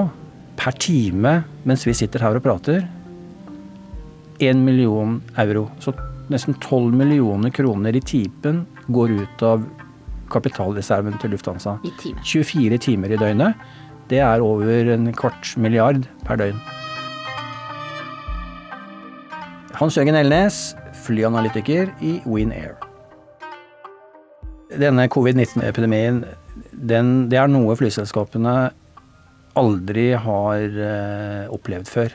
per 0.58 0.74
time 0.82 1.36
mens 1.70 1.86
vi 1.86 1.94
sitter 1.94 2.24
her 2.26 2.40
og 2.40 2.46
prater, 2.46 2.82
1 4.42 4.58
million 4.66 5.20
euro. 5.38 5.68
Så 5.80 5.94
nesten 6.34 6.58
12 6.58 6.96
millioner 6.98 7.54
kroner 7.54 7.96
i 7.96 8.02
tipen 8.02 8.64
går 8.90 9.14
ut 9.22 9.46
av 9.46 9.66
kapitalreserven 10.34 11.20
til 11.22 11.36
Lufthansa. 11.36 11.78
I 11.86 11.94
time. 12.02 12.26
24 12.26 12.82
timer 12.82 13.14
i 13.14 13.20
døgnet. 13.22 13.66
Det 14.10 14.20
er 14.24 14.42
over 14.44 14.94
en 14.96 15.12
kvart 15.14 15.54
milliard 15.62 16.08
per 16.26 16.42
døgn. 16.42 16.58
Hans 19.78 19.98
Jørgen 19.98 20.18
Elnes, 20.18 20.72
flyanalytiker 21.06 21.94
i 22.06 22.20
Win 22.26 22.52
Air. 22.54 22.91
Denne 24.72 25.08
covid-19-epidemien, 25.12 26.22
det 26.72 27.38
er 27.38 27.52
noe 27.52 27.76
flyselskapene 27.80 28.56
aldri 29.60 30.12
har 30.16 30.62
eh, 30.64 31.48
opplevd 31.52 31.90
før. 31.92 32.14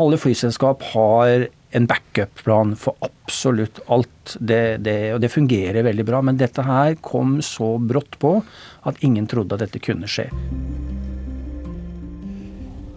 Alle 0.00 0.18
flyselskap 0.18 0.82
har 0.90 1.46
en 1.74 1.86
backup-plan 1.86 2.74
for 2.78 2.98
absolutt 3.02 3.80
alt. 3.86 4.36
Det, 4.38 4.78
det, 4.86 5.14
og 5.14 5.20
det 5.22 5.30
fungerer 5.30 5.86
veldig 5.86 6.06
bra. 6.06 6.22
Men 6.22 6.38
dette 6.38 6.62
her 6.66 6.96
kom 7.02 7.40
så 7.42 7.76
brått 7.78 8.18
på 8.22 8.36
at 8.86 9.02
ingen 9.06 9.26
trodde 9.30 9.54
at 9.54 9.66
dette 9.66 9.82
kunne 9.82 10.10
skje. 10.10 10.28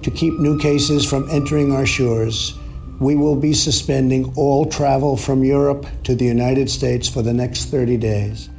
To 0.05 0.11
keep 0.11 0.39
new 0.39 0.57
cases 0.57 1.05
from 1.05 1.27
entering 1.29 1.73
our 1.73 1.85
shores, 1.85 2.55
we 2.99 3.15
will 3.15 3.35
be 3.35 3.53
suspending 3.53 4.31
all 4.37 4.65
travel 4.65 5.17
from 5.17 5.43
Europe 5.43 5.85
to 6.03 6.15
the 6.15 6.25
United 6.25 6.69
States 6.69 7.09
for 7.09 7.21
the 7.21 7.33
next 7.33 7.69
30 7.69 7.97
days. 7.97 8.49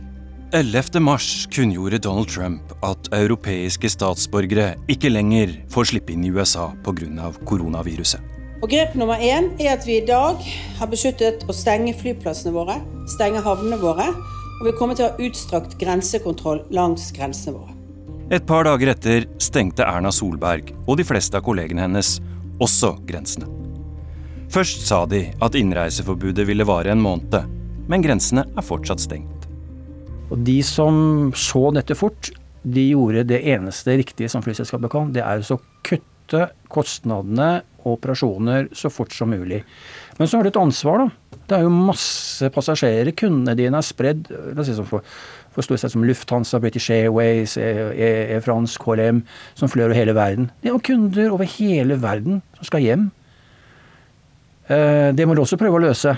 11. 0.53 1.01
mars 1.01 1.47
kunngjorde 1.53 1.99
Donald 1.99 2.29
Trump 2.29 2.71
at 2.81 3.11
europeiske 3.13 3.91
statsborgere 3.93 4.79
ikke 4.89 5.11
lenger 5.13 5.51
får 5.69 5.91
slippe 5.91 6.15
inn 6.15 6.25
i 6.25 6.31
USA 6.33 6.71
pga. 6.87 7.29
koronaviruset. 7.45 8.23
Og 8.63 8.71
Grep 8.71 8.97
nummer 8.97 9.21
én 9.21 9.51
er 9.61 9.75
at 9.75 9.85
vi 9.87 9.99
i 9.99 10.07
dag 10.07 10.41
har 10.79 10.89
besluttet 10.89 11.45
å 11.45 11.53
stenge 11.53 11.93
flyplassene 11.93 12.55
våre, 12.57 12.81
stenge 13.13 13.45
havnene 13.45 13.77
våre, 13.77 14.09
og 14.09 14.65
vi 14.65 14.73
kommer 14.81 14.97
til 14.97 15.05
å 15.05 15.13
ha 15.13 15.29
utstrakt 15.29 15.77
grensekontroll 15.79 16.65
langs 16.71 17.13
grensene 17.13 17.59
våre. 17.59 17.77
Et 18.33 18.45
par 18.47 18.65
dager 18.65 18.89
etter 18.89 19.29
stengte 19.37 19.85
Erna 19.85 20.11
Solberg 20.11 20.73
og 20.87 20.97
de 20.97 21.05
fleste 21.05 21.37
av 21.37 21.45
kollegene 21.45 21.85
hennes 21.85 22.23
også 22.59 22.97
grensene. 23.05 23.53
Først 24.49 24.89
sa 24.89 25.05
de 25.05 25.27
at 25.45 25.55
innreiseforbudet 25.61 26.49
ville 26.49 26.65
vare 26.65 26.97
en 26.97 27.05
måned, 27.05 27.45
men 27.89 28.01
grensene 28.01 28.49
er 28.57 28.65
fortsatt 28.65 29.05
stengt. 29.05 29.38
Og 30.29 30.45
de 30.45 30.59
som 30.67 31.31
så 31.37 31.69
dette 31.77 31.97
fort, 31.97 32.31
de 32.69 32.91
gjorde 32.91 33.27
det 33.31 33.41
eneste 33.49 33.97
riktige 34.01 34.29
som 34.33 34.45
flyselskapet 34.45 34.93
kan. 34.93 35.13
Det 35.15 35.25
er 35.25 35.41
å 35.41 35.61
kutte 35.87 36.51
kostnadene 36.73 37.63
og 37.85 37.95
operasjoner 37.97 38.69
så 38.77 38.91
fort 38.93 39.15
som 39.17 39.33
mulig. 39.33 39.63
Men 40.19 40.29
så 40.29 40.39
har 40.39 40.45
du 40.45 40.51
et 40.53 40.61
ansvar, 40.61 41.07
da. 41.07 41.39
Det 41.49 41.57
er 41.57 41.65
jo 41.65 41.73
masse 41.73 42.51
passasjerer. 42.53 43.15
Kundene 43.17 43.57
dine 43.57 43.81
er 43.81 43.87
spredd. 43.87 44.29
La 44.53 44.61
oss 44.61 44.69
si 44.69 44.77
som 44.77 44.89
for, 44.89 45.07
for 45.55 45.65
stort 45.65 45.81
sett 45.81 45.95
som 45.95 46.05
Lufthansa, 46.05 46.61
British 46.61 46.91
Airways, 46.93 47.57
Air 47.57 48.43
France, 48.45 48.77
KLM, 48.83 49.23
som 49.57 49.73
flør 49.73 49.89
over 49.89 49.97
hele 49.97 50.17
verden. 50.19 50.51
De 50.61 50.75
har 50.75 50.85
kunder 50.85 51.33
over 51.33 51.49
hele 51.57 51.97
verden 52.03 52.43
som 52.59 52.69
skal 52.69 52.85
hjem. 52.85 53.09
Eh, 54.69 55.09
det 55.17 55.25
må 55.25 55.33
du 55.33 55.41
også 55.47 55.57
prøve 55.61 55.81
å 55.81 55.87
løse. 55.89 56.13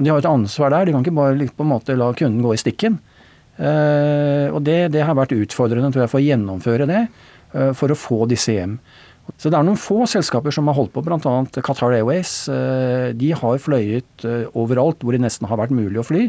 De 0.00 0.08
har 0.08 0.22
et 0.22 0.30
ansvar 0.30 0.72
der. 0.72 0.88
De 0.88 0.96
kan 0.96 1.04
ikke 1.04 1.18
bare 1.18 1.50
på 1.52 1.66
en 1.66 1.74
måte 1.74 1.98
la 1.98 2.08
kunden 2.16 2.40
gå 2.46 2.56
i 2.56 2.62
stikken. 2.62 2.96
Eh, 3.60 4.48
og 4.54 4.62
det, 4.64 4.88
det 4.94 5.04
har 5.04 5.18
vært 5.18 5.36
utfordrende 5.36 5.90
tror 5.92 6.06
jeg, 6.06 6.12
for 6.12 6.20
å 6.20 6.24
gjennomføre 6.24 6.88
det, 6.88 7.04
eh, 7.52 7.72
for 7.76 7.92
å 7.92 7.98
få 7.98 8.24
disse 8.30 8.54
hjem. 8.56 8.78
Så 9.38 9.52
det 9.52 9.58
er 9.58 9.66
noen 9.66 9.78
få 9.78 10.06
selskaper 10.10 10.54
som 10.54 10.66
har 10.70 10.78
holdt 10.78 10.94
på, 10.94 11.04
bl.a. 11.06 11.34
Qatar 11.60 11.94
Airways. 11.94 12.32
Eh, 12.50 13.10
de 13.14 13.30
har 13.36 13.62
fløyet 13.62 14.26
overalt 14.58 15.04
hvor 15.04 15.14
det 15.14 15.22
nesten 15.22 15.46
har 15.50 15.60
vært 15.60 15.76
mulig 15.76 16.00
å 16.02 16.06
fly. 16.06 16.26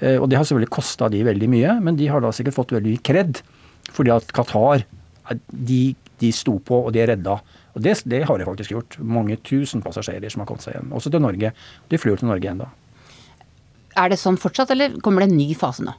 Og 0.00 0.30
det 0.32 0.38
har 0.38 0.46
selvfølgelig 0.48 0.72
kosta 0.72 1.10
de 1.12 1.18
veldig 1.26 1.48
mye, 1.52 1.74
men 1.84 1.98
de 1.98 2.06
har 2.08 2.22
da 2.24 2.30
sikkert 2.32 2.56
fått 2.56 2.70
veldig 2.72 2.94
mye 2.94 3.02
kred. 3.04 3.42
Fordi 3.92 4.14
at 4.14 4.30
Qatar, 4.32 4.86
de, 5.52 5.80
de 6.22 6.30
sto 6.32 6.54
på, 6.64 6.78
og 6.86 6.94
de 6.96 7.02
er 7.02 7.10
redda. 7.12 7.34
Og 7.74 7.84
det, 7.84 7.98
det, 8.08 8.22
har 8.24 8.40
de 8.40 8.46
faktisk 8.48 8.72
gjort. 8.72 8.96
Mange 9.04 9.36
tusen 9.44 9.84
passasjerer 9.84 10.32
som 10.32 10.40
har 10.40 10.48
kommet 10.48 10.64
seg 10.64 10.78
hjem. 10.78 10.94
Også 10.96 11.12
til 11.12 11.20
Norge. 11.20 11.52
De 11.92 12.00
flyr 12.00 12.16
til 12.16 12.30
Norge 12.30 12.48
ennå. 12.54 12.70
Er 14.00 14.08
det 14.08 14.16
sånn 14.22 14.40
fortsatt, 14.40 14.72
eller 14.72 14.96
kommer 15.04 15.26
det 15.26 15.34
en 15.34 15.36
ny 15.36 15.50
fase 15.58 15.84
nå? 15.84 15.92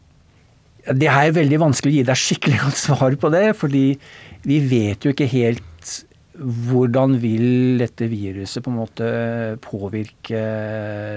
Det 0.82 1.10
er 1.12 1.36
veldig 1.36 1.60
vanskelig 1.62 1.92
å 1.92 1.98
gi 2.00 2.06
deg 2.08 2.18
skikkelig 2.18 2.62
godt 2.64 2.80
svar 2.80 3.18
på 3.22 3.30
det, 3.34 3.52
fordi 3.60 3.86
vi 4.48 4.58
vet 4.66 5.06
jo 5.06 5.14
ikke 5.14 5.30
helt 5.30 5.68
hvordan 6.42 7.18
vil 7.22 7.82
dette 7.82 8.08
viruset 8.10 8.64
på 8.64 8.72
en 8.72 8.80
måte 8.80 9.08
påvirke 9.62 10.40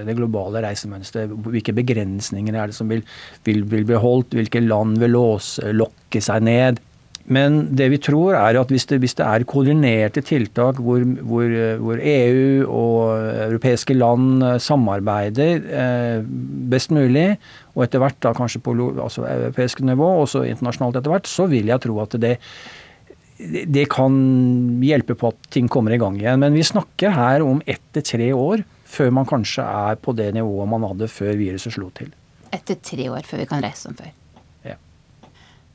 det 0.05 0.17
globale 0.19 0.61
reisemønsteret? 0.65 1.33
Hvilke 1.47 1.75
begrensninger 1.77 2.57
er 2.59 2.71
det 2.71 2.77
som 2.77 2.91
vil, 2.91 3.05
vil, 3.47 3.63
bli 3.71 4.01
holdt? 4.01 4.35
Hvilke 4.37 4.63
land 4.65 4.99
vil 5.01 5.15
låse, 5.15 5.71
lokke 5.73 6.21
seg 6.25 6.45
ned? 6.45 6.83
Men 7.25 7.61
det 7.73 7.87
vi 7.89 7.99
tror 8.05 8.37
er 8.37 8.59
at 8.61 8.73
hvis 8.73 8.85
det, 8.91 8.99
hvis 9.01 9.17
det 9.17 9.25
er 9.25 9.47
koordinerte 9.49 10.21
tiltak 10.25 10.77
hvor, 10.85 11.01
hvor, 11.25 11.49
hvor, 11.81 12.01
EU 12.01 12.67
og 12.69 13.31
europeiske 13.47 13.97
land 13.97 14.45
samarbeider 14.61 15.65
eh, 15.65 16.25
best 16.71 16.93
mulig, 16.93 17.39
og 17.73 17.87
etter 17.87 18.03
hvert 18.03 18.19
da 18.21 18.35
kanskje 18.37 18.61
på 18.65 18.75
altså 18.77 19.25
europeisk 19.25 19.81
nivå, 19.81 20.11
og 20.21 20.29
så 20.29 20.45
internasjonalt 20.45 21.01
etter 21.01 21.15
hvert, 21.15 21.31
så 21.31 21.49
vil 21.49 21.73
jeg 21.73 21.83
tro 21.87 21.97
at 22.05 22.17
det, 22.21 22.35
det 23.73 23.87
kan 23.93 24.19
hjelpe 24.85 25.17
på 25.17 25.33
at 25.33 25.49
ting 25.57 25.71
kommer 25.73 25.97
i 25.97 26.01
gang 26.03 26.19
igjen. 26.21 26.43
Men 26.45 26.57
vi 26.57 26.67
snakker 26.67 27.17
her 27.17 27.45
om 27.47 27.63
ett 27.65 27.83
til 27.97 28.05
tre 28.05 28.29
år 28.37 28.67
før 28.95 29.15
man 29.17 29.27
kanskje 29.29 29.65
er 29.65 29.97
på 30.03 30.13
det 30.17 30.29
nivået 30.37 30.71
man 30.71 30.85
hadde 30.91 31.09
før 31.11 31.33
viruset 31.41 31.73
slo 31.75 31.89
til. 31.97 32.13
Etter 32.55 32.79
tre 32.85 33.09
år 33.11 33.25
før 33.27 33.43
vi 33.43 33.49
kan 33.51 33.65
reise 33.65 33.89
som 33.89 33.97
før. 33.99 34.13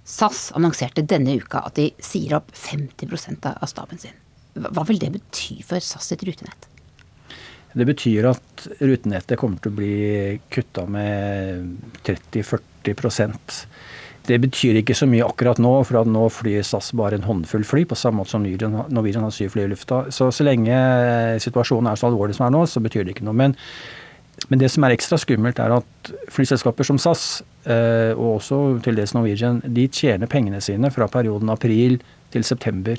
SAS 0.09 0.49
annonserte 0.57 1.03
denne 1.05 1.35
uka 1.37 1.61
at 1.67 1.77
de 1.77 1.91
sier 2.01 2.33
opp 2.39 2.49
50 2.57 3.45
av 3.53 3.67
staben 3.69 4.01
sin. 4.01 4.17
Hva 4.57 4.83
vil 4.89 4.99
det 5.01 5.13
bety 5.13 5.59
for 5.65 5.83
SAS 5.83 6.09
sitt 6.09 6.25
rutenett? 6.25 6.65
Det 7.77 7.85
betyr 7.85 8.25
at 8.31 8.67
rutenettet 8.81 9.37
kommer 9.37 9.61
til 9.61 9.69
å 9.69 9.77
bli 9.77 10.39
kutta 10.49 10.87
med 10.89 11.75
30-40% 12.07 13.53
Det 14.25 14.39
betyr 14.41 14.79
ikke 14.81 14.97
så 14.97 15.05
mye 15.09 15.25
akkurat 15.25 15.61
nå, 15.61 15.75
for 15.85 16.01
at 16.01 16.09
nå 16.09 16.25
flyr 16.33 16.65
SAS 16.65 16.89
bare 16.97 17.19
en 17.19 17.27
håndfull 17.29 17.63
fly, 17.65 17.85
på 17.85 17.97
samme 17.97 18.21
måte 18.21 18.33
som 18.33 18.45
Norwegian 18.45 19.25
har 19.25 19.33
syv 19.33 19.53
fly 19.53 19.67
i 19.67 19.71
lufta. 19.71 20.03
Så 20.13 20.31
så 20.33 20.45
lenge 20.45 20.75
situasjonen 21.41 21.91
er 21.91 22.01
så 22.01 22.09
alvorlig 22.09 22.37
som 22.37 22.47
er 22.47 22.53
nå, 22.57 22.65
så 22.65 22.81
betyr 22.81 23.05
det 23.05 23.15
ikke 23.15 23.29
noe. 23.29 23.37
Men 23.37 23.55
men 24.49 24.61
det 24.61 24.71
som 24.73 24.85
er 24.85 24.95
ekstra 24.95 25.19
skummelt, 25.21 25.59
er 25.61 25.75
at 25.77 26.11
flyselskaper 26.33 26.87
som 26.87 26.97
SAS, 27.01 27.43
eh, 27.69 28.15
og 28.15 28.39
også 28.39 28.57
til 28.85 28.97
dels 28.97 29.13
Norwegian, 29.13 29.61
de 29.61 29.85
tjener 29.93 30.29
pengene 30.29 30.61
sine 30.61 30.89
fra 30.93 31.07
perioden 31.11 31.51
april 31.53 31.99
til 32.33 32.45
september. 32.45 32.97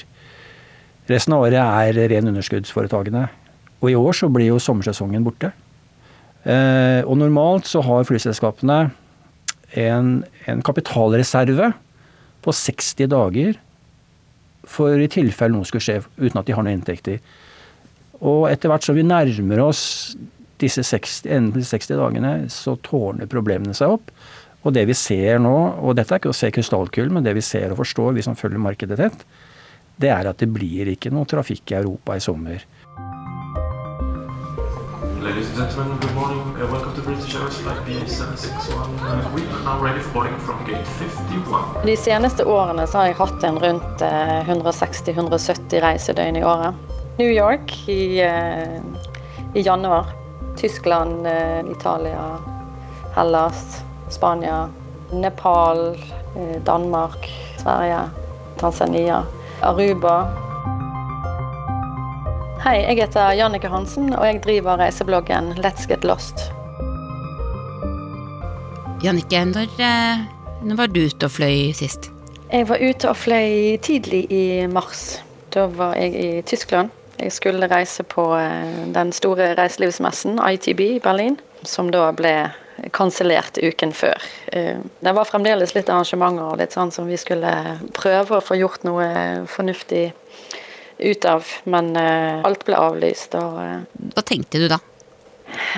Resten 1.10 1.34
av 1.34 1.48
året 1.48 1.58
er 1.58 1.98
ren 2.12 2.30
underskuddsforetakene. 2.30 3.26
Og 3.80 3.90
i 3.90 3.98
år 3.98 4.14
så 4.14 4.30
blir 4.30 4.52
jo 4.52 4.62
sommersesongen 4.62 5.26
borte. 5.26 5.50
Eh, 6.46 7.02
og 7.02 7.18
normalt 7.18 7.66
så 7.66 7.82
har 7.84 8.06
flyselskapene 8.06 8.78
en, 9.80 10.12
en 10.46 10.62
kapitalreserve 10.66 11.72
på 12.40 12.54
60 12.54 13.10
dager 13.10 13.58
for 14.70 15.02
i 15.02 15.10
tilfelle 15.10 15.56
noe 15.56 15.66
skulle 15.68 15.84
skje 15.84 16.00
uten 16.20 16.38
at 16.40 16.46
de 16.46 16.54
har 16.54 16.64
noen 16.64 16.78
inntekter. 16.78 17.18
Og 18.20 18.46
etter 18.50 18.70
hvert 18.70 18.86
som 18.86 18.96
vi 18.96 19.06
nærmer 19.06 19.64
oss 19.64 19.82
disse 20.60 20.84
60, 20.86 21.28
enden 21.32 21.64
60 21.64 21.98
dagene 21.98 22.34
så 22.52 22.76
tårner 22.86 23.30
problemene 23.30 23.76
seg 23.76 23.96
opp. 23.96 24.12
Og 24.60 24.74
det 24.76 24.84
vi 24.90 24.96
ser 24.96 25.40
nå, 25.40 25.54
og 25.80 25.96
dette 25.96 26.12
er 26.12 26.20
ikke 26.20 26.34
å 26.34 26.36
se 26.36 26.50
krystallkulen, 26.52 27.14
men 27.16 27.24
det 27.24 27.32
vi 27.38 27.44
ser 27.44 27.72
og 27.72 27.80
forstår, 27.80 28.12
vi 28.16 28.24
som 28.26 28.36
følger 28.36 28.60
markedet 28.60 28.98
tett, 29.00 29.24
det 30.00 30.10
er 30.12 30.28
at 30.28 30.40
det 30.40 30.50
blir 30.52 30.88
ikke 30.92 31.12
noe 31.12 31.28
trafikk 31.28 31.72
i 31.72 31.80
Europa 31.80 32.16
i 32.16 32.24
sommer. 32.24 32.64
De 41.84 41.96
seneste 41.96 42.44
årene 42.48 42.86
så 42.86 43.00
har 43.00 43.10
jeg 43.10 43.18
hatt 43.20 43.48
en 43.48 43.60
rundt 43.64 44.06
160-170 44.06 45.76
eh, 45.76 45.84
reisedøgn 45.84 46.40
i 46.40 46.44
året. 46.44 46.96
New 47.20 47.28
York 47.28 47.76
i, 47.92 48.24
i 49.52 49.60
januar. 49.66 50.19
Tyskland, 50.60 51.26
eh, 51.26 51.60
Italia, 51.70 52.38
Hellas, 53.16 53.82
Spania, 54.08 54.68
Nepal, 55.12 55.98
eh, 56.36 56.62
Danmark, 56.64 57.30
Sverige, 57.62 58.00
Tanzania, 58.56 59.24
Aruba. 59.62 60.28
Hei, 62.64 62.76
jeg 62.82 62.96
heter 63.00 63.32
Jannike 63.32 63.68
Hansen, 63.72 64.12
og 64.12 64.26
jeg 64.26 64.42
driver 64.44 64.76
reisebloggen 64.76 65.54
Let's 65.64 65.88
Get 65.88 66.04
Lost. 66.04 66.52
Jannike, 69.02 69.44
når, 69.44 69.72
eh, 69.80 70.24
når 70.62 70.76
var 70.76 70.86
du 70.86 71.00
ute 71.06 71.24
og 71.24 71.30
fløy 71.30 71.72
sist? 71.72 72.12
Jeg 72.52 72.68
var 72.68 72.76
ute 72.76 73.08
og 73.08 73.16
fløy 73.16 73.78
tidlig 73.80 74.26
i 74.32 74.66
mars. 74.66 75.22
Da 75.54 75.66
var 75.66 75.94
jeg 75.94 76.14
i 76.14 76.42
Tyskland. 76.42 76.90
Jeg 77.20 77.32
skulle 77.36 77.68
reise 77.68 78.04
på 78.08 78.24
eh, 78.38 78.86
den 78.94 79.12
store 79.12 79.52
reiselivsmessen, 79.58 80.40
ITB 80.40 80.80
i 80.80 81.00
Berlin, 81.04 81.36
som 81.68 81.90
da 81.92 82.08
ble 82.16 82.34
kansellert 82.96 83.58
uken 83.60 83.92
før. 83.92 84.22
Eh, 84.52 84.80
det 84.80 85.12
var 85.16 85.28
fremdeles 85.28 85.74
litt 85.76 85.90
arrangementer 85.92 86.46
og 86.46 86.60
litt 86.62 86.76
sånn 86.76 86.92
som 86.94 87.08
vi 87.10 87.18
skulle 87.20 87.52
prøve 87.96 88.38
å 88.38 88.44
få 88.44 88.56
gjort 88.56 88.86
noe 88.88 89.10
fornuftig 89.50 90.06
ut 91.00 91.26
av, 91.28 91.48
men 91.68 91.92
eh, 91.96 92.40
alt 92.46 92.64
ble 92.64 92.78
avlyst. 92.80 93.36
Og, 93.36 93.60
Hva 94.14 94.24
tenkte 94.24 94.62
du 94.62 94.70
da? 94.72 94.80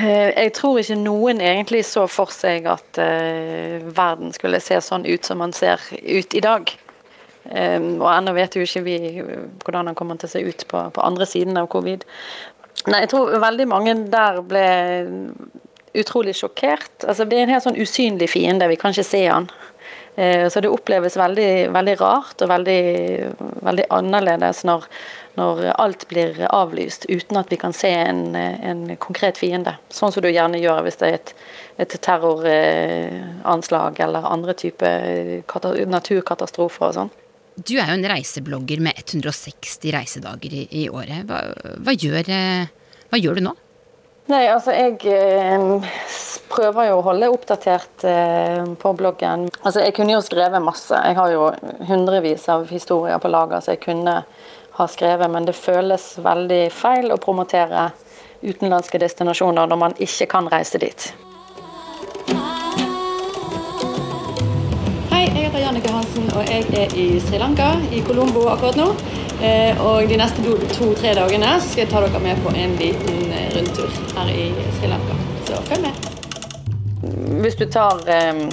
Jeg 0.02 0.52
tror 0.52 0.78
ikke 0.78 0.98
noen 1.00 1.40
egentlig 1.40 1.80
så 1.88 2.04
for 2.04 2.28
seg 2.28 2.66
at 2.68 2.98
verden 3.00 4.34
skulle 4.36 4.60
se 4.60 4.76
sånn 4.84 5.06
ut 5.08 5.24
som 5.24 5.40
man 5.40 5.54
ser 5.56 5.80
ut 5.88 6.36
i 6.36 6.42
dag. 6.44 6.68
Um, 7.52 7.98
og 8.00 8.08
ennå 8.08 8.32
vet 8.32 8.54
jo 8.56 8.62
ikke 8.64 8.80
vi 8.86 8.94
hvordan 9.20 9.90
han 9.90 9.96
kommer 9.96 10.16
til 10.16 10.30
å 10.30 10.32
se 10.32 10.40
ut 10.40 10.62
på, 10.70 10.78
på, 10.96 11.02
andre 11.04 11.26
siden 11.28 11.58
av 11.60 11.66
covid. 11.72 12.06
Nei, 12.86 13.02
jeg 13.02 13.10
tror 13.12 13.34
veldig 13.42 13.66
mange 13.68 13.92
der 14.08 14.40
ble 14.48 14.62
utrolig 16.00 16.32
sjokkert. 16.38 17.04
Altså, 17.04 17.26
det 17.28 17.36
er 17.36 17.42
en 17.44 17.52
helt 17.52 17.66
sånn 17.66 17.76
usynlig 17.76 18.30
fiende, 18.32 18.70
vi 18.72 18.78
kan 18.80 18.96
ikke 18.96 19.04
se 19.04 19.26
han. 19.26 19.50
Uh, 20.16 20.48
så 20.48 20.64
det 20.64 20.72
oppleves 20.72 21.18
veldig, 21.20 21.68
veldig 21.76 21.96
rart 22.00 22.40
og 22.40 22.48
veldig, 22.54 22.82
veldig 23.68 23.86
annerledes 24.00 24.64
når, 24.68 24.88
når, 25.36 25.64
alt 25.76 26.08
blir 26.08 26.40
avlyst 26.48 27.04
uten 27.12 27.36
at 27.40 27.52
vi 27.52 27.60
kan 27.60 27.76
se 27.76 27.92
en, 27.92 28.32
en 28.32 28.96
konkret 28.96 29.36
fiende. 29.40 29.76
Sånn 29.92 30.12
som 30.14 30.24
du 30.24 30.32
gjerne 30.32 30.56
gjør 30.62 30.88
hvis 30.88 31.00
det 31.04 31.06
er 31.10 31.20
et, 31.20 31.34
et 31.84 32.00
terroranslag 32.08 33.92
eller 34.08 34.32
andre 34.32 34.56
typer 34.56 35.44
naturkatastrofer 35.92 36.88
og 36.88 36.96
sånn. 37.02 37.12
Du 37.56 37.74
er 37.76 37.90
jo 37.90 37.98
en 37.98 38.08
reiseblogger 38.08 38.80
med 38.80 38.96
160 38.96 39.92
reisedager 39.92 40.54
i, 40.56 40.62
i 40.82 40.86
året. 40.88 41.26
Hva, 41.28 41.42
hva, 41.84 41.92
gjør, 41.92 42.30
eh, 42.32 42.70
hva, 43.10 43.20
gjør, 43.20 43.38
du 43.38 43.46
nå? 43.48 43.52
Nei, 44.32 44.46
altså 44.48 44.72
jeg 44.72 44.96
eh, 45.10 45.90
prøver 46.52 46.88
jo 46.88 47.00
å 47.00 47.04
holde 47.10 47.28
oppdatert 47.32 48.06
eh, 48.08 48.62
på 48.80 48.94
bloggen. 48.96 49.48
Altså 49.60 49.84
jeg 49.84 49.96
kunne 49.98 50.16
jo 50.16 50.22
skrevet 50.24 50.64
masse. 50.64 50.96
Jeg 50.96 51.18
har 51.18 51.34
jo 51.34 51.50
hundrevis 51.90 52.48
av 52.52 52.64
historier 52.72 53.20
på 53.20 53.32
lager 53.32 53.60
som 53.60 53.76
jeg 53.76 53.82
kunne 53.84 54.22
ha 54.78 54.86
skrevet, 54.88 55.28
men 55.28 55.44
det 55.44 55.58
føles 55.58 56.14
veldig 56.24 56.62
feil 56.72 57.12
å 57.12 57.20
promotere 57.20 57.90
utenlandske 58.42 58.98
destinasjoner 59.02 59.68
når 59.68 59.82
man 59.84 60.00
ikke 60.00 60.30
kan 60.32 60.48
reise 60.50 60.80
dit. 60.80 61.10
Og 66.36 66.48
jeg 66.48 66.64
er 66.78 66.94
i 66.96 67.06
Sri 67.20 67.38
Lanka, 67.40 67.74
i 67.92 68.00
Colombo 68.06 68.46
akkurat 68.52 68.78
nå. 68.78 68.88
Eh, 69.42 69.78
og 69.82 70.08
de 70.08 70.16
neste 70.20 70.42
to-tre 70.72 71.12
dagene 71.18 71.50
skal 71.60 71.82
jeg 71.82 71.90
ta 71.90 72.02
dere 72.04 72.20
med 72.22 72.40
på 72.44 72.52
en 72.56 72.76
liten 72.78 73.32
eh, 73.34 73.48
rundtur 73.56 73.90
her 74.16 74.30
i 74.32 74.46
Sri 74.78 74.90
Lanka. 74.90 75.16
Så 75.48 75.60
følg 75.68 75.88
med. 75.88 76.10
Hvis 77.42 77.58
du 77.58 77.66
tar 77.66 78.00
eh, 78.08 78.44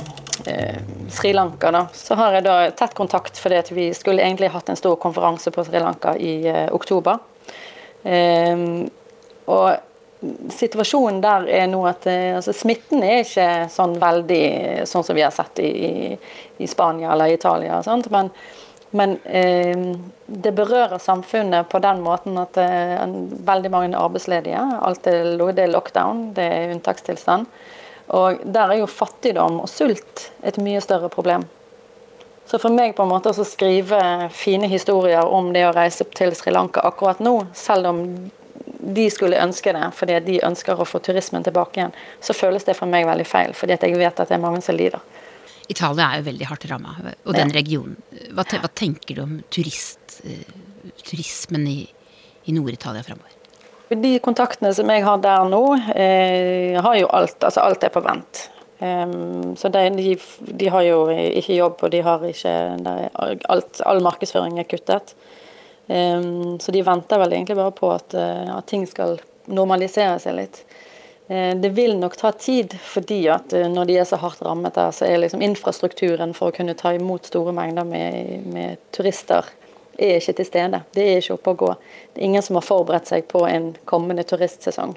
eh, 0.50 0.80
Sri 1.14 1.34
Lanka, 1.34 1.72
da, 1.72 1.86
så 1.94 2.18
har 2.20 2.40
jeg 2.40 2.48
da 2.50 2.58
tett 2.76 2.98
kontakt 2.98 3.40
fordi 3.40 3.60
at 3.62 3.72
vi 3.72 3.90
skulle 3.98 4.26
egentlig 4.26 4.52
hatt 4.54 4.72
en 4.74 4.80
stor 4.80 4.98
konferanse 5.02 5.54
på 5.54 5.64
Sri 5.68 5.80
Lanka 5.84 6.16
i 6.18 6.40
eh, 6.50 6.66
oktober. 6.76 7.22
Eh, 8.04 8.66
og 9.50 9.89
situasjonen 10.52 11.22
der 11.24 11.46
er 11.62 11.68
nå 11.72 11.80
at 11.88 12.08
altså, 12.10 12.54
smitten 12.56 13.04
er 13.08 13.22
ikke 13.24 13.50
sånn 13.72 13.94
veldig 14.02 14.44
sånn 14.90 15.06
som 15.08 15.16
vi 15.16 15.24
har 15.24 15.32
sett 15.32 15.62
i, 15.64 15.70
i, 16.60 16.68
Spania 16.68 17.14
eller 17.14 17.32
Italia. 17.32 17.80
Sant? 17.86 18.10
Men 18.12 18.34
men 18.92 19.20
eh, 19.24 19.78
det 20.26 20.52
berører 20.58 20.98
samfunnet 20.98 21.70
på 21.70 21.80
den 21.80 22.02
måten 22.02 22.38
at 22.42 22.58
eh, 22.58 23.04
veldig 23.46 23.72
mange 23.72 23.98
arbeidsledige. 23.98 24.64
Alt 24.82 25.08
er, 25.08 25.36
det 25.54 25.66
er 25.66 25.74
lockdown, 25.74 26.32
det 26.34 26.48
er 26.56 26.74
unntakstilstand. 26.74 27.46
Og 28.18 28.42
der 28.42 28.74
er 28.74 28.82
jo 28.82 28.90
fattigdom 28.90 29.62
og 29.62 29.70
sult 29.70 30.32
et 30.42 30.58
mye 30.58 30.82
større 30.82 31.12
problem. 31.14 31.46
Så 32.50 32.58
for 32.58 32.74
meg 32.74 32.96
på 32.98 33.06
en 33.06 33.12
måte 33.12 33.30
å 33.30 33.46
skrive 33.46 34.02
fine 34.34 34.66
historier 34.72 35.22
om 35.22 35.52
det 35.54 35.68
å 35.68 35.74
reise 35.76 36.08
til 36.18 36.34
Sri 36.34 36.50
Lanka 36.50 36.82
akkurat 36.82 37.22
nå, 37.22 37.36
selv 37.54 37.92
om 37.92 38.00
de 38.80 39.10
skulle 39.12 39.40
ønske 39.44 39.74
det 39.76 39.88
fordi 39.96 40.20
de 40.26 40.38
ønsker 40.48 40.80
å 40.80 40.88
få 40.88 41.02
turismen 41.04 41.44
tilbake 41.46 41.82
igjen, 41.82 41.96
så 42.24 42.36
føles 42.36 42.68
det 42.68 42.78
for 42.78 42.90
meg 42.92 43.08
veldig 43.10 43.28
feil. 43.28 43.56
Fordi 43.58 43.76
jeg 43.76 43.98
vet 44.00 44.22
at 44.22 44.32
det 44.32 44.38
er 44.38 44.44
mange 44.44 44.62
som 44.66 44.78
lider. 44.78 45.04
Italia 45.70 46.08
er 46.10 46.22
jo 46.22 46.30
veldig 46.32 46.48
hardt 46.50 46.66
ramma, 46.72 46.96
og 47.28 47.36
den 47.38 47.52
regionen. 47.54 47.98
Hva, 48.34 48.46
hva, 48.58 48.70
tenker 48.74 49.20
du 49.20 49.22
om 49.22 49.36
turist, 49.54 50.22
uh, 50.26 50.94
turismen 51.06 51.68
i, 51.70 51.84
i 52.50 52.56
Nord-Italia 52.56 53.06
framover? 53.06 53.36
De 53.90 54.16
kontaktene 54.22 54.72
som 54.74 54.90
jeg 54.90 55.04
har 55.06 55.22
der 55.22 55.46
nå, 55.50 55.64
eh, 55.98 56.78
har 56.78 56.98
jo 56.98 57.10
alt, 57.14 57.38
altså 57.42 57.64
alt 57.66 57.86
er 57.86 57.94
på 57.94 58.04
vent. 58.06 58.44
Um, 58.80 59.56
så 59.60 59.68
de, 59.74 59.82
de, 59.98 60.14
de, 60.40 60.68
har 60.72 60.86
jo 60.86 61.00
ikke 61.10 61.58
jobb, 61.58 61.82
og 61.84 61.92
de 61.92 62.00
har 62.06 62.22
ikke 62.24 62.54
alt, 63.50 63.82
All 63.90 64.00
markedsføring 64.06 64.62
er 64.62 64.70
kuttet. 64.70 65.16
Um, 65.90 66.60
så 66.62 66.72
de 66.72 66.86
venter 66.86 67.18
vel 67.18 67.34
egentlig 67.34 67.58
bare 67.58 67.74
på 67.74 67.90
at, 67.90 68.14
uh, 68.14 68.58
at 68.60 68.68
ting 68.70 68.86
skal 68.88 69.18
normalisere 69.50 70.20
seg 70.22 70.38
litt. 70.38 70.62
Eh, 71.30 71.58
det 71.58 71.70
vil 71.70 71.98
nok 71.98 72.16
ta 72.18 72.32
tid, 72.32 72.74
fordi 72.82 73.28
at 73.30 73.54
eh, 73.54 73.68
når 73.70 73.86
de 73.86 73.98
er 74.02 74.06
så 74.10 74.18
hardt 74.18 74.42
rammet 74.42 74.74
der, 74.74 74.92
så 74.92 75.06
er 75.06 75.20
liksom 75.22 75.44
infrastrukturen 75.46 76.34
for 76.34 76.50
å 76.50 76.56
kunne 76.56 76.74
ta 76.78 76.94
imot 76.98 77.30
store 77.30 77.54
mengder 77.54 77.86
med, 77.86 78.48
med 78.50 78.82
turister 78.96 79.46
er 80.00 80.18
ikke 80.18 80.34
til 80.40 80.48
stede. 80.48 80.80
Det 80.96 81.06
er 81.06 81.22
ikke 81.22 81.36
oppe 81.36 81.54
å 81.54 81.60
gå. 81.60 81.70
Det 82.14 82.24
er 82.24 82.30
ingen 82.32 82.46
som 82.46 82.58
har 82.58 82.66
forberedt 82.66 83.12
seg 83.12 83.28
på 83.30 83.44
en 83.46 83.74
kommende 83.90 84.26
turistsesong. 84.26 84.96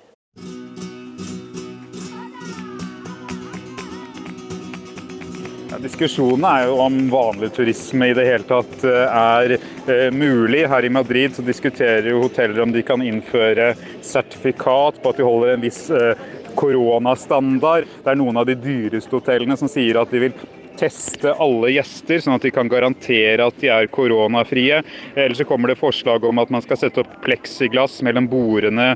Diskusjonen 5.82 6.46
er 6.46 6.68
jo 6.68 6.78
om 6.84 6.98
vanlig 7.10 7.50
turisme 7.56 8.10
i 8.10 8.14
det 8.16 8.26
hele 8.28 8.46
tatt 8.46 8.84
eh, 8.86 9.18
er 9.18 9.56
eh, 9.56 10.08
mulig. 10.14 10.64
Her 10.70 10.86
i 10.86 10.92
Madrid 10.92 11.36
så 11.36 11.44
diskuterer 11.46 12.08
jo 12.12 12.22
hoteller 12.22 12.62
om 12.62 12.72
de 12.74 12.84
kan 12.86 13.02
innføre 13.02 13.72
sertifikat 14.04 15.02
på 15.02 15.12
at 15.12 15.20
de 15.20 15.26
holder 15.26 15.56
en 15.56 15.64
viss 15.64 15.84
eh, 15.90 16.26
koronastandard. 16.58 17.88
Det 18.02 18.12
er 18.12 18.20
noen 18.20 18.38
av 18.40 18.48
de 18.48 18.58
dyreste 18.58 19.16
hotellene 19.16 19.58
som 19.58 19.70
sier 19.70 19.98
at 20.00 20.12
de 20.12 20.26
vil 20.26 20.36
teste 20.78 21.34
alle 21.36 21.68
gjester, 21.74 22.22
sånn 22.24 22.38
at 22.38 22.46
de 22.46 22.50
kan 22.54 22.70
garantere 22.70 23.44
at 23.44 23.58
de 23.60 23.68
er 23.70 23.90
koronafrie. 23.92 24.80
Eller 25.14 25.36
så 25.36 25.46
kommer 25.46 25.70
det 25.70 25.80
forslag 25.82 26.24
om 26.24 26.40
at 26.42 26.50
man 26.50 26.64
skal 26.64 26.80
sette 26.80 27.04
opp 27.04 27.18
pleksiglass 27.26 28.00
mellom 28.06 28.26
bordene 28.30 28.94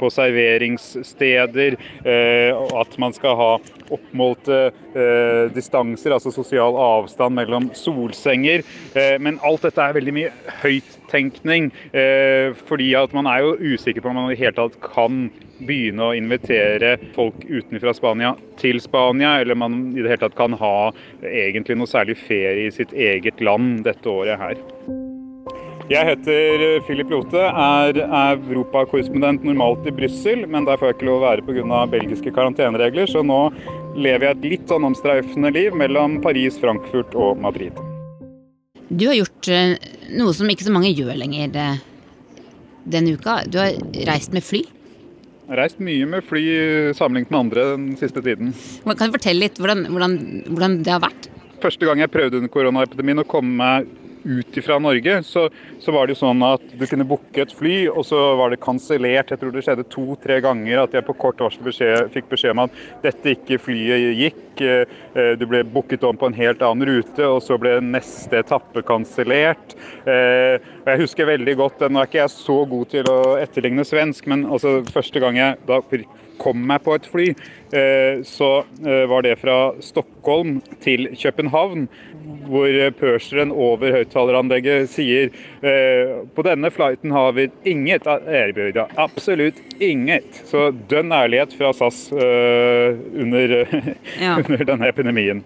på 0.00 0.10
serveringssteder. 0.10 1.76
og 2.56 2.72
at 2.80 2.96
man 3.04 3.14
skal 3.14 3.36
ha 3.36 3.50
oppmålte 3.94 4.60
eh, 4.94 5.50
distanser, 5.54 6.14
altså 6.16 6.32
sosial 6.34 6.78
avstand 6.80 7.36
mellom 7.38 7.70
solsenger. 7.76 8.64
Eh, 8.94 9.16
men 9.22 9.40
alt 9.46 9.66
dette 9.66 9.84
er 9.84 9.96
veldig 9.98 10.16
mye 10.16 10.32
høyttenkning. 10.62 11.70
Eh, 11.92 12.56
fordi 12.68 12.92
at 12.98 13.14
man 13.16 13.30
er 13.30 13.44
jo 13.44 13.74
usikker 13.74 14.04
på 14.04 14.12
om 14.12 14.20
man 14.20 14.30
i 14.30 14.34
det 14.34 14.42
hele 14.44 14.56
tatt 14.58 14.80
kan 14.84 15.28
begynne 15.60 16.08
å 16.08 16.16
invitere 16.16 16.94
folk 17.16 17.42
utenfra 17.44 17.92
Spania 17.96 18.32
til 18.60 18.80
Spania, 18.80 19.36
eller 19.42 19.58
man 19.58 19.82
i 19.92 20.00
det 20.00 20.14
hele 20.14 20.24
tatt 20.24 20.38
kan 20.38 20.56
ha 20.60 20.90
egentlig 21.20 21.76
noe 21.80 21.90
særlig 21.90 22.16
ferie 22.22 22.68
i 22.68 22.74
sitt 22.74 22.96
eget 22.96 23.44
land 23.44 23.82
dette 23.88 24.08
året 24.08 24.40
her. 24.40 25.09
Jeg 25.90 26.06
heter 26.06 26.62
Philip 26.86 27.08
Lote, 27.10 27.40
er 27.42 27.96
europakorrespondent 27.98 29.42
normalt 29.42 29.88
i 29.90 29.92
Brussel, 29.94 30.44
men 30.46 30.62
der 30.68 30.78
får 30.78 30.92
jeg 30.92 30.96
ikke 31.00 31.08
lov 31.08 31.16
å 31.18 31.24
være 31.24 31.42
pga. 31.42 31.80
belgiske 31.90 32.30
karanteneregler, 32.36 33.10
så 33.10 33.24
nå 33.26 33.38
lever 33.98 34.28
jeg 34.28 34.36
et 34.36 34.46
litt 34.52 34.70
sånn 34.70 34.86
omstreifende 34.86 35.50
liv 35.50 35.74
mellom 35.74 36.20
Paris, 36.22 36.60
Frankfurt 36.62 37.18
og 37.18 37.42
Madrid. 37.42 37.74
Du 38.86 39.08
har 39.08 39.18
gjort 39.18 39.50
eh, 39.50 39.74
noe 40.14 40.30
som 40.30 40.46
ikke 40.46 40.68
så 40.68 40.76
mange 40.78 40.94
gjør 40.94 41.18
lenger 41.18 41.58
eh, 41.58 41.82
denne 42.86 43.18
uka. 43.18 43.40
Du 43.50 43.58
har 43.58 43.74
reist 44.06 44.30
med 44.30 44.46
fly. 44.46 44.62
Jeg 44.62 45.50
har 45.50 45.64
reist 45.64 45.82
mye 45.82 46.06
med 46.06 46.22
fly 46.22 46.44
sammenlignet 46.94 47.34
med 47.34 47.40
andre 47.48 47.70
den 47.72 47.94
siste 47.98 48.22
tiden. 48.22 48.54
Kan 48.86 49.10
du 49.10 49.18
fortelle 49.18 49.48
litt 49.48 49.58
hvordan, 49.58 49.88
hvordan, 49.90 50.20
hvordan 50.54 50.82
det 50.86 50.94
har 50.94 51.02
vært? 51.02 51.32
Første 51.60 51.82
gang 51.90 51.98
jeg 51.98 52.14
prøvde 52.14 52.38
under 52.38 52.54
koronaepidemien 52.54 53.24
å 53.24 53.26
komme 53.26 53.58
meg 53.58 53.96
ut 54.24 54.58
fra 54.64 54.78
Norge, 54.82 55.22
så, 55.26 55.46
så, 55.80 55.94
var 55.94 56.06
det 56.06 56.16
jo 56.16 56.20
sånn 56.22 56.44
at 56.46 56.64
du 56.76 56.84
kunne 56.88 57.06
booke 57.08 57.42
et 57.42 57.54
fly, 57.56 57.76
og 57.88 58.04
så 58.08 58.18
var 58.38 58.52
det 58.52 58.60
kansellert. 58.62 59.32
Jeg 59.32 59.40
tror 59.40 59.54
det 59.54 59.64
skjedde 59.66 59.86
to-tre 59.92 60.40
ganger 60.44 60.84
at 60.84 60.96
jeg 60.96 61.06
på 61.06 61.16
kort 61.20 61.40
varsel 61.42 61.64
beskjed, 61.66 62.10
fikk 62.14 62.30
beskjed 62.32 62.54
om 62.56 62.64
at 62.66 62.80
dette 63.04 63.34
ikke 63.36 63.60
flyet 63.62 64.18
gikk. 64.18 64.42
Eh, 64.60 65.32
du 65.40 65.46
ble 65.48 65.62
booket 65.64 66.04
om 66.06 66.18
på 66.20 66.28
en 66.28 66.36
helt 66.36 66.62
annen 66.64 66.88
rute, 66.88 67.24
og 67.26 67.40
så 67.44 67.56
ble 67.60 67.78
neste 67.84 68.42
etappe 68.42 68.84
kansellert. 68.86 69.76
Eh, 70.90 70.96
jeg 70.96 71.04
husker 71.04 71.28
veldig 71.28 71.56
godt, 71.58 71.84
Nå 71.86 72.00
er 72.00 72.08
ikke 72.08 72.22
jeg 72.22 72.34
så 72.34 72.58
god 72.68 72.90
til 72.90 73.10
å 73.10 73.20
etterligne 73.40 73.86
svensk, 73.86 74.26
men 74.30 74.46
altså 74.46 74.80
første 74.90 75.22
gang 75.22 75.38
jeg 75.38 75.58
da 75.68 75.80
kom 76.40 76.62
meg 76.66 76.82
på 76.82 76.94
et 76.96 77.06
fly, 77.10 77.26
eh, 77.76 78.22
så 78.24 78.64
var 78.80 79.26
det 79.26 79.36
fra 79.42 79.74
Stockholm 79.84 80.60
til 80.80 81.10
København 81.12 81.86
hvor 82.50 82.78
purseren 82.98 83.52
over 83.52 83.92
høyttaleranlegget 83.94 84.88
sier 84.90 85.30
eh, 85.62 86.24
på 86.34 86.44
denne 86.46 86.72
flighten 86.72 87.12
har 87.14 87.34
vi 87.36 87.48
inget 87.68 88.08
erbjørda. 88.08 88.88
Absolutt 89.00 89.60
inget. 89.78 90.42
Så 90.48 90.70
dønn 90.90 91.12
ærlighet 91.14 91.54
fra 91.58 91.74
SAS 91.76 92.06
eh, 92.12 92.98
under, 93.20 93.56
ja. 94.24 94.36
under 94.40 94.66
denne 94.72 94.90
epidemien. 94.90 95.44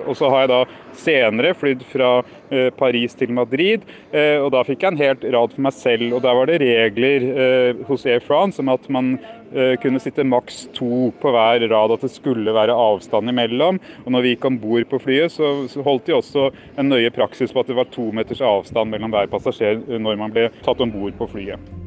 Og 0.00 0.16
så 0.16 0.28
har 0.32 0.46
jeg 0.46 0.50
da 0.50 0.60
senere 0.96 1.52
flydd 1.52 1.82
fra 1.84 2.10
eh, 2.48 2.70
Paris 2.72 3.12
til 3.18 3.34
Madrid, 3.36 3.84
eh, 4.08 4.38
og 4.40 4.48
da 4.54 4.62
fikk 4.64 4.86
jeg 4.86 4.94
en 4.94 5.02
helt 5.02 5.26
rad 5.34 5.52
for 5.52 5.64
meg 5.66 5.76
selv. 5.76 6.06
Og 6.16 6.22
der 6.24 6.38
var 6.38 6.48
det 6.48 6.62
regler 6.62 7.26
eh, 7.28 7.82
hos 7.88 8.06
Air 8.08 8.24
France 8.24 8.62
om 8.62 8.72
at 8.72 8.88
man 8.92 9.18
kunne 9.52 10.00
sitte 10.00 10.24
maks 10.24 10.62
to 10.72 11.10
på 11.20 11.28
hver 11.28 11.60
rad, 11.68 11.92
at 11.92 12.06
det 12.06 12.08
skulle 12.14 12.54
være 12.56 12.72
avstand 12.72 13.28
imellom. 13.28 13.82
Og 14.06 14.08
når 14.16 14.24
vi 14.24 14.32
gikk 14.32 14.48
om 14.48 14.56
bord 14.62 14.88
på 14.88 15.02
flyet, 15.04 15.36
så, 15.36 15.82
holdt 15.84 16.08
de 16.08 16.16
også 16.16 16.48
en 16.80 16.88
nøye 16.88 17.12
praksis 17.12 17.52
på 17.52 17.60
at 17.60 17.68
det 17.68 17.76
var 17.76 17.92
to 17.92 18.08
meters 18.16 18.40
avstand 18.40 18.96
mellom 18.96 19.12
hver 19.12 19.28
passasjer 19.28 19.84
når 19.92 20.24
man 20.24 20.32
ble 20.32 20.48
tatt 20.64 20.80
om 20.80 20.96
bord 20.96 21.20
på 21.20 21.28
flyet. 21.36 21.81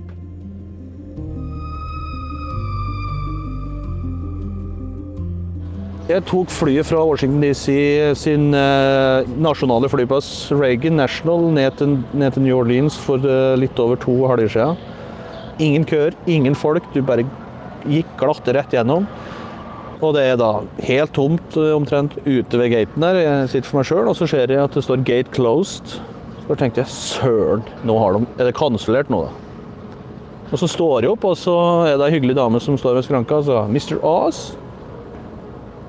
Jeg 6.06 6.22
tok 6.30 6.51
flyet 6.53 6.86
fra 6.86 6.99
Washington 7.01 7.41
DC 7.41 7.74
sin 8.22 8.51
eh, 8.53 9.26
nasjonale 9.41 9.88
flyplass 9.89 10.51
Reagan 10.53 10.99
National 10.99 11.47
ned 11.49 11.80
til, 11.80 11.95
ned 12.14 12.36
til, 12.36 12.43
New 12.45 12.60
Orleans 12.60 12.93
for 13.01 13.24
eh, 13.26 13.56
litt 13.58 13.80
over 13.82 13.97
to 13.97 14.14
halvår 14.30 14.51
siden. 14.53 14.84
Ingen 15.66 15.88
køer, 15.89 16.14
ingen 16.30 16.53
folk. 16.53 16.86
Du 16.93 16.99
bare 17.01 17.24
gikk 17.89 18.12
glatt 18.20 18.45
rett 18.53 18.76
gjennom. 18.78 19.08
Og 19.97 20.14
det 20.14 20.28
er 20.30 20.38
da 20.38 20.51
helt 20.86 21.16
tomt 21.18 21.58
eh, 21.58 21.72
omtrent 21.74 22.14
ute 22.28 22.60
ved 22.62 22.70
gaten 22.76 23.01
der. 23.01 23.18
Jeg 23.24 23.47
sitter 23.56 23.72
for 23.72 23.80
meg 23.80 23.89
sjøl, 23.89 24.10
og 24.12 24.20
så 24.20 24.28
ser 24.30 24.53
jeg 24.53 24.62
at 24.62 24.78
det 24.78 24.84
står 24.86 25.01
'gate 25.01 25.34
closed'. 25.34 25.95
Så 26.45 26.60
tenkte 26.60 26.84
jeg 26.84 26.93
søren, 26.93 27.64
nå 27.82 27.95
har 27.97 28.14
de, 28.14 28.28
er 28.38 28.51
det 28.51 28.53
kansellert 28.53 29.10
nå, 29.10 29.24
da? 29.26 29.34
Og 30.51 30.62
så 30.62 30.70
står 30.70 31.01
jeg 31.01 31.16
opp, 31.16 31.26
og 31.26 31.34
så 31.34 31.58
er 31.89 31.97
det 31.97 32.12
ei 32.12 32.20
hyggelig 32.20 32.38
dame 32.38 32.62
som 32.62 32.78
står 32.78 32.99
ved 32.99 33.10
skranka 33.10 33.41
og 33.41 33.49
sier 33.49 33.66
'Mr. 33.66 33.97
Oz'. 34.06 34.64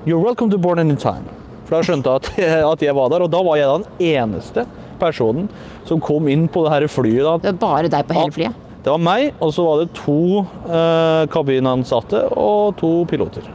You're 0.05 0.19
welcome 0.19 0.49
to 0.51 0.57
Born 0.57 0.79
Anytime. 0.79 1.25
For 1.67 1.77
da 1.77 1.83
skjønte 1.83 2.11
jeg 2.11 2.21
at, 2.21 2.27
at, 2.73 2.83
jeg 2.85 2.95
var 2.95 3.09
der, 3.11 3.25
og 3.25 3.31
da 3.33 3.41
var 3.43 3.57
jeg 3.59 3.81
den 3.81 4.11
eneste 4.13 4.63
personen 5.01 5.49
som 5.87 6.01
kom 6.03 6.29
inn 6.31 6.47
på 6.51 6.63
det 6.65 6.73
her 6.73 6.87
flyet. 6.91 7.23
Da. 7.25 7.35
Det 7.43 7.53
var 7.57 7.61
bare 7.63 7.91
deg 7.91 8.07
på 8.07 8.17
hele 8.17 8.35
flyet? 8.35 8.63
Det 8.85 8.93
var 8.93 9.01
meg, 9.03 9.33
og 9.43 9.51
så 9.51 9.65
var 9.65 9.81
det 9.81 9.89
to 9.97 10.45
eh, 10.45 11.23
kabinansatte 11.33 12.21
og 12.39 12.77
to 12.79 12.91
piloter. 13.09 13.49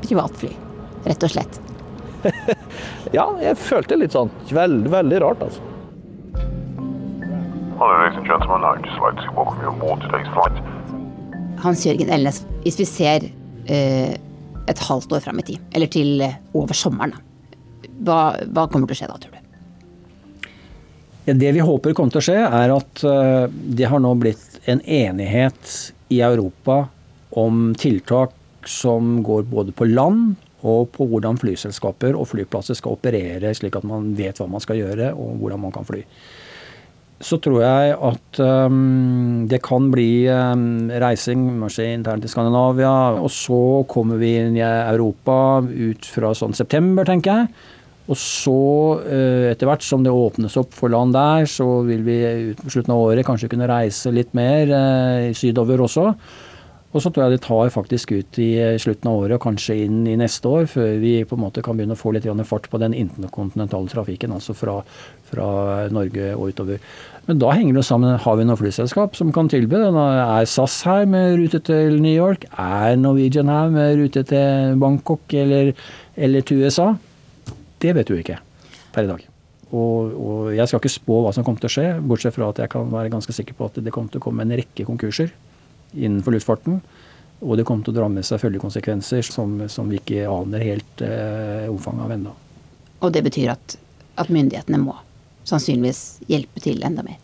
Privatfly, 0.00 0.54
rett 1.04 1.26
og 1.26 1.34
slett? 1.34 1.58
ja, 3.18 3.26
jeg 3.42 3.58
følte 3.60 3.98
litt 4.00 4.16
sånn. 4.16 4.32
Veldig, 4.48 4.88
veldig 4.94 5.20
rart, 5.26 5.44
altså. 5.44 5.66
Hello, 7.76 7.92
ladies 7.96 8.16
and 8.16 8.28
gentlemen. 8.28 8.64
I'd 8.64 8.84
just 8.84 9.00
like 9.00 9.20
to 9.24 9.36
welcome 9.36 9.60
you 9.60 9.68
on 9.68 9.78
board 9.80 10.00
today's 10.06 10.28
flight. 10.32 10.56
Hans 11.60 11.84
Jørgen 11.84 12.08
Elnes, 12.12 12.42
hvis 12.64 12.80
vi 12.80 12.88
ser 12.88 13.28
eh, 13.68 14.16
et 14.70 14.82
halvt 14.86 15.12
år 15.16 15.22
fram 15.24 15.40
i 15.42 15.46
tid, 15.52 15.68
eller 15.74 15.90
til 15.92 16.20
eh, 16.24 16.38
over 16.56 16.76
sommeren, 16.76 17.14
hva, 18.00 18.20
hva, 18.48 18.66
kommer 18.70 18.88
til 18.88 18.96
å 18.96 19.00
skje 19.00 19.10
da, 19.10 19.18
tror 19.20 19.36
du? 19.36 19.46
Det 21.30 21.50
vi 21.54 21.62
håper 21.62 21.94
kommer 21.94 22.14
til 22.14 22.22
å 22.22 22.26
skje, 22.26 22.38
er 22.42 22.72
at 22.74 23.02
uh, 23.06 23.46
det 23.50 23.86
har 23.86 24.00
nå 24.02 24.14
blitt 24.18 24.56
en 24.70 24.80
enighet 24.82 25.74
i 26.10 26.22
Europa 26.26 26.82
om 27.38 27.70
tiltak 27.78 28.34
som 28.66 29.20
går 29.24 29.44
både 29.50 29.74
på 29.76 29.86
land 29.86 30.34
og 30.66 30.90
på 30.96 31.06
hvordan 31.08 31.38
flyselskaper 31.40 32.16
og 32.18 32.28
flyplasser 32.32 32.76
skal 32.76 32.96
operere, 32.98 33.52
slik 33.56 33.78
at 33.78 33.86
man 33.86 34.10
vet 34.18 34.40
hva 34.40 34.48
man 34.50 34.64
skal 34.64 34.80
gjøre 34.80 35.12
og 35.14 35.38
hvordan 35.40 35.62
man 35.62 35.74
kan 35.76 35.86
fly 35.88 36.02
så 37.20 37.36
tror 37.44 37.60
jeg 37.60 37.96
at 38.00 38.38
um, 38.40 39.44
det 39.48 39.60
kan 39.64 39.90
bli 39.92 40.24
um, 40.32 40.88
reising 41.02 41.42
kanskje 41.60 41.90
internt 41.92 42.24
i 42.24 42.30
Skandinavia. 42.32 42.92
Og 43.20 43.28
så 43.34 43.60
kommer 43.90 44.20
vi 44.20 44.32
inn 44.40 44.56
i 44.56 44.64
Europa 44.64 45.60
ut 45.60 46.08
fra 46.08 46.32
sånn 46.36 46.56
september, 46.56 47.04
tenker 47.08 47.42
jeg. 47.42 47.66
Og 48.10 48.16
så, 48.18 48.60
uh, 49.04 49.50
etter 49.50 49.68
hvert 49.68 49.84
som 49.84 50.06
det 50.06 50.14
åpnes 50.16 50.56
opp 50.60 50.72
for 50.76 50.92
land 50.92 51.12
der, 51.14 51.44
så 51.50 51.82
vil 51.86 52.06
vi 52.08 52.20
ut 52.52 52.64
på 52.64 52.72
slutten 52.72 52.96
av 52.96 53.04
året 53.10 53.28
kanskje 53.28 53.52
kunne 53.52 53.68
reise 53.68 54.14
litt 54.16 54.32
mer 54.36 54.72
uh, 54.72 55.28
sydover 55.36 55.84
også. 55.84 56.14
Og 56.90 57.04
så 57.04 57.10
tror 57.14 57.28
jeg 57.28 57.36
det 57.36 57.44
tar 57.44 57.70
faktisk 57.70 58.10
ut 58.16 58.38
i 58.42 58.48
slutten 58.82 59.06
av 59.06 59.20
året 59.20 59.36
og 59.36 59.44
kanskje 59.44 59.76
inn 59.84 60.00
i 60.10 60.16
neste 60.18 60.50
år, 60.50 60.66
før 60.72 60.96
vi 60.98 61.12
på 61.22 61.36
en 61.36 61.42
måte 61.44 61.62
kan 61.62 61.78
begynne 61.78 61.94
å 61.94 62.00
få 62.00 62.10
litt 62.16 62.26
fart 62.48 62.66
på 62.70 62.80
den 62.82 62.96
interkontinentale 62.98 63.86
trafikken, 63.92 64.34
altså 64.34 64.56
fra, 64.58 64.80
fra 65.30 65.46
Norge 65.94 66.32
og 66.34 66.50
utover. 66.50 66.82
Men 67.28 67.38
da 67.38 67.52
henger 67.54 67.78
det 67.78 67.84
sammen. 67.86 68.18
Har 68.18 68.38
vi 68.40 68.46
noe 68.48 68.58
flyselskap 68.58 69.14
som 69.14 69.30
kan 69.30 69.46
tilby 69.52 69.78
det? 69.78 69.92
Er 69.94 70.48
SAS 70.50 70.80
her 70.88 71.06
med 71.06 71.36
rute 71.38 71.60
til 71.62 72.00
New 72.02 72.16
York? 72.16 72.48
Er 72.58 72.98
Norwegian 72.98 73.52
her 73.52 73.70
med 73.70 74.00
rute 74.00 74.24
til 74.26 74.80
Bangkok 74.82 75.36
eller, 75.38 75.70
eller 76.18 76.46
til 76.46 76.64
USA? 76.64 76.96
Det 77.78 77.94
vet 77.94 78.10
du 78.10 78.16
ikke 78.18 78.40
per 78.90 79.06
i 79.06 79.12
dag. 79.12 79.22
Og, 79.70 80.10
og, 80.10 80.50
jeg 80.56 80.66
skal 80.66 80.82
ikke 80.82 80.90
spå 80.90 81.20
hva 81.22 81.30
som 81.30 81.46
kommer 81.46 81.62
til 81.62 81.70
å 81.70 81.74
skje, 81.76 81.86
bortsett 82.02 82.34
fra 82.34 82.50
at 82.50 82.58
jeg 82.64 82.72
kan 82.72 82.90
være 82.90 83.12
ganske 83.12 83.36
sikker 83.36 83.54
på 83.54 83.70
at 83.70 83.78
det 83.78 83.94
kommer 83.94 84.10
til 84.10 84.18
å 84.18 84.24
komme 84.24 84.42
en 84.42 84.56
rekke 84.58 84.88
konkurser 84.88 85.30
innenfor 85.94 86.36
luftfarten. 86.36 86.80
Og 87.40 87.56
det 87.56 87.64
kommer 87.68 87.86
til 87.86 87.94
å 87.94 88.00
dra 88.02 88.08
med 88.12 88.26
seg 88.26 88.42
følgekonsekvenser 88.42 89.24
som, 89.24 89.56
som 89.72 89.88
vi 89.88 90.00
ikke 90.00 90.26
aner 90.28 90.64
helt 90.64 91.04
eh, 91.04 91.70
omfanget 91.70 92.04
av 92.04 92.14
ennå. 92.16 92.34
Og 93.00 93.14
det 93.14 93.24
betyr 93.24 93.54
at, 93.54 93.78
at 94.20 94.32
myndighetene 94.32 94.80
må 94.82 94.98
sannsynligvis 95.48 96.20
hjelpe 96.28 96.60
til 96.62 96.84
enda 96.84 97.04
mer? 97.06 97.18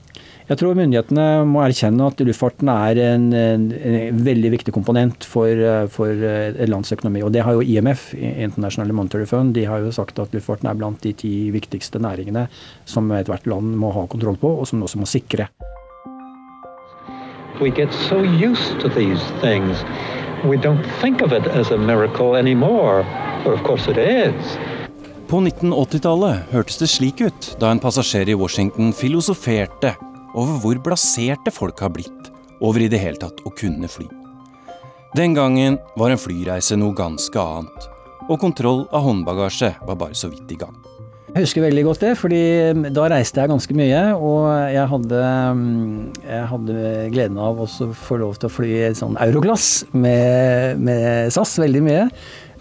Jeg 0.47 0.61
tror 0.61 0.77
myndighetene 0.79 1.43
må 1.51 1.59
erkjenne 1.65 2.07
at 2.07 2.21
luftfarten 2.23 2.69
er 2.71 3.01
en, 3.03 3.25
en, 3.35 3.65
en 3.75 4.21
veldig 4.29 4.53
viktig 4.55 4.75
komponent 4.77 5.27
for, 5.27 5.63
for, 5.91 6.23
et 6.23 6.71
lands 6.71 6.95
økonomi. 6.95 7.25
Og 7.27 7.33
det 7.35 7.43
har 7.43 7.57
jo 7.57 7.65
IMF, 7.67 8.13
International 8.15 8.95
Monetary 8.95 9.27
Fund, 9.27 9.57
de 9.59 9.67
har 9.67 9.83
jo 9.83 9.91
sagt 9.95 10.23
at 10.23 10.37
luftfarten 10.37 10.71
er 10.71 10.79
blant 10.79 11.03
de 11.03 11.17
ti 11.19 11.33
viktigste 11.55 11.99
næringene 11.99 12.47
som 12.87 13.11
ethvert 13.19 13.51
land 13.51 13.75
må 13.81 13.91
ha 13.99 14.07
kontroll 14.07 14.39
på, 14.39 14.55
og 14.63 14.71
som 14.71 14.87
også 14.87 15.03
må 15.03 15.11
sikre. 15.11 15.51
We 17.61 17.71
get 17.71 17.93
so 17.93 18.23
used 18.23 18.81
to 18.81 18.89
these 18.89 19.23
things. 19.41 19.85
We 20.45 20.57
don't 20.57 20.85
think 21.01 21.23
of 21.23 21.33
it 21.33 21.47
as 21.47 21.71
a 21.71 21.79
miracle 21.79 22.37
anymore. 22.37 23.05
But 23.45 23.55
of 23.55 23.63
course 23.63 23.91
it 23.91 23.99
is. 23.99 24.59
På 25.27 25.41
1980-tallet 25.41 26.53
hørtes 26.53 26.79
det 26.79 26.87
slik 26.87 27.21
ut 27.21 27.49
da 27.59 27.73
en 27.73 27.81
passasjer 27.83 28.29
i 28.29 28.37
Washington 28.39 28.93
filosoferte 28.95 29.95
over 30.37 30.61
hvor 30.63 30.79
blaserte 30.85 31.51
folk 31.51 31.81
har 31.83 31.91
blitt 31.97 32.31
over 32.61 32.85
i 32.85 32.91
det 32.93 33.01
hele 33.03 33.19
tatt 33.19 33.41
å 33.43 33.51
kunne 33.57 33.89
fly. 33.91 34.07
Den 35.17 35.35
gangen 35.35 35.81
var 35.97 36.13
en 36.13 36.21
flyreise 36.21 36.77
noe 36.79 36.95
ganske 36.95 37.41
annet, 37.41 37.89
og 38.29 38.41
kontroll 38.43 38.85
av 38.93 39.07
håndbagasje 39.09 39.73
var 39.89 39.99
bare 39.99 40.15
så 40.15 40.31
vidt 40.31 40.53
i 40.53 40.61
gang. 40.61 40.77
Jeg 41.37 41.45
husker 41.45 41.67
veldig 41.67 41.83
godt 41.85 42.01
det, 42.01 42.11
fordi 42.17 42.39
da 42.97 43.03
reiste 43.13 43.43
jeg 43.43 43.51
ganske 43.51 43.75
mye. 43.77 43.99
Og 44.17 44.47
jeg 44.73 44.89
hadde, 44.89 45.19
jeg 46.25 46.47
hadde 46.49 46.85
gleden 47.13 47.37
av 47.45 47.61
å 47.61 47.67
få 47.69 48.17
lov 48.23 48.39
til 48.41 48.49
å 48.49 48.55
fly 48.55 48.71
sånn 48.97 49.19
Euroglass 49.21 49.67
med, 49.93 50.81
med 50.81 51.29
SAS 51.37 51.59
veldig 51.61 51.83
mye. 51.85 52.07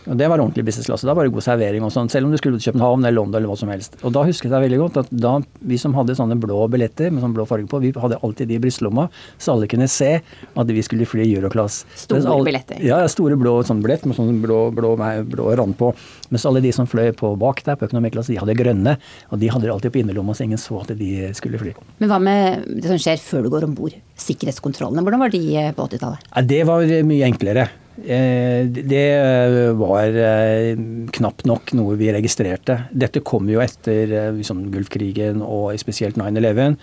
Og 0.05 0.17
Det 0.17 0.27
var 0.29 0.41
ordentlig 0.41 0.65
businessklasse. 0.67 1.07
Da 1.07 1.15
var 1.17 1.25
det 1.25 1.33
god 1.33 1.45
servering 1.45 1.85
og 1.85 1.91
sånn, 1.93 2.09
selv 2.11 2.27
om 2.27 2.33
du 2.33 2.37
skulle 2.37 2.59
til 2.59 2.71
København 2.71 3.05
eller 3.05 3.15
London 3.17 3.39
eller 3.39 3.51
hva 3.51 3.57
som 3.57 3.71
helst. 3.73 3.97
Og 4.05 4.13
da 4.13 4.25
husket 4.27 4.51
jeg 4.53 4.65
veldig 4.65 4.79
godt 4.81 4.99
at 5.01 5.11
da 5.11 5.33
vi 5.65 5.79
som 5.81 5.95
hadde 5.97 6.15
sånne 6.17 6.37
blå 6.41 6.59
billetter 6.71 7.13
med 7.13 7.23
sånn 7.23 7.33
blå 7.35 7.47
farge 7.49 7.69
på, 7.71 7.81
vi 7.81 7.93
hadde 7.97 8.19
alltid 8.21 8.51
de 8.51 8.59
i 8.59 8.61
brystlomma, 8.61 9.07
så 9.41 9.55
alle 9.55 9.69
kunne 9.71 9.87
se 9.91 10.11
at 10.21 10.73
vi 10.77 10.83
skulle 10.85 11.07
fly 11.09 11.25
Euroclass. 11.25 11.83
Store 11.97 12.21
alle, 12.21 12.45
billetter? 12.49 12.81
Ja, 12.85 13.01
store 13.11 13.37
blå 13.39 13.57
sånn 13.65 13.81
billett 13.85 14.05
med 14.05 14.17
sånn 14.17 14.41
blå, 14.43 14.59
blå, 14.75 14.95
blå 15.31 15.55
rand 15.57 15.77
på. 15.79 15.91
Mens 16.29 16.45
alle 16.45 16.61
de 16.65 16.73
som 16.75 16.89
fløy 16.89 17.11
på 17.17 17.33
bak 17.41 17.63
der 17.65 17.79
på 17.79 17.89
økonomiklasse, 17.89 18.33
de 18.33 18.41
hadde 18.41 18.57
grønne. 18.57 18.97
Og 19.31 19.41
de 19.41 19.49
hadde 19.51 19.67
det 19.67 19.73
alltid 19.73 19.95
på 19.95 20.03
innerlomma, 20.03 20.35
så 20.37 20.45
ingen 20.45 20.61
så 20.61 20.81
at 20.83 20.93
de 20.99 21.31
skulle 21.37 21.61
fly. 21.61 21.73
Men 22.01 22.11
hva 22.11 22.21
med 22.21 22.67
det 22.81 22.91
som 22.91 23.01
skjer 23.01 23.21
før 23.21 23.45
du 23.45 23.53
går 23.53 23.67
om 23.69 23.73
bord? 23.77 23.97
Sikkerhetskontrollene, 24.21 25.03
hvordan 25.05 25.25
var 25.25 25.33
de 25.33 25.41
på 25.75 25.89
80-tallet? 25.89 26.29
Ja, 26.29 26.45
det 26.53 26.61
var 26.69 26.85
mye 27.09 27.27
enklere. 27.31 27.67
Eh, 28.03 28.67
det 28.67 29.07
eh, 29.15 29.71
var 29.79 30.17
eh, 30.19 30.75
knapt 31.15 31.45
nok 31.47 31.71
noe 31.79 31.95
vi 31.99 32.11
registrerte. 32.11 32.81
Dette 32.91 33.23
kom 33.23 33.47
jo 33.49 33.63
etter 33.63 34.33
liksom, 34.35 34.65
Gulfkrigen 34.73 35.43
og 35.45 35.75
spesielt 35.79 36.19
9-11. 36.19 36.79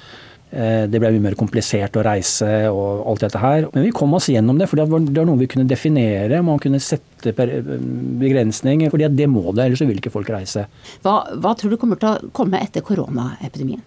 Det 0.52 0.98
ble 1.00 1.08
mye 1.14 1.22
mer 1.24 1.34
komplisert 1.40 1.94
å 1.96 2.02
reise 2.04 2.48
og 2.68 3.06
alt 3.08 3.22
dette 3.24 3.40
her. 3.40 3.70
Men 3.72 3.86
vi 3.86 3.92
kom 3.96 4.12
oss 4.18 4.26
gjennom 4.28 4.58
det, 4.60 4.66
for 4.68 4.76
det 4.76 4.84
var 4.92 5.24
noe 5.24 5.40
vi 5.40 5.48
kunne 5.48 5.64
definere. 5.64 6.42
Man 6.44 6.60
kunne 6.60 6.80
sette 6.84 7.32
begrensninger. 7.32 8.92
for 8.92 9.00
det 9.00 9.30
må 9.32 9.46
det, 9.56 9.64
ellers 9.64 9.80
vil 9.80 10.02
ikke 10.02 10.12
folk 10.12 10.28
reise. 10.28 10.66
Hva, 11.00 11.22
hva 11.40 11.54
tror 11.56 11.72
du 11.72 11.78
kommer 11.80 11.96
til 11.96 12.12
å 12.12 12.34
komme 12.36 12.60
etter 12.60 12.84
koronaepidemien? 12.84 13.80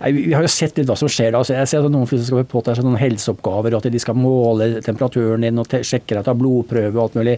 Nei, 0.00 0.12
Vi 0.16 0.32
har 0.32 0.44
jo 0.44 0.50
sett 0.50 0.78
litt 0.78 0.88
hva 0.88 0.96
som 0.96 1.10
skjer 1.12 1.34
da. 1.34 1.42
Så 1.44 1.56
jeg 1.56 1.68
ser 1.68 1.84
at 1.84 1.92
Noen 1.92 2.08
flyselskaper 2.08 2.48
påta 2.48 2.76
seg 2.76 2.86
noen 2.86 3.00
helseoppgaver, 3.00 3.76
at 3.76 3.90
de 3.92 4.00
skal 4.00 4.16
måle 4.16 4.72
temperaturen 4.84 5.44
din 5.44 5.60
og 5.60 5.68
sjekke 5.68 6.16
du 6.16 6.24
har 6.24 6.38
blodprøve 6.40 6.96
og 6.96 7.04
alt 7.04 7.20
mulig. 7.20 7.36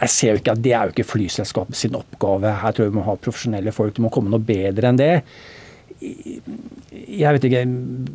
Jeg 0.00 0.12
ser 0.14 0.32
jo 0.32 0.40
ikke 0.40 0.56
at 0.56 0.62
Det 0.64 0.74
er 0.74 0.88
jo 0.88 0.94
ikke 0.94 1.10
flyselskapet 1.12 1.76
sin 1.76 1.96
oppgave. 1.98 2.50
Her 2.62 2.74
tror 2.74 2.86
jeg 2.86 2.92
vi 2.92 2.98
må 2.98 3.06
ha 3.06 3.16
profesjonelle 3.20 3.74
folk. 3.76 3.94
Det 3.94 4.04
må 4.04 4.12
komme 4.12 4.32
noe 4.32 4.42
bedre 4.42 4.90
enn 4.90 5.00
det. 5.00 5.14
Jeg 6.00 7.34
vet 7.36 7.44
ikke, 7.44 7.64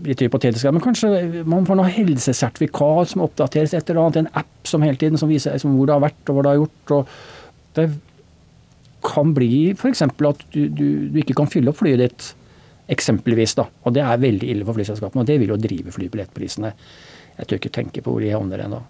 litt 0.08 0.22
hypotetisk, 0.26 0.66
men 0.74 0.82
kanskje 0.82 1.44
man 1.46 1.68
får 1.68 1.78
noe 1.78 1.92
helsesertifikat 1.94 3.12
som 3.12 3.22
oppdateres 3.28 3.76
et 3.78 3.92
eller 3.92 4.02
annet. 4.02 4.24
En 4.24 4.42
app 4.42 4.68
som 4.68 4.84
hele 4.84 4.98
tiden 4.98 5.22
som 5.22 5.30
viser 5.30 5.60
som 5.62 5.76
hvor 5.78 5.86
det 5.88 5.94
har 5.94 6.04
vært 6.08 6.32
og 6.32 6.40
hva 6.40 6.48
det 6.48 6.52
har 6.56 6.64
gjort. 6.64 6.96
og 6.98 7.78
Det 7.78 7.88
kan 9.06 9.36
bli 9.38 9.52
f.eks. 9.76 10.02
at 10.02 10.50
du, 10.56 10.66
du, 10.66 10.88
du 11.14 11.22
ikke 11.22 11.38
kan 11.38 11.52
fylle 11.52 11.70
opp 11.70 11.84
flyet 11.84 12.02
ditt 12.02 12.34
Eksempelvis, 12.92 13.56
da. 13.58 13.66
Og 13.86 13.96
det 13.96 14.04
er 14.06 14.22
veldig 14.22 14.52
ille 14.52 14.68
for 14.68 14.78
flyselskapene. 14.78 15.24
Og 15.24 15.30
det 15.30 15.40
vil 15.42 15.54
jo 15.54 15.58
drive 15.62 15.94
flybillettprisene. 15.96 16.72
Jeg 17.40 17.50
tør 17.50 17.60
ikke 17.60 17.74
tenke 17.80 18.04
på 18.06 18.14
hvor 18.14 18.24
de 18.24 18.32
havner 18.34 18.66
ennå. 18.68 18.84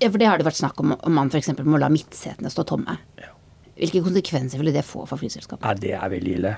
Ja, 0.00 0.08
for 0.08 0.20
det 0.20 0.28
har 0.30 0.40
det 0.40 0.46
vært 0.46 0.60
snakk 0.60 0.80
om 0.80 0.94
om 0.96 1.14
man 1.16 1.32
f.eks. 1.32 1.52
må 1.66 1.80
la 1.80 1.90
midtsetene 1.92 2.52
stå 2.52 2.64
tomme. 2.68 2.96
Ja. 3.20 3.34
Hvilke 3.80 4.02
konsekvenser 4.04 4.60
ville 4.60 4.74
det 4.74 4.84
få 4.84 5.06
for 5.08 5.20
flyselskapene? 5.20 5.64
Nei, 5.64 5.80
det 5.80 5.94
er 5.96 6.12
veldig 6.12 6.32
ille. 6.36 6.52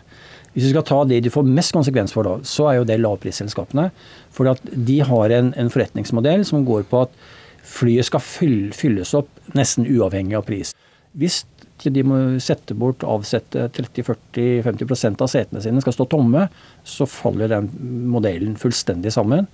Hvis 0.53 0.67
du 0.67 0.73
skal 0.73 0.87
ta 0.89 0.99
de 1.07 1.21
du 1.23 1.31
får 1.31 1.47
mest 1.47 1.75
konsekvens 1.75 2.15
for 2.15 2.27
da, 2.27 2.35
så 2.47 2.67
er 2.71 2.81
jo 2.81 2.89
det 2.89 2.99
lavprisselskapene. 2.99 3.89
For 4.35 4.51
at 4.51 4.63
de 4.73 4.99
har 5.07 5.35
en, 5.39 5.53
en, 5.59 5.71
forretningsmodell 5.71 6.43
som 6.49 6.67
går 6.67 6.89
på 6.91 7.05
at 7.07 7.15
flyet 7.63 8.09
skal 8.09 8.25
fylles 8.27 9.15
opp 9.15 9.31
nesten 9.55 9.87
uavhengig 9.87 10.35
av 10.41 10.49
pris. 10.49 10.75
Hvis 11.15 11.45
de 11.91 12.05
må 12.07 12.19
sette 12.43 12.77
bort, 12.79 13.03
avsette 13.03 13.67
30-40-50% 13.75 15.25
av 15.25 15.31
setene 15.33 15.63
sine, 15.65 15.83
skal 15.83 15.97
stå 15.97 16.07
tomme, 16.13 16.47
så 16.85 17.09
faller 17.11 17.51
den 17.51 17.71
modellen 18.13 18.55
fullstendig 18.61 19.13
sammen. 19.15 19.51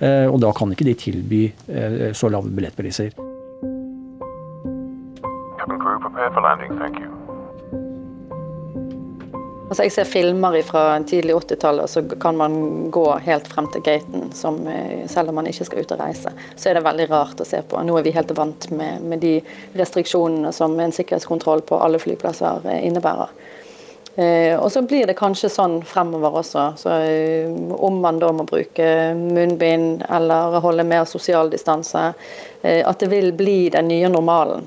Eh, 0.00 0.26
og 0.28 0.40
da 0.44 0.52
kan 0.56 0.72
ikke 0.72 0.88
de 0.88 0.96
tilby 0.98 1.42
eh, 1.68 2.10
så 2.16 2.28
lave 2.32 2.52
billettpriser. 2.52 3.16
Crew, 5.80 5.98
prepare 6.00 6.32
for 6.34 6.40
landing. 6.40 6.78
Thank 6.78 6.98
you. 6.98 7.19
Altså 9.70 9.84
jeg 9.86 9.92
ser 9.94 10.08
filmer 10.10 10.56
fra 10.66 10.80
tidlig 11.06 11.36
80-tallet, 11.36 11.90
så 11.92 12.02
kan 12.18 12.34
man 12.34 12.54
gå 12.90 13.04
helt 13.22 13.46
frem 13.46 13.68
til 13.70 13.84
gaten, 13.86 14.32
som, 14.34 14.58
eh, 14.66 15.06
selv 15.06 15.30
om 15.30 15.38
man 15.38 15.46
ikke 15.46 15.68
skal 15.68 15.84
ut 15.84 15.94
og 15.94 16.00
reise. 16.02 16.32
Så 16.56 16.70
er 16.70 16.74
det 16.74 16.82
veldig 16.82 17.06
rart 17.12 17.38
å 17.38 17.46
se 17.46 17.62
på. 17.62 17.78
Nå 17.86 17.94
er 17.98 18.02
vi 18.02 18.16
helt 18.16 18.34
vant 18.34 18.66
med, 18.74 19.04
med 19.06 19.22
de 19.22 19.36
restriksjonene 19.78 20.50
som 20.52 20.74
en 20.74 20.96
sikkerhetskontroll 20.96 21.62
på 21.70 21.78
alle 21.78 22.02
flyplasser 22.02 22.66
eh, 22.66 22.82
innebærer. 22.88 23.30
Eh, 24.14 24.58
og 24.58 24.72
så 24.72 24.82
blir 24.82 25.06
det 25.06 25.14
kanskje 25.18 25.52
sånn 25.54 25.78
fremover 25.86 26.40
også. 26.42 26.64
Så, 26.76 26.90
eh, 27.06 27.46
om 27.78 28.00
man 28.02 28.18
da 28.18 28.32
må 28.34 28.44
bruke 28.48 29.14
munnbind 29.14 30.02
eller 30.10 30.58
holde 30.60 30.84
mer 30.84 31.06
sosial 31.06 31.50
distanse, 31.50 32.12
eh, 32.62 32.82
at 32.82 32.98
det 32.98 33.08
vil 33.08 33.32
bli 33.32 33.70
den 33.70 33.88
nye 33.88 34.10
normalen. 34.10 34.66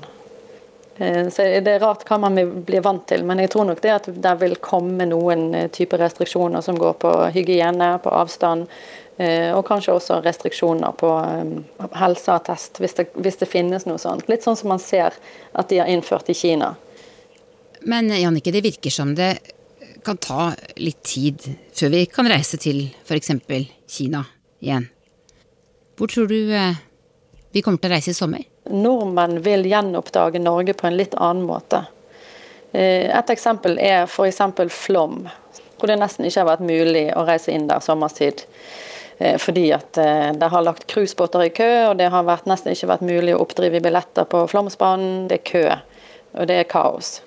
Eh, 0.96 1.28
så 1.28 1.42
Det 1.42 1.70
er 1.70 1.80
rart 1.80 2.04
hva 2.06 2.18
man 2.22 2.36
blir 2.64 2.82
vant 2.84 3.06
til, 3.08 3.24
men 3.26 3.40
jeg 3.42 3.50
tror 3.50 3.66
nok 3.66 3.80
det 3.82 3.90
at 3.90 4.06
det 4.06 4.34
vil 4.40 4.56
komme 4.62 5.06
noen 5.10 5.50
type 5.52 5.72
typer 5.74 5.98
restriksjoner 6.04 6.62
som 6.62 6.78
går 6.78 6.94
på 7.02 7.14
hygiene, 7.34 7.98
på 8.02 8.12
avstand, 8.14 8.68
eh, 9.18 9.50
og 9.56 9.66
kanskje 9.66 9.94
også 9.94 10.20
restriksjoner 10.22 10.94
på 11.00 11.10
helseattest, 11.98 12.78
hvis 12.78 12.94
det, 12.94 13.08
hvis 13.14 13.40
det 13.42 13.50
finnes 13.50 13.86
noe 13.86 13.98
sånt. 13.98 14.28
Litt 14.28 14.46
sånn 14.46 14.56
som 14.56 14.70
man 14.70 14.82
ser 14.82 15.12
at 15.52 15.68
de 15.68 15.82
har 15.82 15.90
innført 15.90 16.30
i 16.30 16.38
Kina. 16.38 16.74
Men 17.82 18.08
Jannicke, 18.08 18.52
det 18.52 18.64
virker 18.64 18.90
som 18.90 19.14
det 19.14 19.34
kan 20.04 20.16
ta 20.16 20.52
litt 20.76 21.02
tid 21.02 21.42
før 21.72 21.90
vi 21.90 22.06
kan 22.06 22.28
reise 22.28 22.56
til 22.60 22.86
f.eks. 23.04 23.30
Kina 23.88 24.24
igjen. 24.60 24.88
Hvor 25.96 26.10
tror 26.10 26.28
du 26.28 26.38
vi 26.44 27.62
kommer 27.62 27.78
til 27.78 27.90
å 27.90 27.94
reise 27.94 28.12
i 28.12 28.16
sommer? 28.16 28.53
Nordmenn 28.70 29.40
vil 29.44 29.66
gjenoppdage 29.66 30.40
Norge 30.42 30.74
på 30.74 30.86
en 30.86 30.96
litt 30.96 31.14
annen 31.14 31.44
måte. 31.46 31.84
Eh, 32.72 33.10
et 33.10 33.30
eksempel 33.30 33.78
er 33.78 34.08
f.eks. 34.08 34.40
Flom, 34.74 35.28
hvor 35.78 35.90
det 35.90 35.98
nesten 36.00 36.26
ikke 36.26 36.42
har 36.42 36.50
vært 36.54 36.66
mulig 36.66 37.06
å 37.14 37.26
reise 37.28 37.54
inn 37.54 37.68
der 37.70 37.84
sommerstid. 37.84 38.46
Eh, 39.18 39.36
fordi 39.38 39.68
at 39.76 39.98
eh, 40.00 40.32
det 40.34 40.50
har 40.50 40.64
lagt 40.66 40.88
cruisebåter 40.90 41.46
i 41.46 41.52
kø, 41.54 41.70
og 41.90 41.98
det 42.00 42.10
har 42.10 42.26
vært, 42.26 42.48
nesten 42.50 42.74
ikke 42.74 42.90
vært 42.90 43.06
mulig 43.06 43.36
å 43.36 43.44
oppdrive 43.44 43.82
billetter 43.84 44.26
på 44.30 44.46
Flåmsbanen. 44.50 45.28
Det 45.30 45.40
er 45.40 45.46
kø, 45.52 45.64
og 46.34 46.50
det 46.50 46.58
er 46.62 46.70
kaos. 46.70 47.20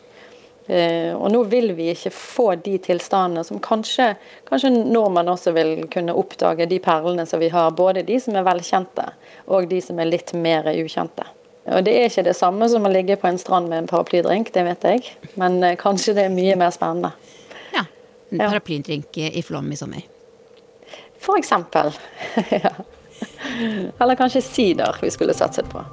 Og 0.67 1.29
nå 1.31 1.41
vil 1.47 1.71
vi 1.77 1.85
ikke 1.93 2.11
få 2.11 2.49
de 2.59 2.73
tilstandene 2.83 3.45
som 3.47 3.61
kanskje, 3.63 4.09
kanskje 4.49 4.73
nordmenn 4.75 5.31
også 5.31 5.53
vil 5.55 5.85
kunne 5.93 6.15
oppdage 6.17 6.67
de 6.67 6.81
perlene 6.83 7.23
som 7.29 7.39
vi 7.39 7.47
har. 7.53 7.71
Både 7.77 8.03
de 8.03 8.19
som 8.19 8.35
er 8.35 8.43
velkjente, 8.47 9.05
og 9.47 9.69
de 9.71 9.79
som 9.83 9.99
er 10.03 10.11
litt 10.11 10.33
mer 10.35 10.67
ukjente. 10.73 11.23
Og 11.67 11.83
Det 11.83 11.93
er 11.99 12.07
ikke 12.07 12.23
det 12.23 12.35
samme 12.37 12.67
som 12.71 12.85
å 12.87 12.91
ligge 12.91 13.17
på 13.19 13.27
en 13.27 13.39
strand 13.39 13.67
med 13.67 13.83
en 13.83 13.89
paraplydrink, 13.89 14.53
det 14.55 14.63
vet 14.69 14.85
jeg, 14.87 15.15
men 15.35 15.59
eh, 15.63 15.75
kanskje 15.79 16.15
det 16.15 16.27
er 16.27 16.35
mye 16.35 16.55
mer 16.59 16.71
spennende. 16.71 17.11
Ja. 17.75 17.83
En 18.31 18.45
paraplydrink 18.45 19.19
i 19.27 19.43
Flåm 19.43 19.71
i 19.71 19.79
sommer. 19.79 20.05
For 21.19 21.39
eksempel. 21.39 21.91
ja. 22.63 22.71
Eller 23.99 24.15
kanskje 24.15 24.41
sider 24.41 24.95
vi 25.01 25.11
skulle 25.11 25.35
satset 25.35 25.67
på. 25.71 25.83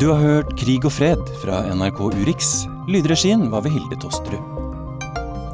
Du 0.00 0.08
har 0.12 0.20
hørt 0.22 0.50
Krig 0.54 0.84
og 0.86 0.92
fred 0.94 1.30
fra 1.42 1.56
NRK 1.74 1.98
Urix. 2.20 2.52
Lydregien 2.86 3.48
var 3.50 3.64
ved 3.64 3.72
Hilde 3.74 3.96
Tosterud. 3.98 4.44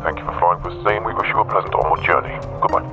Thank 0.04 0.20
you 0.20 0.26
for 0.26 0.36
flying 0.36 0.60
with 0.66 0.76
Zane. 0.84 1.00
We 1.08 1.14
wish 1.16 1.32
you 1.32 1.40
a 1.40 1.46
pleasant 1.48 1.72
onward 1.72 2.04
journey. 2.04 2.36
Goodbye. 2.60 2.84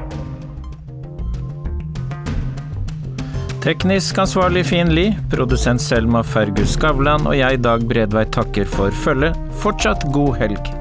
Teknisk 3.62 4.18
ansvarlig 4.24 4.64
Finn 4.66 4.95
Lie, 4.95 5.18
produsent 5.30 5.84
Selma 5.84 6.24
Fergus 6.24 6.78
Skavlan 6.78 7.28
og 7.28 7.36
jeg, 7.36 7.60
Dag 7.68 7.84
Bredvei, 7.84 8.24
takker 8.32 8.66
for 8.66 8.95
følget. 9.04 9.36
Fortsatt 9.60 10.08
god 10.16 10.39
helg. 10.39 10.80